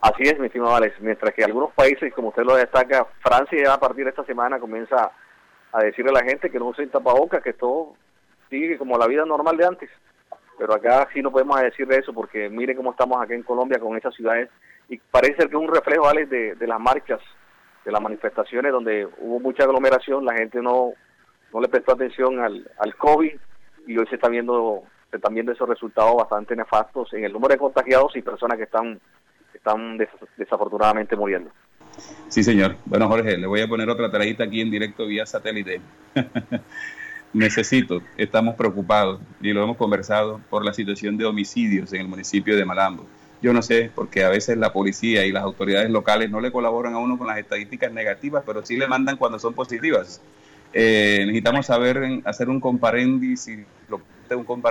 Así 0.00 0.22
es, 0.24 0.38
mi 0.38 0.46
estimado 0.46 0.74
Alex. 0.74 1.00
Mientras 1.00 1.34
que 1.34 1.44
algunos 1.44 1.72
países, 1.72 2.12
como 2.12 2.28
usted 2.28 2.44
lo 2.44 2.56
destaca, 2.56 3.06
Francia 3.20 3.58
ya 3.64 3.74
a 3.74 3.80
partir 3.80 4.04
de 4.04 4.10
esta 4.10 4.24
semana 4.24 4.58
comienza 4.58 5.10
a 5.72 5.82
decirle 5.82 6.10
a 6.10 6.14
la 6.14 6.24
gente 6.24 6.50
que 6.50 6.58
no 6.58 6.66
usen 6.66 6.90
tapabocas, 6.90 7.42
que 7.42 7.52
todo 7.52 7.94
sigue 8.50 8.78
como 8.78 8.98
la 8.98 9.06
vida 9.06 9.24
normal 9.24 9.56
de 9.56 9.66
antes. 9.66 9.90
Pero 10.58 10.74
acá 10.74 11.08
sí 11.14 11.22
no 11.22 11.30
podemos 11.30 11.60
decirle 11.60 11.98
eso 11.98 12.12
porque 12.12 12.48
mire 12.50 12.74
cómo 12.74 12.90
estamos 12.90 13.22
aquí 13.22 13.34
en 13.34 13.44
Colombia 13.44 13.78
con 13.78 13.96
esas 13.96 14.14
ciudades 14.14 14.50
y 14.88 14.98
parece 14.98 15.36
ser 15.36 15.48
que 15.48 15.56
es 15.56 15.62
un 15.62 15.72
reflejo, 15.72 16.08
Alex, 16.08 16.28
de, 16.28 16.54
de 16.56 16.66
las 16.66 16.80
marchas 16.80 17.20
de 17.84 17.92
las 17.92 18.02
manifestaciones 18.02 18.72
donde 18.72 19.08
hubo 19.18 19.40
mucha 19.40 19.64
aglomeración, 19.64 20.24
la 20.24 20.34
gente 20.34 20.60
no, 20.60 20.92
no 21.54 21.60
le 21.60 21.68
prestó 21.68 21.92
atención 21.92 22.38
al, 22.40 22.68
al 22.78 22.94
COVID 22.96 23.32
y 23.86 23.96
hoy 23.96 24.06
se 24.08 24.16
está 24.16 24.28
viendo 24.28 24.82
se 25.10 25.16
están 25.16 25.32
viendo 25.32 25.52
esos 25.52 25.66
resultados 25.66 26.14
bastante 26.16 26.54
nefastos 26.54 27.12
en 27.14 27.24
el 27.24 27.32
número 27.32 27.54
de 27.54 27.58
contagiados 27.58 28.14
y 28.16 28.20
personas 28.20 28.58
que 28.58 28.64
están 28.64 29.00
están 29.54 29.98
desafortunadamente 30.36 31.16
muriendo. 31.16 31.50
Sí, 32.28 32.42
señor. 32.42 32.76
Bueno, 32.84 33.08
Jorge, 33.08 33.38
le 33.38 33.46
voy 33.46 33.60
a 33.60 33.66
poner 33.66 33.88
otra 33.88 34.10
tarjeta 34.10 34.44
aquí 34.44 34.60
en 34.60 34.70
directo 34.70 35.06
vía 35.06 35.26
satélite. 35.26 35.80
Necesito, 37.32 38.00
estamos 38.16 38.54
preocupados 38.54 39.20
y 39.40 39.52
lo 39.52 39.62
hemos 39.62 39.76
conversado 39.76 40.40
por 40.48 40.64
la 40.64 40.72
situación 40.72 41.16
de 41.18 41.26
homicidios 41.26 41.92
en 41.92 42.00
el 42.00 42.08
municipio 42.08 42.56
de 42.56 42.64
Malambo. 42.64 43.06
Yo 43.42 43.52
no 43.52 43.62
sé, 43.62 43.90
porque 43.94 44.24
a 44.24 44.30
veces 44.30 44.56
la 44.56 44.72
policía 44.72 45.24
y 45.26 45.32
las 45.32 45.44
autoridades 45.44 45.90
locales 45.90 46.30
no 46.30 46.40
le 46.40 46.50
colaboran 46.50 46.94
a 46.94 46.98
uno 46.98 47.18
con 47.18 47.26
las 47.26 47.38
estadísticas 47.38 47.92
negativas, 47.92 48.42
pero 48.46 48.64
sí 48.64 48.76
le 48.76 48.88
mandan 48.88 49.16
cuando 49.16 49.38
son 49.38 49.54
positivas. 49.54 50.20
Eh, 50.72 51.20
necesitamos 51.26 51.66
saber, 51.66 52.22
hacer 52.24 52.48
un 52.48 52.60
comparéndis 52.60 53.48
un 53.48 54.62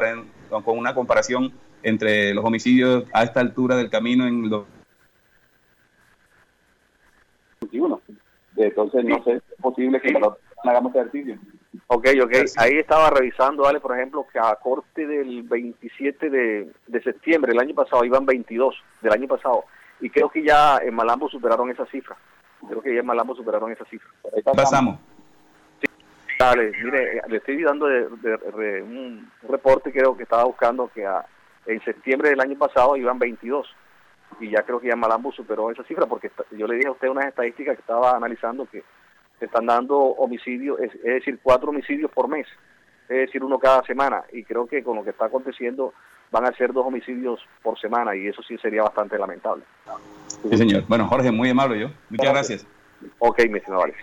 con 0.63 0.77
una 0.77 0.93
comparación 0.93 1.53
entre 1.83 2.33
los 2.33 2.43
homicidios 2.43 3.05
a 3.13 3.23
esta 3.23 3.39
altura 3.39 3.75
del 3.75 3.89
camino 3.89 4.27
en 4.27 4.49
los 4.49 4.65
entonces 8.57 9.05
no 9.05 9.23
sé, 9.23 9.33
es 9.33 9.61
posible 9.61 10.01
que 10.01 10.13
hagamos 10.63 10.95
ejercicio. 10.95 11.37
Ok, 11.87 12.07
ok. 12.23 12.33
Ahí 12.57 12.77
estaba 12.77 13.09
revisando, 13.09 13.63
vale, 13.63 13.79
por 13.79 13.95
ejemplo, 13.95 14.25
que 14.31 14.39
a 14.39 14.55
corte 14.55 15.05
del 15.05 15.43
27 15.43 16.29
de, 16.29 17.01
septiembre 17.03 17.51
del 17.51 17.61
año 17.61 17.75
pasado 17.75 18.03
iban 18.03 18.25
22 18.25 18.75
del 19.01 19.13
año 19.13 19.27
pasado. 19.27 19.65
Y 19.99 20.09
creo 20.09 20.29
que 20.29 20.43
ya 20.43 20.77
en 20.77 20.95
Malambo 20.95 21.29
superaron 21.29 21.69
esa 21.69 21.85
cifra. 21.87 22.15
Creo 22.67 22.81
que 22.81 22.93
ya 22.93 23.01
en 23.01 23.05
Malambo 23.05 23.35
superaron 23.35 23.71
esa 23.71 23.85
cifra. 23.85 24.09
pasamos. 24.43 24.99
Sí. 25.81 25.87
Dale, 26.39 26.71
mire, 26.83 27.21
le 27.27 27.37
estoy 27.37 27.61
dando 27.63 27.87
de, 27.87 28.81
un, 28.83 29.31
reporte, 29.47 29.91
creo 29.91 30.15
que 30.15 30.23
estaba 30.23 30.43
buscando 30.43 30.89
que 30.93 31.07
en 31.65 31.83
septiembre 31.83 32.29
del 32.29 32.41
año 32.41 32.57
pasado 32.57 32.95
iban 32.95 33.19
22 33.19 33.67
y 34.39 34.51
ya 34.51 34.61
creo 34.63 34.79
que 34.79 34.87
ya 34.87 34.95
Malambo 34.95 35.31
superó 35.31 35.71
esa 35.71 35.83
cifra 35.83 36.05
porque 36.05 36.31
yo 36.51 36.67
le 36.67 36.75
dije 36.75 36.87
a 36.87 36.91
usted 36.91 37.07
unas 37.07 37.25
estadísticas 37.25 37.75
que 37.75 37.81
estaba 37.81 38.15
analizando 38.15 38.65
que 38.65 38.83
se 39.39 39.45
están 39.45 39.65
dando 39.65 39.97
homicidios, 39.97 40.79
es, 40.79 41.01
decir, 41.03 41.39
cuatro 41.41 41.69
homicidios 41.69 42.11
por 42.11 42.27
mes, 42.27 42.47
es 43.09 43.17
decir, 43.17 43.43
uno 43.43 43.59
cada 43.59 43.83
semana, 43.83 44.23
y 44.33 44.43
creo 44.43 44.67
que 44.67 44.83
con 44.83 44.97
lo 44.97 45.03
que 45.03 45.11
está 45.11 45.25
aconteciendo 45.25 45.93
van 46.31 46.45
a 46.45 46.51
ser 46.53 46.73
dos 46.73 46.85
homicidios 46.85 47.39
por 47.61 47.79
semana, 47.79 48.15
y 48.15 48.27
eso 48.27 48.41
sí 48.43 48.57
sería 48.57 48.83
bastante 48.83 49.17
lamentable. 49.17 49.63
Sí, 50.49 50.57
señor. 50.57 50.83
Bueno, 50.87 51.07
Jorge, 51.07 51.31
muy 51.31 51.49
amable 51.49 51.79
yo. 51.79 51.87
Muchas 52.09 52.33
gracias. 52.33 52.67
Ok, 53.19 53.39
mi 53.49 53.59
señor 53.61 53.93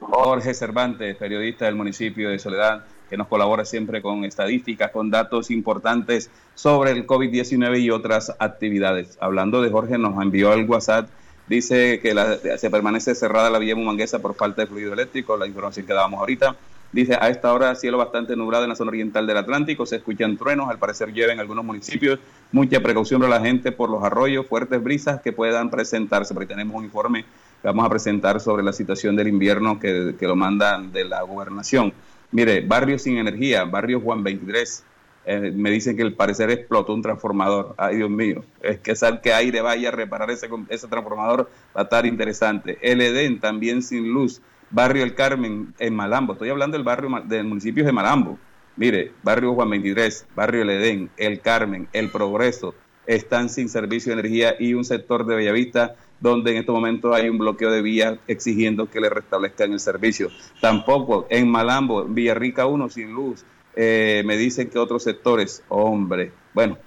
Jorge 0.00 0.54
Cervantes, 0.54 1.16
periodista 1.16 1.64
del 1.66 1.76
municipio 1.76 2.30
de 2.30 2.38
Soledad, 2.38 2.84
que 3.08 3.16
nos 3.16 3.28
colabora 3.28 3.64
siempre 3.64 4.02
con 4.02 4.24
estadísticas, 4.24 4.90
con 4.90 5.10
datos 5.10 5.50
importantes 5.50 6.30
sobre 6.54 6.90
el 6.90 7.06
COVID-19 7.06 7.80
y 7.80 7.90
otras 7.90 8.34
actividades. 8.38 9.18
Hablando 9.20 9.62
de 9.62 9.70
Jorge, 9.70 9.98
nos 9.98 10.20
envió 10.22 10.52
el 10.52 10.68
WhatsApp 10.68 11.08
Dice 11.46 12.00
que 12.00 12.14
se 12.58 12.70
permanece 12.70 13.14
cerrada 13.14 13.50
la 13.50 13.58
vía 13.58 13.76
Mumanguesa 13.76 14.20
por 14.20 14.34
falta 14.34 14.62
de 14.62 14.68
fluido 14.68 14.92
eléctrico, 14.94 15.36
la 15.36 15.46
información 15.46 15.86
que 15.86 15.92
dábamos 15.92 16.20
ahorita. 16.20 16.56
Dice, 16.90 17.18
a 17.20 17.28
esta 17.28 17.52
hora 17.52 17.74
cielo 17.74 17.98
bastante 17.98 18.36
nublado 18.36 18.62
en 18.64 18.70
la 18.70 18.76
zona 18.76 18.90
oriental 18.90 19.26
del 19.26 19.36
Atlántico, 19.36 19.84
se 19.84 19.96
escuchan 19.96 20.36
truenos, 20.36 20.70
al 20.70 20.78
parecer 20.78 21.12
llueve 21.12 21.32
en 21.32 21.40
algunos 21.40 21.64
municipios, 21.64 22.20
mucha 22.52 22.80
precaución 22.80 23.20
para 23.20 23.38
la 23.38 23.44
gente 23.44 23.72
por 23.72 23.90
los 23.90 24.04
arroyos, 24.04 24.46
fuertes 24.46 24.80
brisas 24.82 25.20
que 25.20 25.32
puedan 25.32 25.70
presentarse, 25.70 26.32
porque 26.32 26.46
tenemos 26.46 26.76
un 26.76 26.84
informe 26.84 27.24
que 27.24 27.68
vamos 27.68 27.84
a 27.84 27.90
presentar 27.90 28.40
sobre 28.40 28.62
la 28.62 28.72
situación 28.72 29.16
del 29.16 29.26
invierno 29.26 29.80
que, 29.80 30.14
que 30.18 30.26
lo 30.26 30.36
mandan 30.36 30.92
de 30.92 31.04
la 31.04 31.22
gobernación. 31.22 31.92
Mire, 32.30 32.60
barrio 32.60 32.98
sin 32.98 33.18
energía, 33.18 33.64
barrio 33.64 34.00
Juan 34.00 34.22
23, 34.22 34.84
eh, 35.26 35.52
me 35.54 35.70
dicen 35.70 35.96
que 35.96 36.02
el 36.02 36.14
parecer 36.14 36.50
explotó 36.50 36.94
un 36.94 37.02
transformador. 37.02 37.74
Ay, 37.76 37.96
Dios 37.96 38.10
mío, 38.10 38.44
es 38.62 38.78
que 38.80 38.94
saber 38.94 39.20
que 39.20 39.32
aire 39.32 39.60
vaya 39.60 39.88
a 39.88 39.92
reparar 39.92 40.30
ese, 40.30 40.48
ese 40.68 40.88
transformador 40.88 41.50
va 41.76 41.80
a 41.80 41.84
estar 41.84 42.06
interesante. 42.06 42.78
El 42.82 43.00
Edén 43.00 43.40
también 43.40 43.82
sin 43.82 44.12
luz. 44.12 44.40
Barrio 44.70 45.04
El 45.04 45.14
Carmen 45.14 45.74
en 45.78 45.94
Malambo. 45.94 46.32
Estoy 46.32 46.48
hablando 46.48 46.76
del 46.76 46.84
barrio 46.84 47.08
del 47.26 47.44
municipio 47.44 47.84
de 47.84 47.92
Malambo. 47.92 48.38
Mire, 48.76 49.12
barrio 49.22 49.54
Juan 49.54 49.70
23, 49.70 50.26
barrio 50.34 50.62
El 50.62 50.70
Edén, 50.70 51.10
El 51.16 51.40
Carmen, 51.40 51.86
El 51.92 52.10
Progreso, 52.10 52.74
están 53.06 53.48
sin 53.48 53.68
servicio 53.68 54.12
de 54.12 54.20
energía 54.20 54.56
y 54.58 54.74
un 54.74 54.84
sector 54.84 55.26
de 55.26 55.36
Bellavista 55.36 55.94
donde 56.20 56.52
en 56.52 56.56
estos 56.58 56.74
momentos 56.74 57.14
hay 57.14 57.28
un 57.28 57.38
bloqueo 57.38 57.70
de 57.70 57.82
vías 57.82 58.18
exigiendo 58.26 58.88
que 58.88 59.00
le 59.00 59.10
restablezcan 59.10 59.72
el 59.72 59.80
servicio. 59.80 60.30
Tampoco 60.60 61.26
en 61.28 61.48
Malambo, 61.48 62.04
Villarrica 62.04 62.66
1 62.66 62.88
sin 62.88 63.12
luz, 63.12 63.44
eh, 63.76 64.22
me 64.24 64.36
dicen 64.36 64.68
que 64.70 64.78
otros 64.78 65.02
sectores, 65.02 65.62
hombre, 65.68 66.32
bueno, 66.52 66.78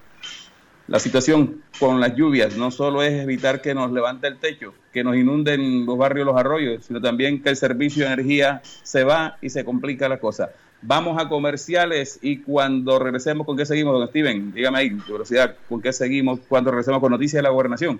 la 0.87 0.99
situación 0.99 1.63
con 1.79 1.99
las 1.99 2.15
lluvias 2.15 2.55
no 2.55 2.71
solo 2.71 3.03
es 3.03 3.11
evitar 3.21 3.61
que 3.61 3.75
nos 3.75 3.91
levante 3.91 4.27
el 4.27 4.37
techo, 4.37 4.73
que 4.93 5.03
nos 5.03 5.17
inunden 5.17 5.85
los 5.85 5.97
barrios, 5.97 6.25
los 6.25 6.37
arroyos, 6.37 6.85
sino 6.85 7.01
también 7.01 7.43
que 7.43 7.49
el 7.49 7.57
servicio 7.57 8.05
de 8.05 8.13
energía 8.13 8.61
se 8.83 9.03
va 9.03 9.37
y 9.41 9.49
se 9.49 9.65
complica 9.65 10.07
la 10.07 10.19
cosa. 10.19 10.51
Vamos 10.81 11.21
a 11.21 11.27
comerciales 11.27 12.19
y 12.21 12.37
cuando 12.37 12.99
regresemos, 12.99 13.45
¿con 13.45 13.57
qué 13.57 13.65
seguimos, 13.65 13.99
don 13.99 14.07
Steven? 14.07 14.53
Dígame 14.53 14.77
ahí, 14.77 14.91
curiosidad, 14.91 15.57
¿con 15.67 15.81
qué 15.81 15.91
seguimos 15.91 16.39
cuando 16.47 16.71
regresemos 16.71 17.01
con 17.01 17.11
noticias 17.11 17.39
de 17.39 17.43
la 17.43 17.49
gobernación? 17.49 17.99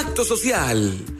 Pacto 0.00 0.24
Social. 0.24 1.19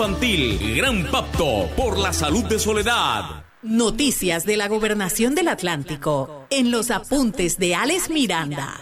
Infantil. 0.00 0.76
Gran 0.78 1.10
pacto 1.10 1.68
por 1.76 1.98
la 1.98 2.10
salud 2.14 2.42
de 2.44 2.58
Soledad. 2.58 3.44
Noticias 3.60 4.46
de 4.46 4.56
la 4.56 4.66
Gobernación 4.66 5.34
del 5.34 5.48
Atlántico. 5.48 6.46
En 6.48 6.70
los 6.70 6.90
apuntes 6.90 7.58
de 7.58 7.74
Alex 7.74 8.08
Miranda. 8.08 8.80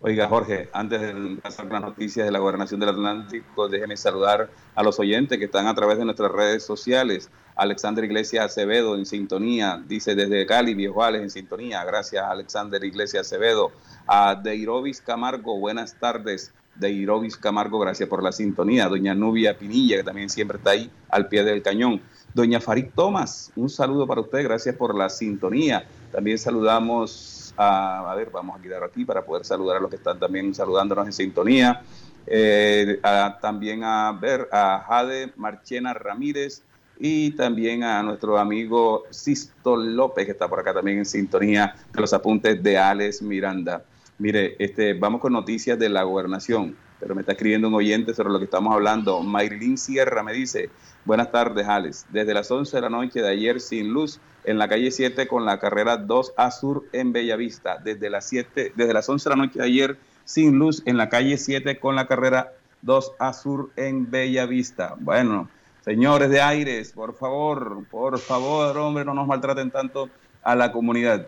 Oiga, 0.00 0.26
Jorge, 0.26 0.70
antes 0.72 1.02
de 1.02 1.36
pasar 1.42 1.66
las 1.66 1.82
noticias 1.82 2.24
de 2.24 2.32
la 2.32 2.38
Gobernación 2.38 2.80
del 2.80 2.88
Atlántico, 2.88 3.68
déjeme 3.68 3.98
saludar 3.98 4.48
a 4.74 4.82
los 4.82 4.98
oyentes 4.98 5.38
que 5.38 5.44
están 5.44 5.66
a 5.66 5.74
través 5.74 5.98
de 5.98 6.06
nuestras 6.06 6.32
redes 6.32 6.64
sociales. 6.64 7.28
Alexander 7.54 8.02
Iglesias 8.02 8.46
Acevedo 8.46 8.96
en 8.96 9.04
sintonía, 9.04 9.82
dice 9.86 10.14
desde 10.14 10.46
Cali, 10.46 10.72
Viejales 10.72 11.20
en 11.20 11.28
sintonía. 11.28 11.84
Gracias, 11.84 12.24
Alexander 12.24 12.82
Iglesias 12.82 13.26
Acevedo. 13.26 13.70
A 14.06 14.34
Deirovis 14.34 15.02
Camargo, 15.02 15.58
buenas 15.58 15.94
tardes 16.00 16.54
de 16.78 16.90
Irovis 16.90 17.36
Camargo, 17.36 17.78
gracias 17.78 18.08
por 18.08 18.22
la 18.22 18.32
sintonía. 18.32 18.88
Doña 18.88 19.14
Nubia 19.14 19.56
Pinilla, 19.56 19.96
que 19.96 20.04
también 20.04 20.28
siempre 20.28 20.58
está 20.58 20.70
ahí 20.70 20.90
al 21.08 21.28
pie 21.28 21.44
del 21.44 21.62
cañón. 21.62 22.00
Doña 22.34 22.60
Farid 22.60 22.86
Tomás, 22.94 23.50
un 23.56 23.70
saludo 23.70 24.06
para 24.06 24.20
usted, 24.20 24.42
gracias 24.42 24.74
por 24.76 24.94
la 24.94 25.08
sintonía. 25.08 25.86
También 26.12 26.38
saludamos 26.38 27.54
a, 27.56 28.10
a 28.10 28.14
ver, 28.14 28.30
vamos 28.30 28.58
a 28.58 28.62
quedar 28.62 28.84
aquí 28.84 29.04
para 29.04 29.24
poder 29.24 29.44
saludar 29.44 29.78
a 29.78 29.80
los 29.80 29.88
que 29.88 29.96
están 29.96 30.18
también 30.18 30.54
saludándonos 30.54 31.06
en 31.06 31.12
sintonía. 31.12 31.82
Eh, 32.26 33.00
también 33.40 33.84
a 33.84 34.12
ver 34.12 34.48
a 34.50 34.84
Jade 34.86 35.32
Marchena 35.36 35.94
Ramírez 35.94 36.62
y 36.98 37.30
también 37.32 37.84
a 37.84 38.02
nuestro 38.02 38.38
amigo 38.38 39.04
Sisto 39.10 39.76
López, 39.76 40.24
que 40.24 40.32
está 40.32 40.48
por 40.48 40.58
acá 40.58 40.74
también 40.74 40.98
en 40.98 41.06
sintonía 41.06 41.74
de 41.92 42.00
los 42.00 42.12
apuntes 42.12 42.60
de 42.62 42.78
Alex 42.78 43.22
Miranda. 43.22 43.84
Mire, 44.18 44.56
este, 44.58 44.94
vamos 44.94 45.20
con 45.20 45.34
noticias 45.34 45.78
de 45.78 45.90
la 45.90 46.02
gobernación, 46.04 46.74
pero 46.98 47.14
me 47.14 47.20
está 47.20 47.32
escribiendo 47.32 47.68
un 47.68 47.74
oyente 47.74 48.14
sobre 48.14 48.30
lo 48.30 48.38
que 48.38 48.46
estamos 48.46 48.72
hablando. 48.72 49.20
Mayrilín 49.20 49.76
Sierra 49.76 50.22
me 50.22 50.32
dice, 50.32 50.70
buenas 51.04 51.30
tardes, 51.30 51.66
Alex. 51.68 52.06
Desde 52.08 52.32
las 52.32 52.50
11 52.50 52.76
de 52.76 52.80
la 52.80 52.88
noche 52.88 53.20
de 53.20 53.28
ayer 53.28 53.60
sin 53.60 53.92
luz 53.92 54.18
en 54.44 54.58
la 54.58 54.68
calle 54.68 54.90
7 54.90 55.28
con 55.28 55.44
la 55.44 55.58
carrera 55.58 55.98
2 55.98 56.32
A 56.38 56.50
Sur 56.50 56.84
en 56.92 57.12
Bellavista. 57.12 57.76
Desde 57.76 58.08
las 58.08 58.26
7, 58.26 58.72
desde 58.74 58.94
las 58.94 59.06
11 59.06 59.28
de 59.28 59.36
la 59.36 59.42
noche 59.42 59.58
de 59.58 59.64
ayer 59.66 59.98
sin 60.24 60.58
luz 60.58 60.82
en 60.86 60.96
la 60.96 61.10
calle 61.10 61.36
7 61.36 61.78
con 61.78 61.94
la 61.94 62.06
carrera 62.06 62.52
2 62.80 63.12
A 63.18 63.34
Sur 63.34 63.70
en 63.76 64.10
Bellavista. 64.10 64.94
Bueno, 64.98 65.50
señores 65.84 66.30
de 66.30 66.40
Aires, 66.40 66.90
por 66.92 67.14
favor, 67.14 67.84
por 67.90 68.18
favor, 68.18 68.78
hombre, 68.78 69.04
no 69.04 69.12
nos 69.12 69.26
maltraten 69.26 69.70
tanto 69.70 70.08
a 70.42 70.56
la 70.56 70.72
comunidad 70.72 71.26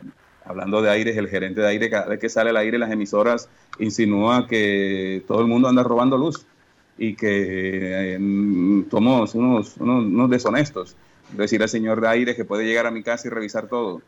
hablando 0.48 0.80
de 0.80 0.90
aire, 0.90 1.16
el 1.16 1.28
gerente 1.28 1.60
de 1.60 1.68
aire, 1.68 1.90
cada 1.90 2.06
vez 2.06 2.18
que 2.18 2.28
sale 2.28 2.50
al 2.50 2.56
aire 2.56 2.78
las 2.78 2.90
emisoras 2.90 3.48
insinúa 3.78 4.48
que 4.48 5.22
todo 5.28 5.42
el 5.42 5.46
mundo 5.46 5.68
anda 5.68 5.82
robando 5.82 6.16
luz 6.16 6.46
y 6.96 7.14
que 7.14 8.14
eh, 8.14 8.84
somos 8.90 9.34
unos, 9.34 9.76
unos, 9.76 10.30
deshonestos. 10.30 10.96
Decir 11.32 11.62
al 11.62 11.68
señor 11.68 12.00
de 12.00 12.08
aire 12.08 12.34
que 12.34 12.46
puede 12.46 12.64
llegar 12.64 12.86
a 12.86 12.90
mi 12.90 13.02
casa 13.02 13.28
y 13.28 13.30
revisar 13.30 13.68
todo. 13.68 14.00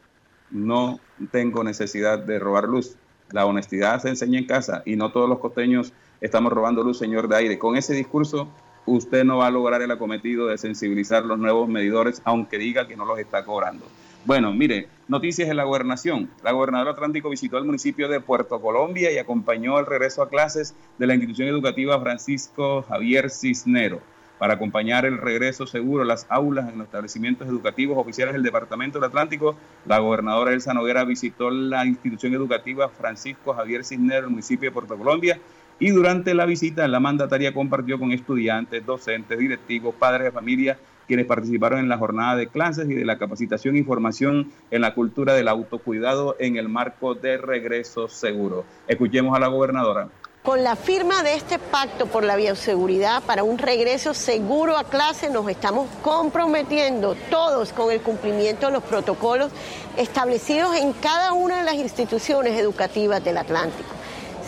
No 0.50 0.98
tengo 1.30 1.62
necesidad 1.62 2.18
de 2.18 2.38
robar 2.38 2.64
luz. 2.64 2.96
La 3.30 3.44
honestidad 3.44 4.00
se 4.00 4.08
enseña 4.08 4.38
en 4.38 4.46
casa 4.46 4.82
y 4.86 4.96
no 4.96 5.12
todos 5.12 5.28
los 5.28 5.38
costeños 5.38 5.92
estamos 6.22 6.52
robando 6.52 6.82
luz, 6.82 6.98
señor 6.98 7.28
de 7.28 7.36
aire. 7.36 7.58
Con 7.58 7.76
ese 7.76 7.92
discurso 7.92 8.48
usted 8.86 9.24
no 9.24 9.38
va 9.38 9.48
a 9.48 9.50
lograr 9.50 9.82
el 9.82 9.90
acometido 9.90 10.46
de 10.46 10.56
sensibilizar 10.56 11.24
los 11.24 11.38
nuevos 11.38 11.68
medidores, 11.68 12.22
aunque 12.24 12.56
diga 12.56 12.88
que 12.88 12.96
no 12.96 13.04
los 13.04 13.18
está 13.18 13.44
cobrando. 13.44 13.84
Bueno, 14.30 14.52
mire, 14.52 14.86
noticias 15.08 15.48
de 15.48 15.54
la 15.54 15.64
gobernación. 15.64 16.30
La 16.44 16.52
gobernadora 16.52 16.92
Atlántico 16.92 17.30
visitó 17.30 17.58
el 17.58 17.64
municipio 17.64 18.08
de 18.08 18.20
Puerto 18.20 18.60
Colombia 18.60 19.10
y 19.10 19.18
acompañó 19.18 19.76
el 19.80 19.86
regreso 19.86 20.22
a 20.22 20.28
clases 20.28 20.72
de 20.98 21.08
la 21.08 21.14
institución 21.14 21.48
educativa 21.48 22.00
Francisco 22.00 22.82
Javier 22.82 23.28
Cisnero. 23.28 24.00
Para 24.38 24.54
acompañar 24.54 25.04
el 25.04 25.18
regreso 25.18 25.66
seguro 25.66 26.04
a 26.04 26.06
las 26.06 26.26
aulas 26.28 26.68
en 26.68 26.78
los 26.78 26.84
establecimientos 26.84 27.48
educativos 27.48 27.98
oficiales 27.98 28.34
del 28.34 28.44
Departamento 28.44 29.00
del 29.00 29.08
Atlántico, 29.08 29.56
la 29.84 29.98
gobernadora 29.98 30.52
Elsa 30.52 30.74
Noguera 30.74 31.02
visitó 31.02 31.50
la 31.50 31.84
institución 31.84 32.32
educativa 32.32 32.88
Francisco 32.88 33.52
Javier 33.54 33.84
Cisnero, 33.84 34.26
el 34.26 34.30
municipio 34.30 34.70
de 34.70 34.72
Puerto 34.72 34.96
Colombia, 34.96 35.40
y 35.80 35.90
durante 35.90 36.34
la 36.34 36.46
visita 36.46 36.86
la 36.86 37.00
mandataria 37.00 37.52
compartió 37.52 37.98
con 37.98 38.12
estudiantes, 38.12 38.86
docentes, 38.86 39.36
directivos, 39.36 39.92
padres 39.96 40.26
de 40.26 40.30
familia 40.30 40.78
quienes 41.10 41.26
participaron 41.26 41.80
en 41.80 41.88
la 41.88 41.98
jornada 41.98 42.36
de 42.36 42.46
clases 42.46 42.88
y 42.88 42.94
de 42.94 43.04
la 43.04 43.18
capacitación 43.18 43.74
y 43.74 43.82
formación 43.82 44.52
en 44.70 44.80
la 44.80 44.94
cultura 44.94 45.34
del 45.34 45.48
autocuidado 45.48 46.36
en 46.38 46.54
el 46.56 46.68
marco 46.68 47.16
de 47.16 47.36
regreso 47.36 48.06
seguro. 48.06 48.64
Escuchemos 48.86 49.36
a 49.36 49.40
la 49.40 49.48
gobernadora. 49.48 50.06
Con 50.44 50.62
la 50.62 50.76
firma 50.76 51.24
de 51.24 51.34
este 51.34 51.58
pacto 51.58 52.06
por 52.06 52.22
la 52.22 52.36
bioseguridad 52.36 53.24
para 53.24 53.42
un 53.42 53.58
regreso 53.58 54.14
seguro 54.14 54.76
a 54.76 54.84
clase 54.84 55.30
nos 55.30 55.48
estamos 55.48 55.88
comprometiendo 56.00 57.16
todos 57.28 57.72
con 57.72 57.90
el 57.90 58.00
cumplimiento 58.02 58.68
de 58.68 58.74
los 58.74 58.84
protocolos 58.84 59.50
establecidos 59.96 60.76
en 60.76 60.92
cada 60.92 61.32
una 61.32 61.58
de 61.58 61.64
las 61.64 61.74
instituciones 61.74 62.56
educativas 62.56 63.24
del 63.24 63.38
Atlántico. 63.38 63.90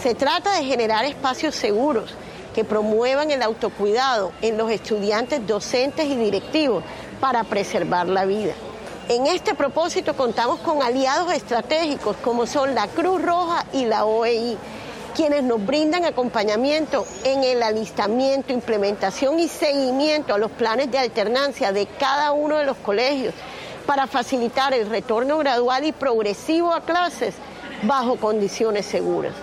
Se 0.00 0.14
trata 0.14 0.56
de 0.56 0.64
generar 0.64 1.04
espacios 1.06 1.56
seguros 1.56 2.14
que 2.54 2.64
promuevan 2.64 3.30
el 3.30 3.42
autocuidado 3.42 4.32
en 4.42 4.56
los 4.56 4.70
estudiantes, 4.70 5.46
docentes 5.46 6.06
y 6.06 6.16
directivos 6.16 6.84
para 7.20 7.44
preservar 7.44 8.08
la 8.08 8.24
vida. 8.24 8.54
En 9.08 9.26
este 9.26 9.54
propósito 9.54 10.14
contamos 10.14 10.60
con 10.60 10.82
aliados 10.82 11.32
estratégicos 11.32 12.16
como 12.18 12.46
son 12.46 12.74
la 12.74 12.86
Cruz 12.88 13.20
Roja 13.20 13.66
y 13.72 13.84
la 13.84 14.04
OEI, 14.04 14.56
quienes 15.14 15.42
nos 15.42 15.64
brindan 15.64 16.04
acompañamiento 16.04 17.06
en 17.24 17.44
el 17.44 17.62
alistamiento, 17.62 18.52
implementación 18.52 19.38
y 19.38 19.48
seguimiento 19.48 20.34
a 20.34 20.38
los 20.38 20.50
planes 20.50 20.90
de 20.90 20.98
alternancia 20.98 21.72
de 21.72 21.86
cada 21.86 22.32
uno 22.32 22.56
de 22.56 22.64
los 22.64 22.76
colegios 22.78 23.34
para 23.86 24.06
facilitar 24.06 24.72
el 24.72 24.88
retorno 24.88 25.38
gradual 25.38 25.84
y 25.84 25.92
progresivo 25.92 26.72
a 26.72 26.82
clases 26.82 27.34
bajo 27.82 28.16
condiciones 28.16 28.86
seguras. 28.86 29.34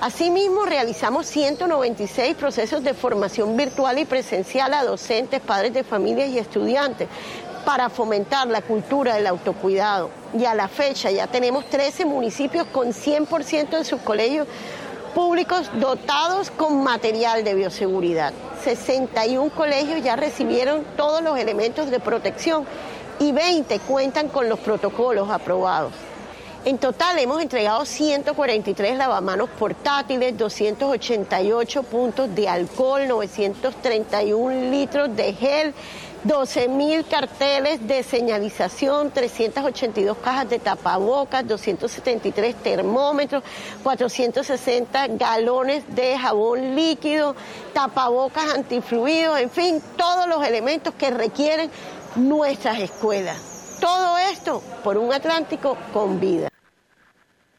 Asimismo, 0.00 0.66
realizamos 0.66 1.26
196 1.26 2.36
procesos 2.36 2.84
de 2.84 2.92
formación 2.92 3.56
virtual 3.56 3.98
y 3.98 4.04
presencial 4.04 4.74
a 4.74 4.84
docentes, 4.84 5.40
padres 5.40 5.72
de 5.72 5.84
familias 5.84 6.28
y 6.28 6.38
estudiantes 6.38 7.08
para 7.64 7.88
fomentar 7.88 8.46
la 8.46 8.60
cultura 8.60 9.14
del 9.14 9.26
autocuidado. 9.26 10.10
Y 10.38 10.44
a 10.44 10.54
la 10.54 10.68
fecha 10.68 11.10
ya 11.10 11.26
tenemos 11.26 11.64
13 11.70 12.04
municipios 12.04 12.66
con 12.66 12.88
100% 12.88 13.70
de 13.70 13.84
sus 13.84 14.00
colegios 14.02 14.46
públicos 15.14 15.70
dotados 15.80 16.50
con 16.50 16.84
material 16.84 17.42
de 17.42 17.54
bioseguridad. 17.54 18.34
61 18.62 19.50
colegios 19.50 20.02
ya 20.02 20.14
recibieron 20.14 20.84
todos 20.98 21.22
los 21.22 21.38
elementos 21.38 21.90
de 21.90 22.00
protección 22.00 22.66
y 23.18 23.32
20 23.32 23.78
cuentan 23.80 24.28
con 24.28 24.50
los 24.50 24.58
protocolos 24.58 25.30
aprobados. 25.30 25.92
En 26.66 26.78
total 26.78 27.16
hemos 27.20 27.40
entregado 27.40 27.84
143 27.84 28.98
lavamanos 28.98 29.48
portátiles, 29.50 30.36
288 30.36 31.84
puntos 31.84 32.34
de 32.34 32.48
alcohol, 32.48 33.06
931 33.06 34.68
litros 34.72 35.14
de 35.14 35.32
gel, 35.32 35.72
12 36.24 36.66
mil 36.66 37.04
carteles 37.04 37.86
de 37.86 38.02
señalización, 38.02 39.12
382 39.12 40.16
cajas 40.16 40.50
de 40.50 40.58
tapabocas, 40.58 41.46
273 41.46 42.56
termómetros, 42.56 43.44
460 43.84 45.06
galones 45.06 45.84
de 45.94 46.18
jabón 46.18 46.74
líquido, 46.74 47.36
tapabocas 47.74 48.52
antifluidos, 48.52 49.38
en 49.38 49.50
fin, 49.50 49.80
todos 49.96 50.26
los 50.26 50.44
elementos 50.44 50.92
que 50.94 51.12
requieren 51.12 51.70
nuestras 52.16 52.80
escuelas. 52.80 53.38
Todo 53.80 54.18
esto 54.18 54.60
por 54.82 54.96
un 54.98 55.12
Atlántico 55.12 55.76
con 55.92 56.18
vida. 56.18 56.48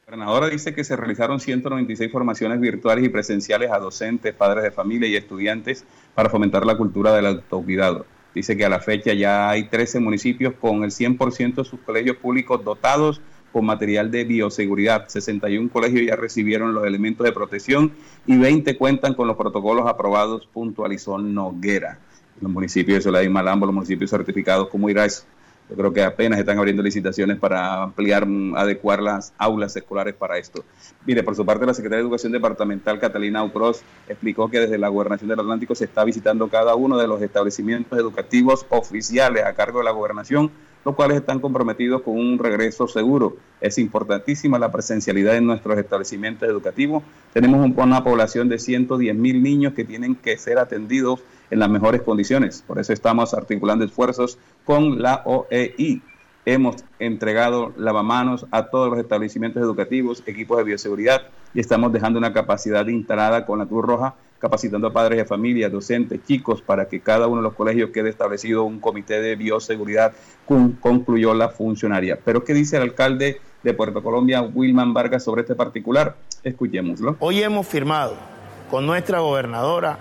Gobernadora 0.10 0.48
dice 0.48 0.74
que 0.74 0.86
se 0.86 0.96
realizaron 0.96 1.42
196 1.42 2.10
formaciones 2.10 2.62
virtuales 2.62 3.04
y 3.04 3.10
presenciales 3.10 3.70
a 3.72 3.78
docentes, 3.78 4.34
padres 4.34 4.64
de 4.64 4.72
familia 4.72 5.10
y 5.10 5.18
estudiantes 5.18 5.84
para 6.16 6.30
fomentar 6.30 6.66
la 6.66 6.78
cultura 6.78 7.14
del 7.14 7.26
autocuidado. 7.26 8.06
Dice 8.34 8.56
que 8.56 8.64
a 8.64 8.70
la 8.70 8.80
fecha 8.80 9.14
ya 9.14 9.50
hay 9.50 9.66
13 9.66 10.00
municipios 10.00 10.54
con 10.62 10.86
el 10.86 10.92
100% 10.92 11.56
de 11.56 11.66
sus 11.66 11.82
colegios 11.82 12.16
públicos 12.16 12.64
dotados 12.64 13.20
con 13.52 13.66
material 13.66 14.10
de 14.10 14.24
bioseguridad. 14.24 15.10
61 15.10 15.70
colegios 15.70 16.08
ya 16.08 16.16
recibieron 16.16 16.74
los 16.74 16.86
elementos 16.86 17.26
de 17.26 17.34
protección 17.34 17.92
y 18.26 18.38
20 18.38 18.78
cuentan 18.78 19.14
con 19.14 19.28
los 19.28 19.36
protocolos 19.36 19.88
aprobados, 19.88 20.48
puntualizó 20.54 21.18
Noguera. 21.18 22.00
los 22.40 22.50
municipios 22.50 23.00
de 23.00 23.02
Soledad 23.02 23.26
y 23.26 23.30
Malambo, 23.30 23.66
los 23.66 23.76
municipios 23.76 24.10
certificados, 24.10 24.70
¿cómo 24.70 24.90
irá 24.90 25.04
eso? 25.04 25.26
Yo 25.70 25.76
creo 25.76 25.92
que 25.92 26.04
apenas 26.04 26.40
están 26.40 26.58
abriendo 26.58 26.82
licitaciones 26.82 27.38
para 27.38 27.84
ampliar, 27.84 28.26
mm, 28.26 28.56
adecuar 28.56 29.02
las 29.02 29.34
aulas 29.38 29.76
escolares 29.76 30.14
para 30.16 30.38
esto. 30.38 30.64
Mire, 31.06 31.24
por 31.24 31.36
su 31.36 31.46
parte, 31.46 31.66
la 31.66 31.74
Secretaria 31.74 31.98
de 31.98 32.04
Educación 32.04 32.32
Departamental, 32.32 33.00
Catalina 33.00 33.44
Ucros, 33.44 33.82
explicó 34.08 34.50
que 34.50 34.62
desde 34.62 34.78
la 34.78 34.88
Gobernación 34.88 35.30
del 35.30 35.40
Atlántico 35.40 35.76
se 35.76 35.86
está 35.86 36.06
visitando 36.06 36.48
cada 36.48 36.76
uno 36.76 36.98
de 36.98 37.08
los 37.08 37.22
establecimientos 37.22 38.00
educativos 38.00 38.66
oficiales 38.70 39.44
a 39.46 39.54
cargo 39.54 39.80
de 39.80 39.86
la 39.86 39.92
Gobernación, 39.92 40.52
los 40.86 40.96
cuales 40.96 41.18
están 41.18 41.40
comprometidos 41.40 42.02
con 42.02 42.18
un 42.18 42.40
regreso 42.40 42.88
seguro. 42.88 43.38
Es 43.60 43.78
importantísima 43.78 44.60
la 44.60 44.72
presencialidad 44.72 45.36
en 45.36 45.46
nuestros 45.46 45.78
establecimientos 45.78 46.48
educativos. 46.48 47.04
Tenemos 47.34 47.70
una 47.76 48.04
población 48.04 48.50
de 48.50 48.60
110 48.60 49.16
mil 49.16 49.44
niños 49.44 49.74
que 49.74 49.84
tienen 49.84 50.16
que 50.16 50.38
ser 50.38 50.60
atendidos 50.60 51.22
en 51.50 51.60
las 51.60 51.70
mejores 51.70 52.02
condiciones. 52.02 52.64
Por 52.66 52.80
eso 52.80 52.94
estamos 52.94 53.34
articulando 53.34 53.86
esfuerzos 53.86 54.38
con 54.66 55.02
la 55.02 55.22
OEI. 55.26 56.02
Hemos 56.46 56.78
entregado 57.00 57.74
lavamanos 57.76 58.46
a 58.52 58.68
todos 58.68 58.90
los 58.90 59.00
establecimientos 59.00 59.62
educativos, 59.62 60.24
equipos 60.26 60.58
de 60.58 60.64
bioseguridad 60.64 61.24
y 61.54 61.60
estamos 61.60 61.92
dejando 61.92 62.20
una 62.20 62.32
capacidad 62.32 62.88
instalada 62.88 63.46
con 63.46 63.60
la 63.60 63.66
Cruz 63.66 63.84
Roja, 63.84 64.16
capacitando 64.40 64.88
a 64.88 64.94
padres 64.94 65.18
de 65.18 65.26
familia, 65.26 65.70
docentes, 65.70 66.20
chicos, 66.26 66.62
para 66.62 66.88
que 66.88 67.00
cada 67.00 67.28
uno 67.28 67.38
de 67.38 67.44
los 67.44 67.54
colegios 67.54 67.90
quede 67.92 68.10
establecido 68.10 68.64
un 68.64 68.80
comité 68.80 69.22
de 69.22 69.36
bioseguridad, 69.36 70.14
concluyó 70.46 71.34
la 71.34 71.50
funcionaria. 71.50 72.20
Pero 72.24 72.44
¿qué 72.44 72.54
dice 72.54 72.78
el 72.78 72.84
alcalde 72.84 73.42
de 73.64 73.74
Puerto 73.74 74.02
Colombia, 74.04 74.42
Wilman 74.42 74.94
Vargas, 74.94 75.24
sobre 75.24 75.42
este 75.42 75.56
particular? 75.56 76.16
Escuchémoslo. 76.44 77.18
Hoy 77.20 77.42
hemos 77.42 77.68
firmado 77.68 78.16
con 78.70 78.86
nuestra 78.86 79.20
gobernadora 79.20 79.98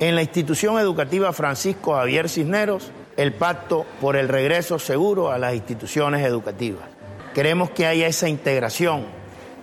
en 0.00 0.14
la 0.14 0.22
institución 0.22 0.78
educativa 0.78 1.32
Francisco 1.32 1.94
Javier 1.94 2.28
Cisneros 2.28 2.90
el 3.16 3.32
pacto 3.32 3.86
por 4.00 4.16
el 4.16 4.28
regreso 4.28 4.78
seguro 4.78 5.30
a 5.30 5.38
las 5.38 5.54
instituciones 5.54 6.26
educativas. 6.26 6.84
Queremos 7.32 7.70
que 7.70 7.86
haya 7.86 8.06
esa 8.06 8.28
integración 8.28 9.04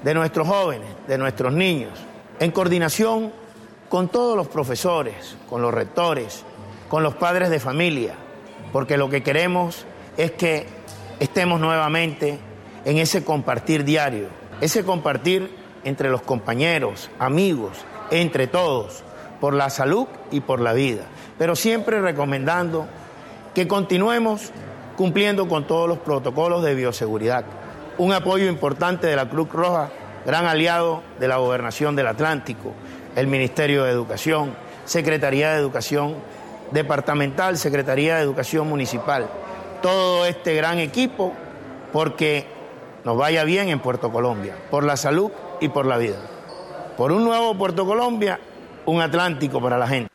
de 0.03 0.13
nuestros 0.13 0.47
jóvenes, 0.47 0.87
de 1.07 1.17
nuestros 1.17 1.53
niños, 1.53 1.91
en 2.39 2.51
coordinación 2.51 3.31
con 3.91 4.07
todos 4.07 4.37
los 4.37 4.47
profesores, 4.47 5.35
con 5.49 5.61
los 5.61 5.73
rectores, 5.73 6.45
con 6.87 7.03
los 7.03 7.13
padres 7.15 7.49
de 7.49 7.59
familia, 7.59 8.13
porque 8.71 8.95
lo 8.95 9.09
que 9.09 9.21
queremos 9.21 9.85
es 10.15 10.31
que 10.31 10.65
estemos 11.19 11.59
nuevamente 11.59 12.39
en 12.85 12.97
ese 12.99 13.25
compartir 13.25 13.83
diario, 13.83 14.29
ese 14.61 14.85
compartir 14.85 15.53
entre 15.83 16.09
los 16.09 16.21
compañeros, 16.21 17.09
amigos, 17.19 17.79
entre 18.11 18.47
todos, 18.47 19.03
por 19.41 19.53
la 19.53 19.69
salud 19.69 20.07
y 20.31 20.39
por 20.39 20.61
la 20.61 20.71
vida, 20.71 21.03
pero 21.37 21.57
siempre 21.57 21.99
recomendando 21.99 22.87
que 23.53 23.67
continuemos 23.67 24.53
cumpliendo 24.95 25.49
con 25.49 25.67
todos 25.67 25.89
los 25.89 25.97
protocolos 25.97 26.63
de 26.63 26.75
bioseguridad. 26.75 27.43
Un 27.97 28.13
apoyo 28.13 28.47
importante 28.47 29.07
de 29.07 29.17
la 29.17 29.27
Cruz 29.27 29.49
Roja, 29.49 29.89
gran 30.25 30.45
aliado 30.45 31.03
de 31.19 31.27
la 31.27 31.37
Gobernación 31.37 31.97
del 31.97 32.07
Atlántico, 32.07 32.73
el 33.15 33.27
Ministerio 33.27 33.83
de 33.83 33.91
Educación, 33.91 34.53
Secretaría 34.85 35.51
de 35.51 35.59
Educación 35.59 36.15
Departamental, 36.71 37.57
Secretaría 37.57 38.15
de 38.15 38.23
Educación 38.23 38.67
Municipal. 38.67 39.29
Todo 39.81 40.25
este 40.25 40.55
gran 40.55 40.79
equipo 40.79 41.33
porque 41.91 42.45
nos 43.03 43.17
vaya 43.17 43.43
bien 43.43 43.69
en 43.69 43.79
Puerto 43.79 44.11
Colombia, 44.11 44.55
por 44.69 44.83
la 44.83 44.95
salud 44.95 45.31
y 45.59 45.69
por 45.69 45.85
la 45.85 45.97
vida. 45.97 46.19
Por 46.97 47.11
un 47.11 47.23
nuevo 47.23 47.57
Puerto 47.57 47.85
Colombia 47.85 48.39
un 48.85 49.01
Atlántico 49.01 49.61
para 49.61 49.77
la 49.77 49.87
gente. 49.87 50.11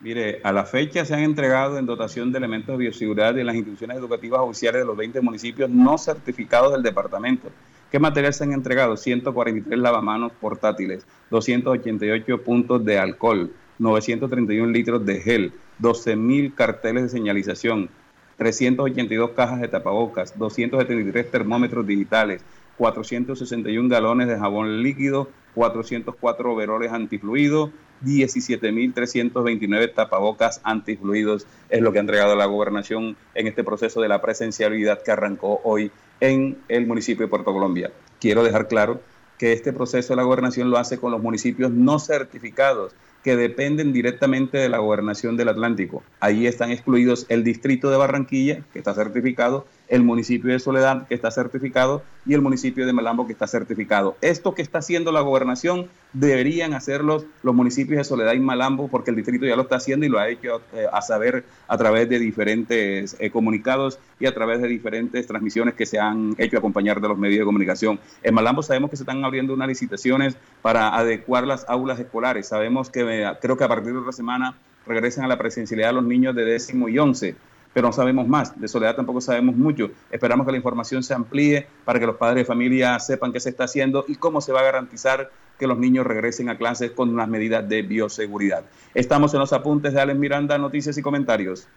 Mire, 0.00 0.40
a 0.44 0.52
la 0.52 0.64
fecha 0.64 1.04
se 1.04 1.14
han 1.14 1.20
entregado 1.20 1.78
en 1.78 1.84
dotación 1.84 2.32
de 2.32 2.38
elementos 2.38 2.72
de 2.72 2.84
bioseguridad 2.84 3.36
en 3.38 3.46
las 3.46 3.54
instituciones 3.54 3.98
educativas 3.98 4.40
oficiales 4.40 4.80
de 4.80 4.86
los 4.86 4.96
20 4.96 5.20
municipios 5.20 5.68
no 5.68 5.98
certificados 5.98 6.72
del 6.72 6.82
departamento. 6.82 7.50
¿Qué 7.90 7.98
material 7.98 8.32
se 8.32 8.44
han 8.44 8.52
entregado? 8.52 8.96
143 8.96 9.78
lavamanos 9.78 10.30
portátiles, 10.40 11.04
288 11.30 12.42
puntos 12.42 12.84
de 12.84 12.98
alcohol, 13.00 13.50
931 13.80 14.70
litros 14.70 15.04
de 15.04 15.20
gel, 15.20 15.52
12.000 15.80 16.54
carteles 16.54 17.02
de 17.04 17.08
señalización, 17.08 17.90
382 18.36 19.30
cajas 19.30 19.60
de 19.60 19.68
tapabocas, 19.68 20.38
273 20.38 21.30
termómetros 21.30 21.84
digitales, 21.84 22.42
461 22.76 23.88
galones 23.88 24.28
de 24.28 24.38
jabón 24.38 24.84
líquido, 24.84 25.28
404 25.54 26.52
overoles 26.52 26.92
antifluidos, 26.92 27.70
17.329 28.04 29.94
tapabocas 29.94 30.60
antifluidos 30.62 31.46
es 31.68 31.82
lo 31.82 31.92
que 31.92 31.98
ha 31.98 32.00
entregado 32.00 32.36
la 32.36 32.46
gobernación 32.46 33.16
en 33.34 33.46
este 33.48 33.64
proceso 33.64 34.00
de 34.00 34.08
la 34.08 34.22
presencialidad 34.22 35.02
que 35.02 35.10
arrancó 35.10 35.60
hoy 35.64 35.90
en 36.20 36.58
el 36.68 36.86
municipio 36.86 37.26
de 37.26 37.30
Puerto 37.30 37.52
Colombia. 37.52 37.90
Quiero 38.20 38.42
dejar 38.42 38.68
claro 38.68 39.00
que 39.38 39.52
este 39.52 39.72
proceso 39.72 40.12
de 40.12 40.18
la 40.18 40.22
gobernación 40.22 40.70
lo 40.70 40.78
hace 40.78 40.98
con 40.98 41.12
los 41.12 41.22
municipios 41.22 41.70
no 41.70 41.98
certificados 41.98 42.94
que 43.24 43.36
dependen 43.36 43.92
directamente 43.92 44.58
de 44.58 44.68
la 44.68 44.78
gobernación 44.78 45.36
del 45.36 45.48
Atlántico. 45.48 46.02
Ahí 46.20 46.46
están 46.46 46.70
excluidos 46.70 47.26
el 47.28 47.44
distrito 47.44 47.90
de 47.90 47.96
Barranquilla, 47.96 48.62
que 48.72 48.78
está 48.78 48.94
certificado, 48.94 49.66
el 49.90 50.04
municipio 50.04 50.52
de 50.52 50.60
Soledad, 50.60 51.06
que 51.08 51.14
está 51.14 51.30
certificado, 51.30 52.02
y 52.24 52.34
el 52.34 52.40
municipio 52.40 52.86
de 52.86 52.92
Malambo, 52.92 53.26
que 53.26 53.32
está 53.32 53.46
certificado. 53.46 54.16
Esto 54.20 54.54
que 54.54 54.62
está 54.62 54.78
haciendo 54.78 55.10
la 55.10 55.20
gobernación 55.20 55.88
deberían 56.12 56.74
hacerlo 56.74 57.24
los 57.42 57.54
municipios 57.54 57.98
de 57.98 58.04
Soledad 58.04 58.34
y 58.34 58.40
Malambo, 58.40 58.88
porque 58.88 59.10
el 59.10 59.16
distrito 59.16 59.46
ya 59.46 59.56
lo 59.56 59.62
está 59.62 59.76
haciendo 59.76 60.06
y 60.06 60.08
lo 60.08 60.20
ha 60.20 60.28
hecho 60.28 60.62
eh, 60.74 60.86
a 60.90 61.02
saber 61.02 61.44
a 61.66 61.76
través 61.76 62.08
de 62.08 62.20
diferentes 62.20 63.16
eh, 63.18 63.30
comunicados 63.30 63.98
y 64.20 64.26
a 64.26 64.34
través 64.34 64.62
de 64.62 64.68
diferentes 64.68 65.26
transmisiones 65.26 65.74
que 65.74 65.86
se 65.86 65.98
han 65.98 66.36
hecho 66.38 66.56
acompañar 66.56 67.00
de 67.00 67.08
los 67.08 67.18
medios 67.18 67.40
de 67.40 67.44
comunicación. 67.44 67.98
En 68.22 68.34
Malambo 68.34 68.62
sabemos 68.62 68.90
que 68.90 68.96
se 68.96 69.02
están 69.02 69.24
abriendo 69.24 69.52
unas 69.52 69.68
licitaciones 69.68 70.36
para 70.62 70.96
adecuar 70.96 71.46
las 71.46 71.68
aulas 71.68 71.98
escolares. 71.98 72.46
Sabemos 72.46 72.90
que 72.90 73.24
eh, 73.24 73.32
creo 73.42 73.56
que 73.56 73.64
a 73.64 73.68
partir 73.68 73.92
de 73.92 73.98
otra 73.98 74.12
semana 74.12 74.54
regresan 74.86 75.24
a 75.24 75.28
la 75.28 75.36
presencialidad 75.36 75.92
los 75.92 76.04
niños 76.04 76.34
de 76.36 76.44
décimo 76.44 76.88
y 76.88 76.98
once 76.98 77.34
pero 77.72 77.86
no 77.86 77.92
sabemos 77.92 78.26
más. 78.26 78.58
De 78.60 78.68
Soledad 78.68 78.96
tampoco 78.96 79.20
sabemos 79.20 79.56
mucho. 79.56 79.90
Esperamos 80.10 80.46
que 80.46 80.52
la 80.52 80.58
información 80.58 81.02
se 81.02 81.14
amplíe 81.14 81.66
para 81.84 82.00
que 82.00 82.06
los 82.06 82.16
padres 82.16 82.42
de 82.42 82.44
familia 82.44 82.98
sepan 82.98 83.32
qué 83.32 83.40
se 83.40 83.50
está 83.50 83.64
haciendo 83.64 84.04
y 84.08 84.16
cómo 84.16 84.40
se 84.40 84.52
va 84.52 84.60
a 84.60 84.64
garantizar 84.64 85.30
que 85.58 85.66
los 85.66 85.78
niños 85.78 86.06
regresen 86.06 86.48
a 86.48 86.56
clases 86.56 86.90
con 86.92 87.10
unas 87.10 87.28
medidas 87.28 87.68
de 87.68 87.82
bioseguridad. 87.82 88.64
Estamos 88.94 89.34
en 89.34 89.40
los 89.40 89.52
apuntes 89.52 89.92
de 89.92 90.00
Alex 90.00 90.18
Miranda, 90.18 90.58
noticias 90.58 90.96
y 90.96 91.02
comentarios. 91.02 91.68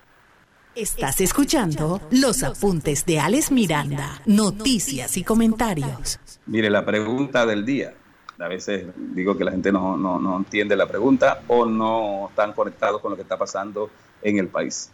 Estás 0.75 1.21
escuchando 1.21 2.01
los 2.09 2.41
apuntes 2.41 3.05
de 3.05 3.19
Alex 3.19 3.51
Miranda, 3.51 4.21
noticias 4.25 5.17
y 5.17 5.23
comentarios. 5.23 6.19
Mire, 6.47 6.69
la 6.69 6.83
pregunta 6.83 7.45
del 7.45 7.63
día. 7.63 7.93
A 8.39 8.47
veces 8.47 8.85
digo 8.95 9.37
que 9.37 9.43
la 9.43 9.51
gente 9.51 9.71
no, 9.71 9.95
no, 9.95 10.19
no 10.19 10.37
entiende 10.37 10.75
la 10.75 10.87
pregunta 10.87 11.43
o 11.47 11.67
no 11.67 12.29
están 12.29 12.53
conectados 12.53 12.99
con 13.01 13.11
lo 13.11 13.15
que 13.15 13.21
está 13.21 13.37
pasando 13.37 13.91
en 14.23 14.39
el 14.39 14.47
país. 14.47 14.89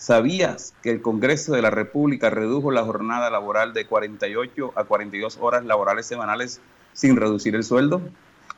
¿Sabías 0.00 0.72
que 0.82 0.88
el 0.92 1.02
Congreso 1.02 1.52
de 1.52 1.60
la 1.60 1.68
República 1.68 2.30
redujo 2.30 2.70
la 2.70 2.84
jornada 2.84 3.28
laboral 3.28 3.74
de 3.74 3.84
48 3.84 4.72
a 4.74 4.84
42 4.84 5.36
horas 5.42 5.66
laborales 5.66 6.06
semanales 6.06 6.62
sin 6.94 7.16
reducir 7.16 7.54
el 7.54 7.64
sueldo? 7.64 8.00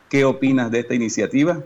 ¿Qué 0.09 0.25
opinas 0.25 0.71
de 0.71 0.79
esta 0.79 0.95
iniciativa? 0.95 1.59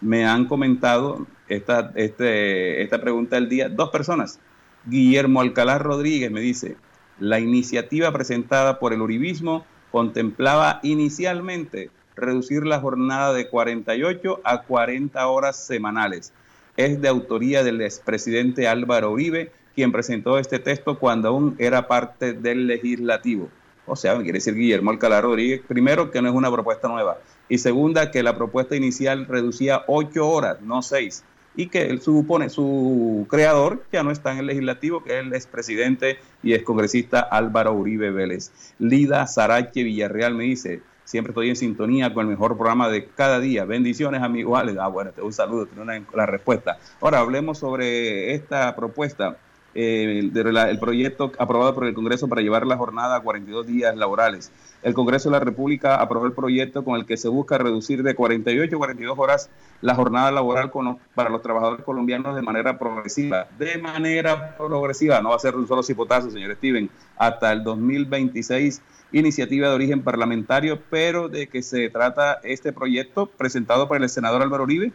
Me 0.00 0.26
han 0.26 0.46
comentado 0.46 1.24
esta, 1.46 1.92
este, 1.94 2.82
esta 2.82 3.00
pregunta 3.00 3.36
del 3.36 3.48
día 3.48 3.68
dos 3.68 3.90
personas. 3.90 4.40
Guillermo 4.86 5.40
Alcalá 5.40 5.78
Rodríguez 5.78 6.32
me 6.32 6.40
dice, 6.40 6.76
la 7.20 7.38
iniciativa 7.38 8.12
presentada 8.12 8.80
por 8.80 8.92
el 8.92 9.02
Uribismo 9.02 9.64
contemplaba 9.92 10.80
inicialmente 10.82 11.90
reducir 12.16 12.66
la 12.66 12.80
jornada 12.80 13.32
de 13.32 13.48
48 13.48 14.40
a 14.42 14.62
40 14.62 15.24
horas 15.28 15.64
semanales 15.64 16.32
es 16.76 17.00
de 17.00 17.08
autoría 17.08 17.62
del 17.62 17.80
expresidente 17.80 18.68
Álvaro 18.68 19.10
Uribe, 19.10 19.52
quien 19.74 19.92
presentó 19.92 20.38
este 20.38 20.58
texto 20.58 20.98
cuando 20.98 21.28
aún 21.28 21.56
era 21.58 21.88
parte 21.88 22.32
del 22.32 22.66
legislativo. 22.66 23.48
O 23.86 23.96
sea, 23.96 24.14
quiere 24.16 24.34
decir 24.34 24.54
Guillermo 24.54 24.90
Alcalá 24.90 25.20
Rodríguez, 25.20 25.62
primero 25.66 26.10
que 26.10 26.22
no 26.22 26.28
es 26.28 26.34
una 26.34 26.52
propuesta 26.52 26.88
nueva, 26.88 27.18
y 27.48 27.58
segunda 27.58 28.10
que 28.10 28.22
la 28.22 28.36
propuesta 28.36 28.76
inicial 28.76 29.26
reducía 29.26 29.82
ocho 29.86 30.28
horas, 30.28 30.60
no 30.60 30.82
seis, 30.82 31.24
y 31.54 31.66
que 31.66 31.98
supone 31.98 32.48
su 32.48 33.26
creador 33.28 33.84
ya 33.92 34.02
no 34.02 34.10
está 34.10 34.32
en 34.32 34.38
el 34.38 34.46
legislativo, 34.46 35.02
que 35.02 35.18
es 35.18 35.26
el 35.26 35.34
expresidente 35.34 36.18
y 36.42 36.54
excongresista 36.54 37.20
Álvaro 37.20 37.72
Uribe 37.74 38.10
Vélez. 38.10 38.52
Lida 38.78 39.26
Sarache 39.26 39.82
Villarreal 39.82 40.34
me 40.34 40.44
dice, 40.44 40.80
Siempre 41.12 41.32
estoy 41.32 41.50
en 41.50 41.56
sintonía 41.56 42.14
con 42.14 42.22
el 42.22 42.30
mejor 42.30 42.56
programa 42.56 42.88
de 42.88 43.04
cada 43.04 43.38
día. 43.38 43.66
Bendiciones, 43.66 44.22
amigos. 44.22 44.58
Ah, 44.80 44.88
bueno, 44.88 45.10
te 45.10 45.20
un 45.20 45.34
saludo, 45.34 45.66
tiene 45.66 45.82
una, 45.82 46.02
la 46.14 46.24
respuesta. 46.24 46.78
Ahora 47.02 47.18
hablemos 47.18 47.58
sobre 47.58 48.32
esta 48.32 48.74
propuesta. 48.74 49.36
eh, 49.74 50.20
el 50.20 50.78
proyecto 50.78 51.30
aprobado 51.38 51.74
por 51.74 51.84
el 51.84 51.92
Congreso 51.92 52.28
para 52.28 52.40
llevar 52.40 52.66
la 52.66 52.78
jornada 52.78 53.16
a 53.16 53.20
42 53.20 53.66
días 53.66 53.94
laborales. 53.94 54.50
El 54.82 54.94
Congreso 54.94 55.28
de 55.28 55.34
la 55.34 55.44
República 55.44 55.96
aprobó 55.96 56.26
el 56.26 56.32
proyecto 56.32 56.84
con 56.84 56.96
el 56.96 57.06
que 57.06 57.16
se 57.16 57.28
busca 57.28 57.56
reducir 57.56 58.02
de 58.02 58.14
48 58.14 58.74
a 58.74 58.78
42 58.78 59.18
horas 59.18 59.50
la 59.80 59.94
jornada 59.94 60.32
laboral 60.32 60.72
para 61.14 61.30
los 61.30 61.42
trabajadores 61.42 61.84
colombianos 61.84 62.34
de 62.34 62.42
manera 62.42 62.78
progresiva. 62.78 63.46
De 63.58 63.78
manera 63.78 64.56
progresiva, 64.56 65.20
no 65.20 65.30
va 65.30 65.36
a 65.36 65.38
ser 65.38 65.54
un 65.54 65.68
solo 65.68 65.82
cipotazo, 65.82 66.30
señor 66.30 66.54
Steven, 66.56 66.90
hasta 67.16 67.52
el 67.52 67.62
2026 67.62 68.82
iniciativa 69.12 69.68
de 69.68 69.74
origen 69.74 70.02
parlamentario, 70.02 70.80
pero 70.90 71.28
de 71.28 71.46
que 71.46 71.62
se 71.62 71.88
trata 71.90 72.40
este 72.42 72.72
proyecto 72.72 73.26
presentado 73.26 73.86
por 73.86 74.02
el 74.02 74.08
senador 74.08 74.42
Álvaro 74.42 74.64
Uribe 74.64 74.92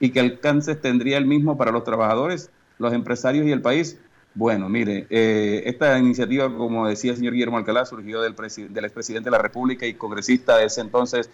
y 0.00 0.10
que 0.10 0.20
alcances 0.20 0.80
tendría 0.80 1.18
el 1.18 1.26
mismo 1.26 1.56
para 1.56 1.70
los 1.70 1.84
trabajadores, 1.84 2.50
los 2.78 2.92
empresarios 2.92 3.46
y 3.46 3.52
el 3.52 3.62
país. 3.62 3.98
Bueno, 4.34 4.68
mire, 4.68 5.06
eh, 5.10 5.62
esta 5.66 5.96
iniciativa, 5.96 6.52
como 6.52 6.88
decía 6.88 7.12
el 7.12 7.18
señor 7.18 7.34
Guillermo 7.34 7.56
Alcalá, 7.56 7.86
surgió 7.86 8.20
del, 8.20 8.34
del 8.34 8.84
expresidente 8.84 9.28
de 9.28 9.30
la 9.30 9.42
República 9.42 9.86
y 9.86 9.94
congresista 9.94 10.56
de 10.56 10.66
ese 10.66 10.80
entonces. 10.80 11.30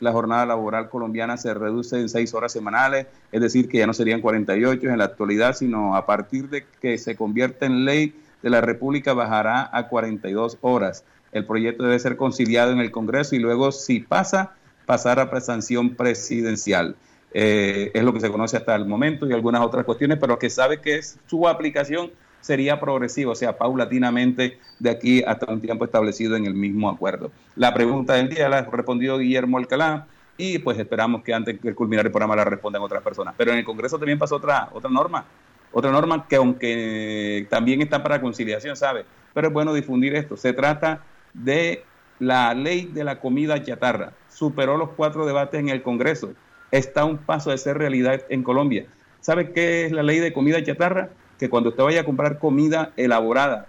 La 0.00 0.12
jornada 0.12 0.46
laboral 0.46 0.90
colombiana 0.90 1.36
se 1.38 1.54
reduce 1.54 1.98
en 1.98 2.08
seis 2.08 2.32
horas 2.32 2.52
semanales, 2.52 3.06
es 3.32 3.40
decir, 3.40 3.68
que 3.68 3.78
ya 3.78 3.86
no 3.86 3.94
serían 3.94 4.20
48 4.20 4.88
en 4.88 4.98
la 4.98 5.04
actualidad, 5.04 5.56
sino 5.56 5.96
a 5.96 6.06
partir 6.06 6.48
de 6.50 6.66
que 6.80 6.98
se 6.98 7.16
convierta 7.16 7.66
en 7.66 7.84
ley 7.84 8.14
de 8.42 8.50
la 8.50 8.60
República 8.60 9.14
bajará 9.14 9.68
a 9.72 9.88
42 9.88 10.58
horas. 10.60 11.04
El 11.32 11.46
proyecto 11.46 11.82
debe 11.82 11.98
ser 11.98 12.16
conciliado 12.16 12.72
en 12.72 12.78
el 12.78 12.90
Congreso 12.90 13.34
y 13.34 13.38
luego, 13.38 13.72
si 13.72 14.00
pasa, 14.00 14.52
pasar 14.86 15.18
a 15.18 15.40
sanción 15.40 15.96
presidencial. 15.96 16.94
Eh, 17.32 17.90
es 17.92 18.02
lo 18.02 18.12
que 18.12 18.20
se 18.20 18.30
conoce 18.30 18.56
hasta 18.56 18.74
el 18.74 18.86
momento 18.86 19.28
y 19.28 19.32
algunas 19.32 19.60
otras 19.60 19.84
cuestiones, 19.84 20.18
pero 20.18 20.38
que 20.38 20.48
sabe 20.48 20.80
que 20.80 21.00
su 21.02 21.46
aplicación 21.46 22.10
sería 22.40 22.80
progresiva, 22.80 23.32
o 23.32 23.34
sea, 23.34 23.58
paulatinamente 23.58 24.58
de 24.78 24.90
aquí 24.90 25.22
hasta 25.22 25.52
un 25.52 25.60
tiempo 25.60 25.84
establecido 25.84 26.36
en 26.36 26.46
el 26.46 26.54
mismo 26.54 26.88
acuerdo. 26.88 27.30
La 27.56 27.74
pregunta 27.74 28.14
del 28.14 28.28
día 28.28 28.48
la 28.48 28.62
respondió 28.62 29.18
Guillermo 29.18 29.58
Alcalá 29.58 30.06
y 30.36 30.58
pues 30.58 30.78
esperamos 30.78 31.22
que 31.22 31.34
antes 31.34 31.60
de 31.60 31.74
culminar 31.74 32.06
el 32.06 32.12
programa 32.12 32.36
la 32.36 32.44
respondan 32.44 32.80
otras 32.80 33.02
personas. 33.02 33.34
Pero 33.36 33.50
en 33.52 33.58
el 33.58 33.64
Congreso 33.64 33.98
también 33.98 34.18
pasó 34.18 34.36
otra, 34.36 34.68
otra 34.72 34.88
norma, 34.88 35.24
otra 35.72 35.90
norma 35.90 36.26
que 36.28 36.36
aunque 36.36 37.46
también 37.50 37.82
está 37.82 38.02
para 38.02 38.20
conciliación, 38.20 38.76
¿sabe? 38.76 39.04
Pero 39.34 39.48
es 39.48 39.52
bueno 39.52 39.74
difundir 39.74 40.14
esto. 40.14 40.36
Se 40.36 40.52
trata 40.52 41.02
de 41.34 41.84
la 42.20 42.54
ley 42.54 42.86
de 42.86 43.04
la 43.04 43.20
comida 43.20 43.62
chatarra. 43.62 44.12
Superó 44.28 44.76
los 44.76 44.90
cuatro 44.90 45.26
debates 45.26 45.58
en 45.60 45.68
el 45.68 45.82
Congreso. 45.82 46.32
Está 46.70 47.04
un 47.04 47.18
paso 47.18 47.50
de 47.50 47.58
ser 47.58 47.78
realidad 47.78 48.22
en 48.28 48.42
Colombia. 48.42 48.86
¿Sabe 49.20 49.52
qué 49.52 49.86
es 49.86 49.92
la 49.92 50.02
ley 50.02 50.18
de 50.18 50.32
comida 50.32 50.62
chatarra? 50.62 51.10
Que 51.38 51.48
cuando 51.48 51.70
usted 51.70 51.82
vaya 51.82 52.00
a 52.02 52.04
comprar 52.04 52.38
comida 52.38 52.92
elaborada, 52.96 53.66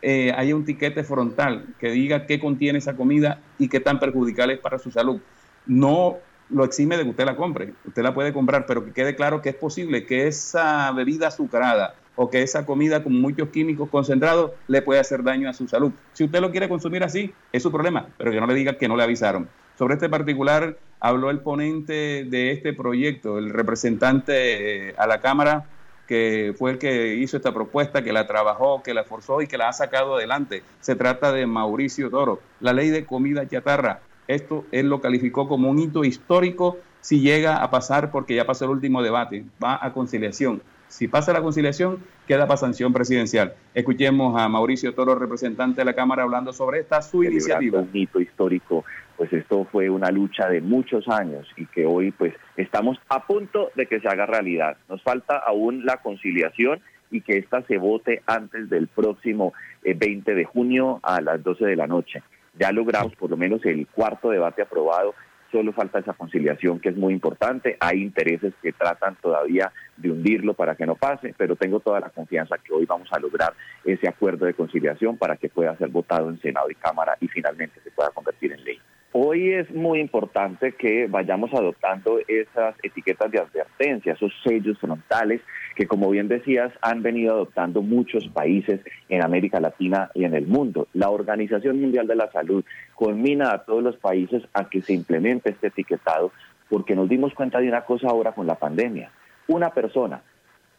eh, 0.00 0.32
haya 0.36 0.56
un 0.56 0.64
tiquete 0.64 1.04
frontal 1.04 1.66
que 1.78 1.90
diga 1.90 2.26
qué 2.26 2.40
contiene 2.40 2.78
esa 2.78 2.96
comida 2.96 3.40
y 3.58 3.68
qué 3.68 3.80
tan 3.80 4.00
perjudicial 4.00 4.50
es 4.50 4.58
para 4.58 4.78
su 4.78 4.90
salud. 4.90 5.20
No 5.66 6.18
lo 6.50 6.64
exime 6.64 6.96
de 6.96 7.04
que 7.04 7.10
usted 7.10 7.24
la 7.24 7.36
compre. 7.36 7.72
Usted 7.86 8.02
la 8.02 8.14
puede 8.14 8.32
comprar, 8.32 8.66
pero 8.66 8.84
que 8.84 8.92
quede 8.92 9.14
claro 9.14 9.42
que 9.42 9.50
es 9.50 9.54
posible 9.54 10.06
que 10.06 10.26
esa 10.26 10.90
bebida 10.92 11.28
azucarada 11.28 11.94
o 12.16 12.30
que 12.30 12.42
esa 12.42 12.66
comida 12.66 13.02
con 13.02 13.18
muchos 13.20 13.48
químicos 13.48 13.88
concentrados 13.88 14.52
le 14.68 14.82
puede 14.82 15.00
hacer 15.00 15.22
daño 15.22 15.48
a 15.48 15.52
su 15.52 15.68
salud. 15.68 15.92
Si 16.12 16.24
usted 16.24 16.40
lo 16.40 16.50
quiere 16.50 16.68
consumir 16.68 17.04
así, 17.04 17.32
es 17.52 17.62
su 17.62 17.70
problema, 17.70 18.08
pero 18.18 18.30
que 18.30 18.40
no 18.40 18.46
le 18.46 18.54
diga 18.54 18.76
que 18.76 18.88
no 18.88 18.96
le 18.96 19.02
avisaron. 19.02 19.48
Sobre 19.78 19.94
este 19.94 20.08
particular 20.08 20.76
habló 21.02 21.30
el 21.30 21.40
ponente 21.40 22.24
de 22.24 22.52
este 22.52 22.72
proyecto, 22.72 23.36
el 23.36 23.50
representante 23.50 24.90
eh, 24.90 24.94
a 24.96 25.08
la 25.08 25.20
Cámara, 25.20 25.64
que 26.06 26.54
fue 26.56 26.70
el 26.70 26.78
que 26.78 27.16
hizo 27.16 27.36
esta 27.36 27.52
propuesta, 27.52 28.04
que 28.04 28.12
la 28.12 28.28
trabajó, 28.28 28.84
que 28.84 28.94
la 28.94 29.02
forzó 29.02 29.42
y 29.42 29.48
que 29.48 29.58
la 29.58 29.68
ha 29.68 29.72
sacado 29.72 30.14
adelante. 30.14 30.62
Se 30.80 30.94
trata 30.94 31.32
de 31.32 31.44
Mauricio 31.44 32.08
Toro. 32.08 32.40
La 32.60 32.72
ley 32.72 32.90
de 32.90 33.04
comida 33.04 33.48
chatarra, 33.48 34.00
esto 34.28 34.64
él 34.70 34.88
lo 34.88 35.00
calificó 35.00 35.48
como 35.48 35.68
un 35.68 35.80
hito 35.80 36.04
histórico 36.04 36.78
si 37.00 37.20
llega 37.20 37.56
a 37.56 37.70
pasar, 37.70 38.12
porque 38.12 38.36
ya 38.36 38.46
pasó 38.46 38.66
el 38.66 38.70
último 38.70 39.02
debate, 39.02 39.44
va 39.62 39.84
a 39.84 39.92
conciliación. 39.92 40.62
Si 40.92 41.08
pasa 41.08 41.32
la 41.32 41.40
conciliación, 41.40 42.04
queda 42.28 42.46
para 42.46 42.58
sanción 42.58 42.92
presidencial. 42.92 43.54
Escuchemos 43.72 44.38
a 44.38 44.46
Mauricio 44.50 44.94
Toro, 44.94 45.14
representante 45.14 45.80
de 45.80 45.86
la 45.86 45.94
Cámara, 45.94 46.22
hablando 46.22 46.52
sobre 46.52 46.80
esta 46.80 47.00
su 47.00 47.24
iniciativa. 47.24 47.80
Un 47.80 47.88
hito 47.94 48.20
histórico, 48.20 48.84
pues 49.16 49.32
esto 49.32 49.66
fue 49.72 49.88
una 49.88 50.10
lucha 50.10 50.50
de 50.50 50.60
muchos 50.60 51.08
años 51.08 51.48
y 51.56 51.64
que 51.64 51.86
hoy 51.86 52.10
pues 52.10 52.34
estamos 52.58 52.98
a 53.08 53.26
punto 53.26 53.70
de 53.74 53.86
que 53.86 54.00
se 54.00 54.08
haga 54.08 54.26
realidad. 54.26 54.76
Nos 54.90 55.02
falta 55.02 55.38
aún 55.38 55.86
la 55.86 55.96
conciliación 56.02 56.82
y 57.10 57.22
que 57.22 57.38
ésta 57.38 57.62
se 57.62 57.78
vote 57.78 58.22
antes 58.26 58.68
del 58.68 58.86
próximo 58.86 59.54
20 59.84 60.30
eh, 60.30 60.34
de 60.34 60.44
junio 60.44 61.00
a 61.02 61.22
las 61.22 61.42
12 61.42 61.64
de 61.64 61.76
la 61.76 61.86
noche. 61.86 62.22
Ya 62.58 62.70
logramos 62.70 63.16
por 63.16 63.30
lo 63.30 63.38
menos 63.38 63.64
el 63.64 63.86
cuarto 63.86 64.28
debate 64.28 64.60
aprobado 64.60 65.14
solo 65.52 65.72
falta 65.72 66.00
esa 66.00 66.14
conciliación 66.14 66.80
que 66.80 66.88
es 66.88 66.96
muy 66.96 67.12
importante. 67.12 67.76
Hay 67.78 68.02
intereses 68.02 68.54
que 68.60 68.72
tratan 68.72 69.16
todavía 69.22 69.70
de 69.96 70.10
hundirlo 70.10 70.54
para 70.54 70.74
que 70.74 70.86
no 70.86 70.96
pase, 70.96 71.34
pero 71.36 71.54
tengo 71.54 71.78
toda 71.78 72.00
la 72.00 72.10
confianza 72.10 72.56
que 72.58 72.72
hoy 72.72 72.86
vamos 72.86 73.08
a 73.12 73.20
lograr 73.20 73.52
ese 73.84 74.08
acuerdo 74.08 74.46
de 74.46 74.54
conciliación 74.54 75.16
para 75.18 75.36
que 75.36 75.48
pueda 75.50 75.76
ser 75.76 75.90
votado 75.90 76.30
en 76.30 76.40
Senado 76.40 76.70
y 76.70 76.74
Cámara 76.74 77.16
y 77.20 77.28
finalmente 77.28 77.80
se 77.84 77.90
pueda 77.90 78.10
convertir 78.10 78.52
en 78.52 78.64
ley. 78.64 78.80
Hoy 79.14 79.52
es 79.52 79.70
muy 79.70 80.00
importante 80.00 80.72
que 80.72 81.06
vayamos 81.06 81.52
adoptando 81.52 82.18
esas 82.26 82.74
etiquetas 82.82 83.30
de 83.30 83.40
advertencia, 83.40 84.14
esos 84.14 84.32
sellos 84.42 84.78
frontales 84.78 85.42
que, 85.74 85.86
como 85.86 86.10
bien 86.10 86.28
decías, 86.28 86.72
han 86.80 87.02
venido 87.02 87.34
adoptando 87.34 87.82
muchos 87.82 88.28
países 88.28 88.80
en 89.08 89.22
América 89.22 89.60
Latina 89.60 90.10
y 90.14 90.24
en 90.24 90.34
el 90.34 90.46
mundo. 90.46 90.88
La 90.92 91.10
Organización 91.10 91.80
Mundial 91.80 92.06
de 92.06 92.16
la 92.16 92.30
Salud 92.30 92.64
conmina 92.94 93.52
a 93.52 93.64
todos 93.64 93.82
los 93.82 93.96
países 93.96 94.42
a 94.52 94.68
que 94.68 94.82
se 94.82 94.92
implemente 94.92 95.50
este 95.50 95.68
etiquetado 95.68 96.32
porque 96.68 96.94
nos 96.94 97.08
dimos 97.08 97.34
cuenta 97.34 97.60
de 97.60 97.68
una 97.68 97.82
cosa 97.82 98.08
ahora 98.08 98.32
con 98.32 98.46
la 98.46 98.56
pandemia. 98.56 99.10
Una 99.48 99.70
persona 99.70 100.22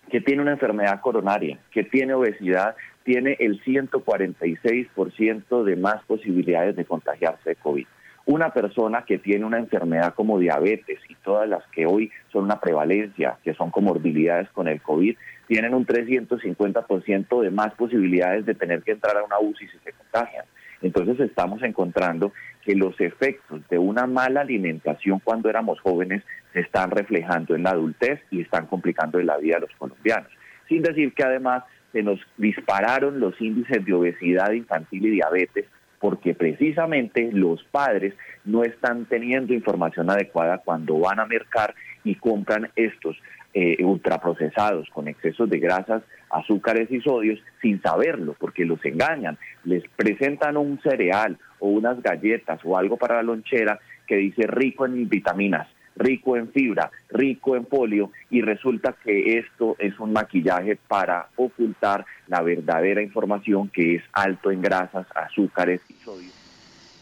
que 0.10 0.22
tiene 0.22 0.41
una 0.41 0.52
enfermedad 0.52 1.02
coronaria, 1.02 1.60
que 1.72 1.84
tiene 1.84 2.14
obesidad, 2.14 2.76
tiene 3.04 3.38
el 3.39 3.62
146% 3.64 5.64
de 5.64 5.76
más 5.76 6.04
posibilidades 6.06 6.76
de 6.76 6.86
contagiarse 6.86 7.52
de 7.52 7.56
COVID 7.56 7.86
una 8.26 8.53
persona 8.53 9.03
que 9.05 9.17
tiene 9.17 9.45
una 9.45 9.59
enfermedad 9.59 10.13
como 10.13 10.39
diabetes 10.39 10.99
y 11.09 11.15
todas 11.15 11.47
las 11.47 11.63
que 11.67 11.86
hoy 11.86 12.09
son 12.32 12.45
una 12.45 12.59
prevalencia, 12.59 13.38
que 13.43 13.53
son 13.53 13.69
comorbilidades 13.69 14.49
con 14.49 14.67
el 14.67 14.82
COVID, 14.82 15.15
tienen 15.47 15.74
un 15.74 15.86
350% 15.86 17.41
de 17.41 17.51
más 17.51 17.74
posibilidades 17.74 18.45
de 18.45 18.55
tener 18.55 18.82
que 18.82 18.91
entrar 18.91 19.17
a 19.17 19.24
una 19.24 19.39
UCI 19.39 19.67
si 19.67 19.78
se 19.80 19.91
contagian. 19.91 20.45
Entonces 20.82 21.19
estamos 21.19 21.61
encontrando 21.63 22.32
que 22.61 22.76
los 22.76 22.99
efectos 22.99 23.61
de 23.69 23.78
una 23.78 24.07
mala 24.07 24.41
alimentación 24.41 25.19
cuando 25.19 25.49
éramos 25.49 25.80
jóvenes 25.82 26.24
se 26.53 26.61
están 26.61 26.91
reflejando 26.91 27.55
en 27.55 27.63
la 27.63 27.71
adultez 27.71 28.21
y 28.32 28.41
están 28.41 28.67
complicando 28.67 29.19
la 29.19 29.38
vida 29.38 29.55
de 29.55 29.61
los 29.61 29.76
colombianos. 29.78 30.32
Sin 30.67 30.82
decir 30.82 31.13
que 31.13 31.24
además 31.24 31.63
se 31.91 32.03
nos 32.03 32.19
dispararon 32.38 33.19
los 33.19 33.39
índices 33.39 33.86
de 33.86 33.93
obesidad 33.93 34.51
infantil 34.51 35.05
y 35.05 35.11
diabetes 35.11 35.65
porque 36.04 36.36
precisamente 36.36 37.30
los 37.32 37.64
padres 37.64 38.14
no 38.43 38.66
están 38.66 39.06
teniendo 39.06 39.54
información 39.54 40.10
adecuada 40.10 40.58
cuando 40.58 40.99
van 40.99 41.22
a 41.22 41.26
mercar 41.26 41.74
y 42.04 42.16
compran 42.16 42.70
estos 42.76 43.16
eh, 43.54 43.82
ultraprocesados 43.82 44.89
con 44.89 45.08
excesos 45.08 45.49
de 45.49 45.60
grasas, 45.60 46.04
azúcares 46.30 46.91
y 46.91 46.99
sodios 46.99 47.39
sin 47.62 47.82
saberlo, 47.82 48.36
porque 48.38 48.66
los 48.66 48.84
engañan. 48.84 49.38
Les 49.64 49.82
presentan 49.95 50.58
un 50.58 50.78
cereal 50.82 51.38
o 51.60 51.70
unas 51.70 52.04
galletas 52.04 52.60
o 52.66 52.78
algo 52.78 52.97
para 52.97 53.16
la 53.16 53.24
lonchera 53.24 53.80
que 54.06 54.18
dice 54.18 54.45
rico 54.45 54.86
en 54.86 55.08
vitaminas 55.08 55.70
rico 55.96 56.38
en 56.38 56.50
fibra, 56.50 56.91
rico 57.10 57.56
en 57.56 57.66
polio, 57.66 58.12
y 58.30 58.41
resulta 58.41 58.96
que 59.04 59.38
esto 59.38 59.76
es 59.80 60.00
un 60.00 60.14
maquillaje 60.14 60.78
para 60.88 61.28
ocultar 61.36 62.06
la 62.28 62.41
verdadera 62.41 63.02
información 63.02 63.70
que 63.70 63.96
es 63.96 64.04
alto 64.14 64.52
en 64.52 64.62
grasas, 64.62 65.06
azúcares 65.16 65.82
y 65.89 65.94
sodio. 65.94 66.32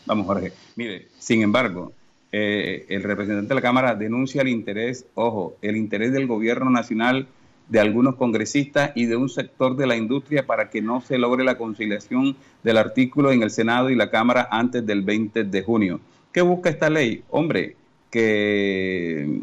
Vamos, 0.05 0.25
Jorge. 0.25 0.51
Mire, 0.75 1.07
sin 1.17 1.41
embargo, 1.41 1.93
eh, 2.31 2.85
el 2.89 3.03
representante 3.03 3.49
de 3.49 3.55
la 3.55 3.61
Cámara 3.61 3.95
denuncia 3.95 4.41
el 4.41 4.47
interés, 4.47 5.05
ojo, 5.15 5.57
el 5.61 5.77
interés 5.77 6.13
del 6.13 6.27
gobierno 6.27 6.69
nacional 6.69 7.27
de 7.67 7.79
algunos 7.79 8.15
congresistas 8.15 8.91
y 8.95 9.05
de 9.05 9.15
un 9.15 9.29
sector 9.29 9.77
de 9.77 9.87
la 9.87 9.95
industria 9.95 10.45
para 10.45 10.69
que 10.69 10.81
no 10.81 11.01
se 11.01 11.17
logre 11.17 11.45
la 11.45 11.57
conciliación 11.57 12.35
del 12.63 12.77
artículo 12.77 13.31
en 13.31 13.43
el 13.43 13.51
Senado 13.51 13.89
y 13.89 13.95
la 13.95 14.09
Cámara 14.09 14.47
antes 14.51 14.85
del 14.85 15.03
20 15.03 15.45
de 15.45 15.63
junio. 15.63 16.01
¿Qué 16.33 16.41
busca 16.41 16.69
esta 16.69 16.89
ley? 16.89 17.23
Hombre, 17.29 17.75
que 18.11 19.41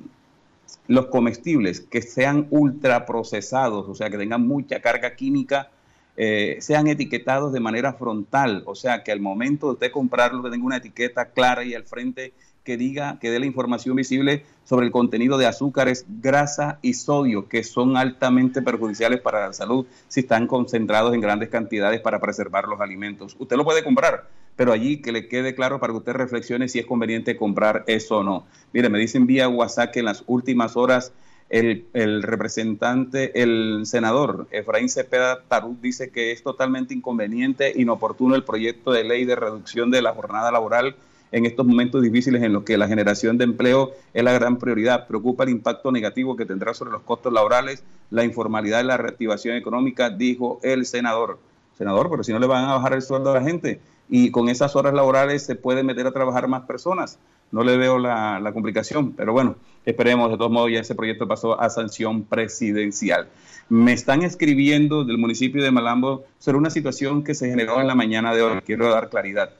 los 0.87 1.07
comestibles 1.07 1.81
que 1.81 2.03
sean 2.03 2.47
ultraprocesados, 2.51 3.89
o 3.89 3.95
sea, 3.95 4.11
que 4.11 4.19
tengan 4.19 4.47
mucha 4.47 4.81
carga 4.81 5.17
química, 5.17 5.71
eh, 6.17 6.59
sean 6.61 6.89
etiquetados 6.89 7.53
de 7.53 7.61
manera 7.61 7.93
frontal, 7.93 8.63
o 8.67 8.75
sea, 8.75 9.03
que 9.05 9.13
al 9.13 9.21
momento 9.21 9.69
de 9.69 9.73
usted 9.75 9.93
comprarlo 9.93 10.51
tenga 10.51 10.67
una 10.67 10.79
etiqueta 10.79 11.27
clara 11.27 11.65
y 11.65 11.75
al 11.75 11.85
frente 11.85 12.33
que 12.65 12.77
diga, 12.77 13.19
que 13.19 13.31
dé 13.31 13.39
la 13.39 13.47
información 13.47 13.97
visible 13.97 14.45
sobre 14.65 14.85
el 14.85 14.93
contenido 14.93 15.39
de 15.39 15.47
azúcares, 15.47 16.05
grasa 16.21 16.79
y 16.83 16.95
sodio, 16.95 17.49
que 17.49 17.65
son 17.65 17.97
altamente 17.97 18.61
perjudiciales 18.61 19.21
para 19.21 19.47
la 19.47 19.53
salud 19.53 19.87
si 20.09 20.21
están 20.21 20.47
concentrados 20.47 21.15
en 21.15 21.21
grandes 21.21 21.49
cantidades 21.49 22.01
para 22.01 22.21
preservar 22.21 22.69
los 22.69 22.81
alimentos. 22.81 23.37
Usted 23.39 23.57
lo 23.57 23.65
puede 23.65 23.83
comprar, 23.83 24.29
pero 24.59 24.73
allí 24.73 24.97
que 24.97 25.13
le 25.13 25.29
quede 25.29 25.55
claro 25.55 25.79
para 25.79 25.93
que 25.93 25.99
usted 25.99 26.15
reflexione 26.15 26.69
si 26.69 26.81
es 26.81 26.85
conveniente 26.85 27.37
comprar 27.37 27.85
eso 27.87 28.19
o 28.19 28.25
no. 28.25 28.45
Mire, 28.73 28.89
me 28.89 28.99
dicen 28.99 29.25
vía 29.25 29.49
WhatsApp 29.49 29.93
que 29.93 30.01
en 30.01 30.07
las 30.07 30.25
últimas 30.27 30.77
horas 30.77 31.13
el, 31.49 31.85
representante, 32.25 33.41
el 33.41 33.83
senador 33.85 34.49
Efraín 34.51 34.89
Cepeda 34.89 35.45
Tarú 35.47 35.79
dice 35.81 36.11
que 36.11 36.33
es 36.33 36.43
totalmente 36.43 36.93
inconveniente, 36.93 37.73
inoportuno 37.77 38.35
el 38.35 38.43
proyecto 38.43 38.91
de 38.91 39.05
ley 39.05 39.25
de 39.25 39.37
reducción 39.37 39.93
de 39.93 40.03
la 40.03 40.13
jornada 40.13 40.51
laboral 40.51 40.97
en 41.31 41.47
estos 41.47 41.65
momentos 41.65 42.03
difíciles 42.03 42.43
en 42.43 42.53
los 42.53 42.65
que 42.65 42.77
la 42.77 42.89
generación 42.89 43.39
de 43.39 43.45
empleo 43.45 43.93
es 44.13 44.25
la 44.25 44.33
gran 44.33 44.59
prioridad. 44.59 45.07
Preocupa 45.07 45.45
el 45.45 45.51
impacto 45.51 45.93
negativo 45.93 46.35
que 46.35 46.47
tendrá 46.47 46.75
sobre 46.75 46.91
los 46.91 47.03
costos 47.03 47.33
laborales, 47.33 47.85
la 48.11 48.25
informalidad 48.25 48.83
y 48.83 48.87
la 48.87 48.97
reactivación 48.97 49.55
económica, 49.55 50.11
dijo 50.11 50.59
el 50.65 50.85
senador. 50.85 51.39
Senador, 51.77 52.11
pero 52.11 52.25
si 52.25 52.33
no 52.33 52.41
le 52.41 52.49
van 52.49 52.65
a 52.65 52.75
bajar 52.75 52.95
el 52.95 53.03
sueldo 53.03 53.31
a 53.31 53.35
la 53.35 53.43
gente 53.43 53.79
y 54.09 54.31
con 54.31 54.49
esas 54.49 54.75
horas 54.77 54.95
laborales 54.95 55.45
se 55.45 55.55
puede 55.55 55.83
meter 55.83 56.07
a 56.07 56.13
trabajar 56.13 56.49
más 56.49 56.63
personas. 56.63 57.19
No 57.51 57.63
le 57.63 57.77
veo 57.77 57.99
la, 57.99 58.51
complicación, 58.53 59.13
pero 59.13 59.33
bueno, 59.33 59.57
esperemos. 59.85 60.31
De 60.31 60.37
todos 60.37 60.51
modos, 60.51 60.71
ya 60.71 60.81
ese 60.81 60.95
proyecto 60.95 61.27
pasó 61.27 61.61
a 61.61 61.71
sanción 61.71 62.25
presidencial. 62.25 63.29
Me 63.69 63.93
están 63.93 64.23
escribiendo 64.23 65.05
del 65.05 65.19
municipio 65.19 65.63
de 65.63 65.71
Malambo 65.71 66.25
sobre 66.39 66.59
una 66.59 66.71
situación 66.71 67.25
que 67.25 67.35
se 67.35 67.49
generó 67.49 67.81
en 67.81 67.87
la 67.87 67.95
mañana 67.95 68.35
de 68.35 68.43
hoy. 68.43 68.61
Quiero 68.65 68.91
dar 68.91 69.09
claridad. 69.09 69.51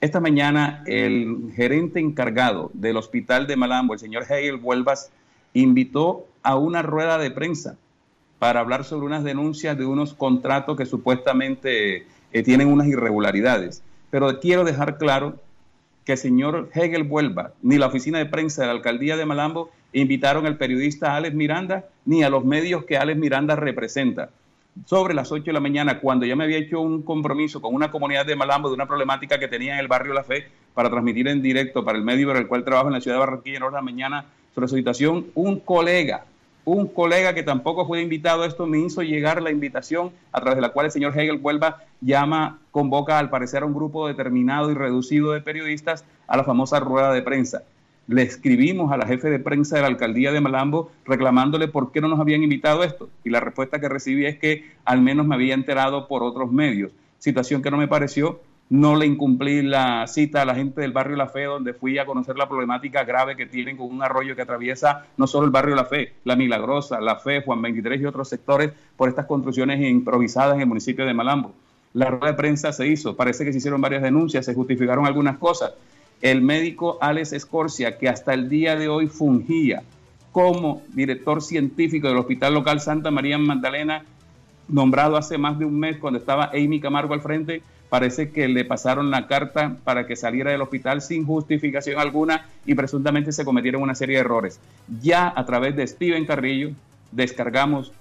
Esta 0.00 0.20
mañana 0.20 0.82
el 0.86 1.52
gerente 1.54 2.00
encargado 2.00 2.70
del 2.74 2.96
hospital 2.96 3.46
de 3.46 3.56
Malambo, 3.56 3.94
el 3.94 4.00
señor 4.00 4.24
Hegel 4.24 4.58
Vuelvas, 4.58 5.10
invitó 5.54 6.26
a 6.42 6.56
una 6.56 6.82
rueda 6.82 7.18
de 7.18 7.30
prensa 7.30 7.76
para 8.38 8.60
hablar 8.60 8.84
sobre 8.84 9.06
unas 9.06 9.24
denuncias 9.24 9.78
de 9.78 9.86
unos 9.86 10.14
contratos 10.14 10.76
que 10.76 10.84
supuestamente 10.84 12.06
eh, 12.32 12.42
tienen 12.42 12.68
unas 12.68 12.86
irregularidades. 12.86 13.82
Pero 14.10 14.40
quiero 14.40 14.64
dejar 14.64 14.98
claro 14.98 15.36
que 16.04 16.12
el 16.12 16.18
señor 16.18 16.70
Hegel 16.72 17.02
Vuelva, 17.02 17.52
ni 17.62 17.78
la 17.78 17.88
oficina 17.88 18.18
de 18.18 18.26
prensa 18.26 18.62
de 18.62 18.68
la 18.68 18.74
alcaldía 18.74 19.16
de 19.16 19.26
Malambo 19.26 19.70
invitaron 19.92 20.46
al 20.46 20.56
periodista 20.56 21.16
Alex 21.16 21.34
Miranda, 21.34 21.86
ni 22.04 22.22
a 22.22 22.30
los 22.30 22.44
medios 22.44 22.84
que 22.84 22.96
Alex 22.96 23.18
Miranda 23.18 23.56
representa. 23.56 24.30
Sobre 24.84 25.14
las 25.14 25.32
8 25.32 25.44
de 25.44 25.52
la 25.52 25.60
mañana, 25.60 26.00
cuando 26.00 26.26
ya 26.26 26.36
me 26.36 26.44
había 26.44 26.58
hecho 26.58 26.80
un 26.80 27.02
compromiso 27.02 27.62
con 27.62 27.74
una 27.74 27.90
comunidad 27.90 28.26
de 28.26 28.36
Malambo 28.36 28.68
de 28.68 28.74
una 28.74 28.86
problemática 28.86 29.38
que 29.38 29.48
tenía 29.48 29.74
en 29.74 29.80
el 29.80 29.88
barrio 29.88 30.12
La 30.12 30.22
Fe 30.22 30.48
para 30.74 30.90
transmitir 30.90 31.28
en 31.28 31.40
directo 31.40 31.84
para 31.84 31.96
el 31.96 32.04
medio 32.04 32.28
para 32.28 32.38
el 32.38 32.46
cual 32.46 32.62
trabajo 32.62 32.88
en 32.88 32.92
la 32.92 33.00
ciudad 33.00 33.16
de 33.16 33.20
Barranquilla 33.20 33.56
en 33.56 33.62
hora 33.62 33.70
de 33.72 33.76
la 33.78 33.82
mañana 33.82 34.26
sobre 34.54 34.68
su 34.68 34.76
situación, 34.76 35.26
un 35.34 35.60
colega, 35.60 36.26
un 36.66 36.88
colega 36.88 37.32
que 37.32 37.42
tampoco 37.42 37.86
fue 37.86 38.02
invitado 38.02 38.42
a 38.42 38.46
esto 38.46 38.66
me 38.66 38.80
hizo 38.80 39.02
llegar 39.02 39.40
la 39.40 39.50
invitación 39.50 40.12
a 40.32 40.40
través 40.40 40.56
de 40.56 40.62
la 40.62 40.68
cual 40.68 40.84
el 40.86 40.92
señor 40.92 41.18
Hegel 41.18 41.40
Huelva 41.40 41.84
llama, 42.02 42.58
convoca 42.70 43.18
al 43.18 43.30
parecer 43.30 43.62
a 43.62 43.66
un 43.66 43.72
grupo 43.72 44.06
determinado 44.06 44.70
y 44.70 44.74
reducido 44.74 45.32
de 45.32 45.40
periodistas 45.40 46.04
a 46.26 46.36
la 46.36 46.44
famosa 46.44 46.78
rueda 46.80 47.12
de 47.14 47.22
prensa 47.22 47.62
le 48.08 48.22
escribimos 48.22 48.92
a 48.92 48.96
la 48.96 49.06
jefe 49.06 49.30
de 49.30 49.38
prensa 49.38 49.76
de 49.76 49.82
la 49.82 49.88
alcaldía 49.88 50.32
de 50.32 50.40
Malambo 50.40 50.90
reclamándole 51.04 51.68
por 51.68 51.90
qué 51.90 52.00
no 52.00 52.08
nos 52.08 52.20
habían 52.20 52.42
invitado 52.42 52.82
a 52.82 52.86
esto. 52.86 53.08
Y 53.24 53.30
la 53.30 53.40
respuesta 53.40 53.80
que 53.80 53.88
recibí 53.88 54.26
es 54.26 54.38
que 54.38 54.70
al 54.84 55.00
menos 55.02 55.26
me 55.26 55.34
había 55.34 55.54
enterado 55.54 56.06
por 56.06 56.22
otros 56.22 56.52
medios. 56.52 56.92
Situación 57.18 57.62
que 57.62 57.70
no 57.70 57.76
me 57.76 57.88
pareció. 57.88 58.40
No 58.68 58.96
le 58.96 59.06
incumplí 59.06 59.62
la 59.62 60.06
cita 60.08 60.42
a 60.42 60.44
la 60.44 60.54
gente 60.54 60.80
del 60.80 60.92
barrio 60.92 61.16
La 61.16 61.28
Fe, 61.28 61.44
donde 61.44 61.72
fui 61.72 61.98
a 61.98 62.06
conocer 62.06 62.36
la 62.36 62.48
problemática 62.48 63.04
grave 63.04 63.36
que 63.36 63.46
tienen 63.46 63.76
con 63.76 63.86
un 63.86 64.02
arroyo 64.02 64.34
que 64.34 64.42
atraviesa 64.42 65.06
no 65.16 65.26
solo 65.26 65.46
el 65.46 65.52
barrio 65.52 65.76
La 65.76 65.84
Fe, 65.84 66.14
La 66.24 66.34
Milagrosa, 66.34 67.00
La 67.00 67.16
Fe, 67.16 67.42
Juan 67.42 67.62
23 67.62 68.00
y 68.00 68.06
otros 68.06 68.28
sectores 68.28 68.72
por 68.96 69.08
estas 69.08 69.26
construcciones 69.26 69.80
improvisadas 69.80 70.56
en 70.56 70.62
el 70.62 70.66
municipio 70.66 71.06
de 71.06 71.14
Malambo. 71.14 71.54
La 71.92 72.10
rueda 72.10 72.26
de 72.26 72.34
prensa 72.34 72.72
se 72.72 72.88
hizo, 72.88 73.14
parece 73.14 73.44
que 73.44 73.52
se 73.52 73.58
hicieron 73.58 73.80
varias 73.80 74.02
denuncias, 74.02 74.44
se 74.44 74.54
justificaron 74.54 75.06
algunas 75.06 75.38
cosas 75.38 75.72
el 76.22 76.42
médico 76.42 76.98
Alex 77.00 77.32
Escorcia, 77.32 77.98
que 77.98 78.08
hasta 78.08 78.34
el 78.34 78.48
día 78.48 78.76
de 78.76 78.88
hoy 78.88 79.08
fungía 79.08 79.82
como 80.32 80.82
director 80.92 81.42
científico 81.42 82.08
del 82.08 82.18
Hospital 82.18 82.54
Local 82.54 82.80
Santa 82.80 83.10
María 83.10 83.38
Magdalena, 83.38 84.04
nombrado 84.68 85.16
hace 85.16 85.38
más 85.38 85.58
de 85.58 85.64
un 85.64 85.78
mes 85.78 85.98
cuando 85.98 86.18
estaba 86.18 86.50
Amy 86.52 86.80
Camargo 86.80 87.14
al 87.14 87.20
frente, 87.20 87.62
parece 87.88 88.30
que 88.30 88.48
le 88.48 88.64
pasaron 88.64 89.10
la 89.10 89.26
carta 89.26 89.76
para 89.84 90.06
que 90.06 90.16
saliera 90.16 90.50
del 90.50 90.62
hospital 90.62 91.02
sin 91.02 91.24
justificación 91.24 91.98
alguna 91.98 92.46
y 92.64 92.74
presuntamente 92.74 93.32
se 93.32 93.44
cometieron 93.44 93.82
una 93.82 93.94
serie 93.94 94.16
de 94.16 94.20
errores. 94.20 94.60
Ya 95.00 95.32
a 95.34 95.44
través 95.46 95.76
de 95.76 95.86
Steven 95.86 96.26
Carrillo 96.26 96.70
descargamos 97.12 97.92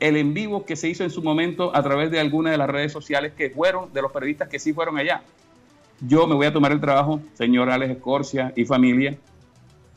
el 0.00 0.16
en 0.16 0.32
vivo 0.34 0.64
que 0.64 0.76
se 0.76 0.88
hizo 0.88 1.02
en 1.02 1.10
su 1.10 1.22
momento 1.22 1.74
a 1.74 1.82
través 1.82 2.10
de 2.10 2.20
algunas 2.20 2.52
de 2.52 2.58
las 2.58 2.70
redes 2.70 2.92
sociales 2.92 3.32
que 3.36 3.50
fueron 3.50 3.92
de 3.92 4.02
los 4.02 4.12
periodistas 4.12 4.48
que 4.48 4.58
sí 4.58 4.72
fueron 4.72 4.98
allá. 4.98 5.22
Yo 6.00 6.26
me 6.28 6.36
voy 6.36 6.46
a 6.46 6.52
tomar 6.52 6.70
el 6.70 6.80
trabajo, 6.80 7.20
señor 7.34 7.70
Alex 7.70 7.96
Escorcia 7.96 8.52
y 8.54 8.64
familia, 8.64 9.18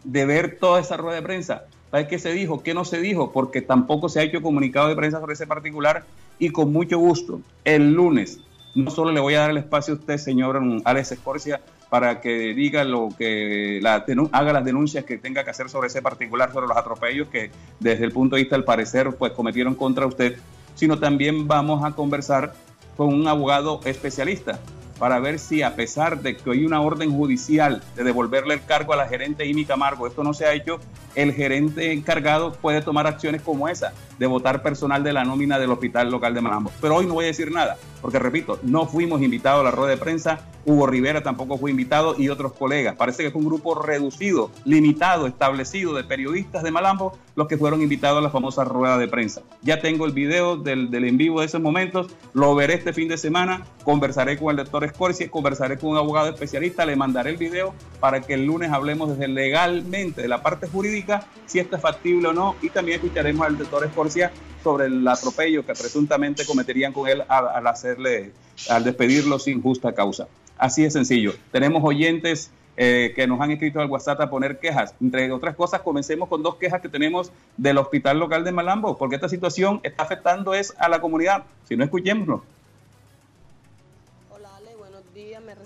de 0.03 0.25
ver 0.25 0.57
toda 0.59 0.79
esa 0.79 0.97
rueda 0.97 1.17
de 1.17 1.21
prensa. 1.21 1.65
¿Sabes 1.91 2.07
qué 2.07 2.17
se 2.17 2.31
dijo? 2.31 2.63
¿Qué 2.63 2.73
no 2.73 2.85
se 2.85 2.99
dijo? 2.99 3.31
Porque 3.31 3.61
tampoco 3.61 4.09
se 4.09 4.19
ha 4.19 4.23
hecho 4.23 4.41
comunicado 4.41 4.87
de 4.87 4.95
prensa 4.95 5.19
sobre 5.19 5.33
ese 5.33 5.45
particular 5.45 6.05
y 6.39 6.49
con 6.49 6.73
mucho 6.73 6.97
gusto, 6.97 7.41
el 7.65 7.93
lunes, 7.93 8.39
no 8.75 8.91
solo 8.91 9.11
le 9.11 9.19
voy 9.19 9.35
a 9.35 9.41
dar 9.41 9.49
el 9.51 9.57
espacio 9.57 9.93
a 9.93 9.97
usted, 9.97 10.17
señor 10.17 10.61
Alex 10.85 11.11
Escorcia, 11.11 11.61
para 11.89 12.21
que 12.21 12.53
diga 12.53 12.83
lo 12.83 13.09
que 13.17 13.79
la, 13.81 14.05
haga 14.31 14.53
las 14.53 14.63
denuncias 14.63 15.03
que 15.03 15.17
tenga 15.17 15.43
que 15.43 15.49
hacer 15.49 15.69
sobre 15.69 15.87
ese 15.87 16.01
particular, 16.01 16.51
sobre 16.53 16.67
los 16.67 16.77
atropellos 16.77 17.27
que 17.27 17.51
desde 17.79 18.05
el 18.05 18.11
punto 18.11 18.35
de 18.35 18.43
vista 18.43 18.55
del 18.55 18.63
parecer 18.63 19.15
pues 19.17 19.33
cometieron 19.33 19.75
contra 19.75 20.05
usted, 20.05 20.37
sino 20.75 20.97
también 20.99 21.47
vamos 21.47 21.83
a 21.83 21.91
conversar 21.91 22.53
con 22.95 23.13
un 23.13 23.27
abogado 23.27 23.81
especialista 23.83 24.59
para 25.01 25.19
ver 25.19 25.39
si 25.39 25.63
a 25.63 25.75
pesar 25.75 26.21
de 26.21 26.37
que 26.37 26.51
hay 26.51 26.63
una 26.63 26.79
orden 26.79 27.11
judicial 27.11 27.81
de 27.95 28.03
devolverle 28.03 28.53
el 28.53 28.63
cargo 28.63 28.93
a 28.93 28.95
la 28.95 29.07
gerente 29.07 29.47
Imi 29.47 29.65
Camargo, 29.65 30.05
esto 30.05 30.23
no 30.23 30.31
se 30.31 30.45
ha 30.45 30.53
hecho, 30.53 30.79
el 31.15 31.33
gerente 31.33 31.91
encargado 31.91 32.53
puede 32.53 32.83
tomar 32.83 33.07
acciones 33.07 33.41
como 33.41 33.67
esa, 33.67 33.93
de 34.19 34.27
votar 34.27 34.61
personal 34.61 35.03
de 35.03 35.11
la 35.11 35.23
nómina 35.23 35.57
del 35.57 35.71
hospital 35.71 36.11
local 36.11 36.35
de 36.35 36.41
Malambo. 36.41 36.71
Pero 36.79 36.97
hoy 36.97 37.07
no 37.07 37.15
voy 37.15 37.23
a 37.23 37.29
decir 37.29 37.51
nada, 37.51 37.77
porque 37.99 38.19
repito, 38.19 38.59
no 38.61 38.85
fuimos 38.85 39.23
invitados 39.23 39.61
a 39.61 39.63
la 39.63 39.71
rueda 39.71 39.89
de 39.89 39.97
prensa, 39.97 40.41
Hugo 40.65 40.85
Rivera 40.85 41.23
tampoco 41.23 41.57
fue 41.57 41.71
invitado 41.71 42.15
y 42.17 42.29
otros 42.29 42.53
colegas. 42.53 42.95
Parece 42.95 43.23
que 43.23 43.31
fue 43.31 43.41
un 43.41 43.47
grupo 43.47 43.75
reducido, 43.75 44.51
limitado, 44.65 45.25
establecido 45.25 45.95
de 45.95 46.03
periodistas 46.03 46.61
de 46.63 46.71
Malambo 46.71 47.17
los 47.35 47.47
que 47.47 47.57
fueron 47.57 47.81
invitados 47.81 48.19
a 48.19 48.21
la 48.21 48.29
famosa 48.29 48.63
rueda 48.63 48.97
de 48.97 49.07
prensa. 49.07 49.41
Ya 49.61 49.81
tengo 49.81 50.05
el 50.05 50.11
video 50.11 50.57
del, 50.57 50.91
del 50.91 51.05
en 51.05 51.17
vivo 51.17 51.39
de 51.39 51.47
esos 51.47 51.61
momentos, 51.61 52.07
lo 52.33 52.53
veré 52.53 52.75
este 52.75 52.93
fin 52.93 53.07
de 53.07 53.17
semana, 53.17 53.65
conversaré 53.83 54.37
con 54.37 54.51
el 54.51 54.57
doctor 54.57 54.83
Scorsi, 54.93 55.27
conversaré 55.27 55.77
con 55.77 55.91
un 55.91 55.97
abogado 55.97 56.29
especialista, 56.29 56.85
le 56.85 56.95
mandaré 56.95 57.31
el 57.31 57.37
video 57.37 57.73
para 57.99 58.21
que 58.21 58.33
el 58.35 58.45
lunes 58.45 58.71
hablemos 58.71 59.09
desde 59.09 59.27
legalmente 59.27 60.21
de 60.21 60.27
la 60.27 60.41
parte 60.41 60.67
jurídica, 60.67 61.25
si 61.45 61.59
esto 61.59 61.75
es 61.75 61.81
factible 61.81 62.27
o 62.27 62.33
no, 62.33 62.55
y 62.61 62.69
también 62.69 62.99
escucharemos 62.99 63.45
al 63.45 63.57
doctor 63.57 63.85
Escorcia 63.85 64.31
sobre 64.63 64.85
el 64.85 65.07
atropello 65.07 65.65
que 65.65 65.73
presuntamente 65.73 66.45
cometerían 66.45 66.93
con 66.93 67.07
él 67.07 67.23
al, 67.27 67.67
hacerle, 67.67 68.31
al 68.69 68.83
despedirlo 68.83 69.39
sin 69.39 69.61
justa 69.61 69.93
causa. 69.93 70.27
Así 70.57 70.83
de 70.83 70.91
sencillo. 70.91 71.33
Tenemos 71.51 71.83
oyentes 71.83 72.51
eh, 72.77 73.13
que 73.15 73.27
nos 73.27 73.41
han 73.41 73.51
escrito 73.51 73.79
al 73.79 73.89
WhatsApp 73.89 74.21
a 74.21 74.29
poner 74.29 74.59
quejas. 74.59 74.95
Entre 75.01 75.31
otras 75.31 75.55
cosas, 75.55 75.81
comencemos 75.81 76.29
con 76.29 76.43
dos 76.43 76.55
quejas 76.55 76.81
que 76.81 76.89
tenemos 76.89 77.31
del 77.57 77.77
hospital 77.77 78.19
local 78.19 78.43
de 78.43 78.51
Malambo, 78.51 78.97
porque 78.97 79.15
esta 79.15 79.27
situación 79.27 79.79
está 79.83 80.03
afectando 80.03 80.53
es 80.53 80.73
a 80.77 80.87
la 80.87 81.01
comunidad. 81.01 81.43
Si 81.67 81.75
no, 81.75 81.83
escuchémoslo. 81.83 82.43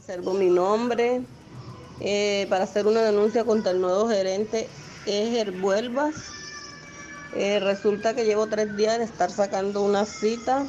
Reservo 0.06 0.34
mi 0.34 0.51
nombre 0.51 1.22
eh, 1.99 2.45
para 2.47 2.66
hacer 2.66 2.86
una 2.86 3.01
denuncia 3.01 3.43
contra 3.43 3.72
el 3.72 3.82
nuevo 3.82 4.08
gerente 4.08 4.68
Eger 5.08 5.51
Vuelvas. 5.51 6.14
Eh, 7.36 7.60
resulta 7.60 8.14
que 8.14 8.24
llevo 8.24 8.45
tres 8.45 8.78
días 8.78 8.99
de 8.99 9.06
estar 9.06 9.32
sacando 9.32 9.82
una 9.82 10.06
cita 10.06 10.64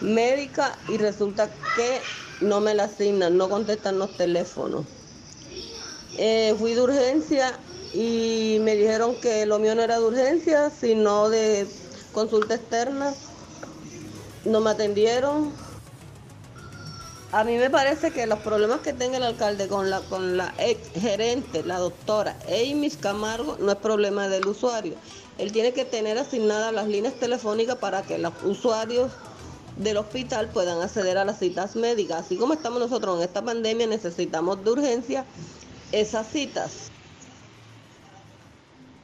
médica 0.00 0.78
y 0.88 0.96
resulta 0.96 1.50
que 1.76 2.00
no 2.40 2.60
me 2.60 2.74
la 2.74 2.84
asignan, 2.84 3.36
no 3.36 3.50
contestan 3.50 3.98
los 3.98 4.16
teléfonos. 4.16 4.86
Eh, 6.16 6.54
fui 6.58 6.72
de 6.72 6.80
urgencia 6.80 7.52
y 7.92 8.58
me 8.62 8.76
dijeron 8.76 9.14
que 9.16 9.44
lo 9.44 9.58
mío 9.58 9.74
no 9.74 9.82
era 9.82 9.98
de 9.98 10.06
urgencia, 10.06 10.70
sino 10.70 11.28
de 11.28 11.66
consulta 12.14 12.54
externa. 12.54 13.12
No 14.46 14.60
me 14.60 14.70
atendieron. 14.70 15.67
A 17.30 17.44
mí 17.44 17.58
me 17.58 17.68
parece 17.68 18.10
que 18.10 18.26
los 18.26 18.38
problemas 18.38 18.80
que 18.80 18.94
tenga 18.94 19.18
el 19.18 19.22
alcalde 19.22 19.68
con 19.68 19.90
la, 19.90 20.00
con 20.00 20.38
la 20.38 20.54
ex 20.56 20.88
gerente, 20.98 21.62
la 21.62 21.78
doctora 21.78 22.36
Amy 22.46 22.90
Camargo, 22.90 23.58
no 23.60 23.70
es 23.70 23.76
problema 23.76 24.28
del 24.28 24.46
usuario. 24.46 24.94
Él 25.36 25.52
tiene 25.52 25.72
que 25.74 25.84
tener 25.84 26.16
asignadas 26.16 26.72
las 26.72 26.88
líneas 26.88 27.14
telefónicas 27.14 27.76
para 27.76 28.00
que 28.00 28.16
los 28.16 28.32
usuarios 28.44 29.12
del 29.76 29.98
hospital 29.98 30.48
puedan 30.48 30.80
acceder 30.80 31.18
a 31.18 31.24
las 31.26 31.38
citas 31.38 31.76
médicas. 31.76 32.24
Así 32.24 32.38
como 32.38 32.54
estamos 32.54 32.80
nosotros 32.80 33.18
en 33.18 33.24
esta 33.24 33.42
pandemia, 33.42 33.86
necesitamos 33.86 34.64
de 34.64 34.70
urgencia 34.70 35.24
esas 35.92 36.26
citas. 36.28 36.90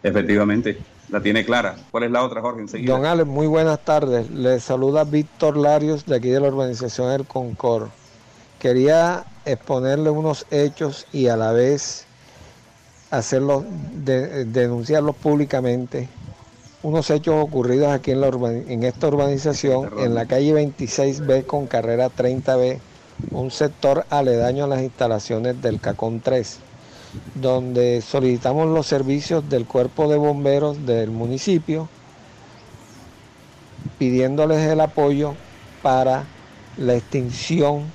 Efectivamente, 0.02 0.78
la 1.10 1.20
tiene 1.20 1.44
clara. 1.44 1.76
¿Cuál 1.90 2.04
es 2.04 2.10
la 2.10 2.24
otra, 2.24 2.40
Jorge? 2.40 2.62
Enseguida. 2.62 2.90
Don 2.90 3.04
Alex, 3.04 3.28
muy 3.28 3.46
buenas 3.46 3.84
tardes. 3.84 4.30
Le 4.30 4.60
saluda 4.60 5.04
Víctor 5.04 5.58
Larios 5.58 6.06
de 6.06 6.16
aquí 6.16 6.30
de 6.30 6.40
la 6.40 6.48
urbanización 6.48 7.12
El 7.12 7.26
Concord. 7.26 7.90
Quería 8.64 9.26
exponerle 9.44 10.08
unos 10.08 10.46
hechos 10.50 11.06
y 11.12 11.28
a 11.28 11.36
la 11.36 11.52
vez 11.52 12.06
hacerlos, 13.10 13.62
de- 14.06 14.46
denunciarlos 14.46 15.16
públicamente. 15.16 16.08
Unos 16.82 17.10
hechos 17.10 17.34
ocurridos 17.44 17.88
aquí 17.92 18.12
en, 18.12 18.22
la 18.22 18.28
urban- 18.28 18.64
en 18.66 18.82
esta 18.84 19.08
urbanización, 19.08 19.90
en 20.00 20.14
la 20.14 20.24
calle 20.24 20.54
26B 20.54 21.44
con 21.44 21.66
carrera 21.66 22.08
30B, 22.08 22.80
un 23.34 23.50
sector 23.50 24.06
aledaño 24.08 24.64
a 24.64 24.68
las 24.68 24.80
instalaciones 24.80 25.60
del 25.60 25.78
CACON 25.78 26.22
3 26.22 26.60
donde 27.34 28.00
solicitamos 28.00 28.66
los 28.68 28.86
servicios 28.86 29.46
del 29.46 29.66
cuerpo 29.66 30.08
de 30.08 30.16
bomberos 30.16 30.86
del 30.86 31.10
municipio, 31.10 31.90
pidiéndoles 33.98 34.60
el 34.70 34.80
apoyo 34.80 35.34
para 35.82 36.24
la 36.78 36.94
extinción 36.94 37.92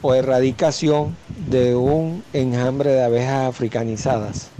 o 0.00 0.14
erradicación 0.14 1.20
de 1.34 1.76
un 1.76 2.26
enjambre 2.32 2.92
de 2.92 3.02
abejas 3.04 3.48
africanizadas. 3.48 4.56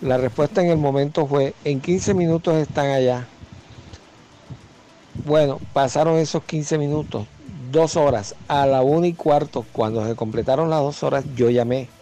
La 0.00 0.18
respuesta 0.18 0.62
en 0.62 0.70
el 0.70 0.78
momento 0.78 1.28
fue, 1.28 1.58
en 1.64 1.80
15 1.82 2.14
minutos 2.14 2.56
están 2.56 2.88
allá. 2.90 3.32
Bueno, 5.22 5.64
pasaron 5.72 6.16
esos 6.18 6.44
15 6.44 6.76
minutos, 6.78 7.30
dos 7.38 7.96
horas, 7.96 8.36
a 8.46 8.66
la 8.66 8.82
una 8.82 9.06
y 9.06 9.14
cuarto, 9.14 9.64
cuando 9.72 10.06
se 10.06 10.14
completaron 10.16 10.68
las 10.70 10.80
dos 10.80 11.02
horas, 11.02 11.24
yo 11.28 11.50
llamé 11.50 11.94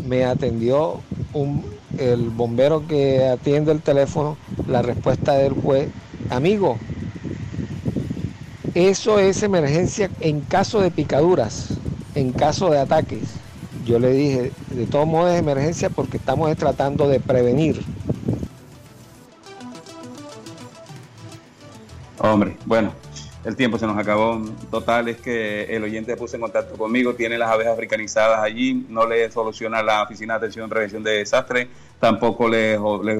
me 0.00 0.24
atendió 0.26 1.06
un- 1.32 1.68
el 1.96 2.30
bombero 2.30 2.86
que 2.86 3.24
atiende 3.26 3.72
el 3.72 3.82
teléfono, 3.84 4.40
la 4.66 4.82
respuesta 4.82 5.34
de 5.34 5.46
él 5.48 5.56
fue, 5.62 5.94
amigo, 6.28 6.86
eso 8.74 9.18
es 9.18 9.42
emergencia 9.42 10.12
en 10.20 10.44
caso 10.44 10.80
de 10.80 10.90
picaduras, 10.90 11.83
en 12.14 12.32
caso 12.32 12.70
de 12.70 12.78
ataques. 12.78 13.22
Yo 13.84 13.98
le 13.98 14.10
dije, 14.12 14.52
de 14.70 14.86
todos 14.86 15.06
modos 15.06 15.32
es 15.32 15.38
emergencia 15.40 15.90
porque 15.90 16.16
estamos 16.16 16.54
tratando 16.56 17.08
de 17.08 17.20
prevenir. 17.20 17.82
Hombre, 22.18 22.56
bueno, 22.64 22.92
el 23.44 23.56
tiempo 23.56 23.76
se 23.78 23.86
nos 23.86 23.98
acabó. 23.98 24.40
Total 24.70 25.08
es 25.08 25.18
que 25.18 25.64
el 25.64 25.82
oyente 25.84 26.16
puso 26.16 26.36
en 26.36 26.42
contacto 26.42 26.76
conmigo, 26.76 27.14
tiene 27.14 27.36
las 27.36 27.50
abejas 27.50 27.74
africanizadas 27.74 28.40
allí, 28.40 28.86
no 28.88 29.06
le 29.06 29.30
soluciona 29.30 29.82
la 29.82 30.02
Oficina 30.04 30.34
de 30.34 30.38
Atención 30.38 30.66
y 30.66 30.70
Prevención 30.70 31.02
de 31.02 31.10
Desastres, 31.18 31.68
tampoco 32.00 32.48
le, 32.48 32.78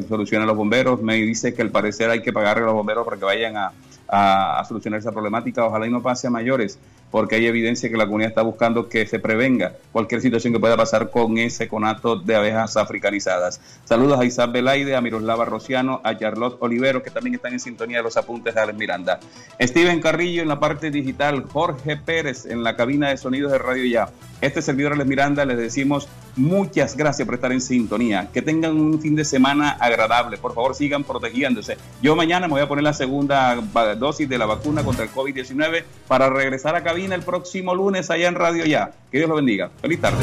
soluciona 0.09 0.45
a 0.45 0.47
los 0.47 0.57
bomberos. 0.57 1.03
Me 1.03 1.16
dice 1.16 1.53
que 1.53 1.62
al 1.62 1.70
parecer 1.70 2.09
hay 2.11 2.22
que 2.22 2.32
pagarle 2.32 2.62
a 2.62 2.66
los 2.66 2.74
bomberos 2.74 3.05
para 3.05 3.18
que 3.18 3.24
vayan 3.24 3.57
a, 3.57 3.72
a- 4.09 4.61
a 4.61 4.64
solucionar 4.64 5.01
esa 5.01 5.12
problemática. 5.12 5.66
Ojalá 5.66 5.86
y 5.86 5.90
no 5.90 6.01
pase 6.03 6.28
a 6.28 6.30
mayores, 6.30 6.78
porque 7.14 7.36
hay 7.36 7.46
evidencia 7.46 7.88
que 7.88 7.96
la 7.96 8.06
comunidad 8.06 8.30
está 8.30 8.42
buscando 8.42 8.88
que 8.88 9.06
se 9.06 9.20
prevenga 9.20 9.76
cualquier 9.92 10.20
situación 10.20 10.52
que 10.52 10.58
pueda 10.58 10.76
pasar 10.76 11.10
con 11.10 11.38
ese 11.38 11.68
conato 11.68 12.16
de 12.16 12.34
abejas 12.34 12.76
africanizadas. 12.76 13.60
Saludos 13.84 14.18
a 14.18 14.24
Isabel 14.24 14.64
Belaide, 14.64 14.96
a 14.96 15.00
Miroslava 15.00 15.44
Rociano, 15.44 16.00
a 16.02 16.18
Charlotte 16.18 16.56
Olivero, 16.58 17.04
que 17.04 17.12
también 17.12 17.36
están 17.36 17.52
en 17.52 17.60
sintonía 17.60 17.98
de 17.98 18.02
los 18.02 18.16
apuntes 18.16 18.56
de 18.56 18.62
Alex 18.62 18.76
Miranda. 18.76 19.20
Steven 19.60 20.00
Carrillo 20.00 20.42
en 20.42 20.48
la 20.48 20.58
parte 20.58 20.90
digital, 20.90 21.44
Jorge 21.44 21.96
Pérez 21.96 22.46
en 22.46 22.64
la 22.64 22.74
cabina 22.74 23.10
de 23.10 23.16
sonidos 23.16 23.52
de 23.52 23.58
Radio 23.58 23.84
Ya. 23.84 24.08
Este 24.45 24.61
servidor 24.61 24.92
Alex 24.92 25.09
Miranda 25.09 25.47
les 25.47 25.57
decimos 25.57 26.07
muchas 26.36 26.99
gracias 26.99 27.24
por 27.24 27.36
estar 27.36 27.51
en 27.51 27.62
sintonía. 27.62 28.28
Que 28.30 28.42
tengan 28.42 28.78
un 28.78 29.01
fin 29.01 29.16
de 29.16 29.24
semana 29.24 29.70
agradable. 29.80 30.36
Por 30.36 30.53
favor, 30.53 30.74
sigan 30.74 31.03
protegiéndose. 31.03 31.78
Yo 32.03 32.14
mañana 32.14 32.47
me 32.47 32.53
voy 32.53 32.61
a 32.61 32.68
poner 32.68 32.84
la 32.84 32.92
segunda 32.92 33.55
dosis 33.99 34.28
de 34.28 34.36
la 34.36 34.45
vacuna 34.45 34.84
contra 34.84 35.05
el 35.05 35.11
COVID-19 35.11 35.84
para 36.07 36.28
regresar 36.28 36.76
a 36.76 36.84
cabina 36.84 37.14
el 37.14 37.22
próximo 37.22 37.74
lunes 37.74 38.11
allá 38.11 38.28
en 38.28 38.34
Radio 38.34 38.66
Ya. 38.66 38.92
Que 39.11 39.16
Dios 39.16 39.30
lo 39.30 39.36
bendiga. 39.36 39.70
Feliz 39.80 40.03
tarde. 40.03 40.22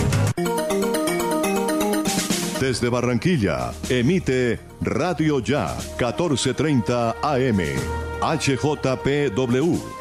Desde 2.59 2.89
Barranquilla, 2.89 3.71
emite 3.89 4.59
Radio 4.81 5.39
Ya 5.39 5.75
1430 5.97 7.15
AM. 7.23 7.59
HJPW. 8.21 10.00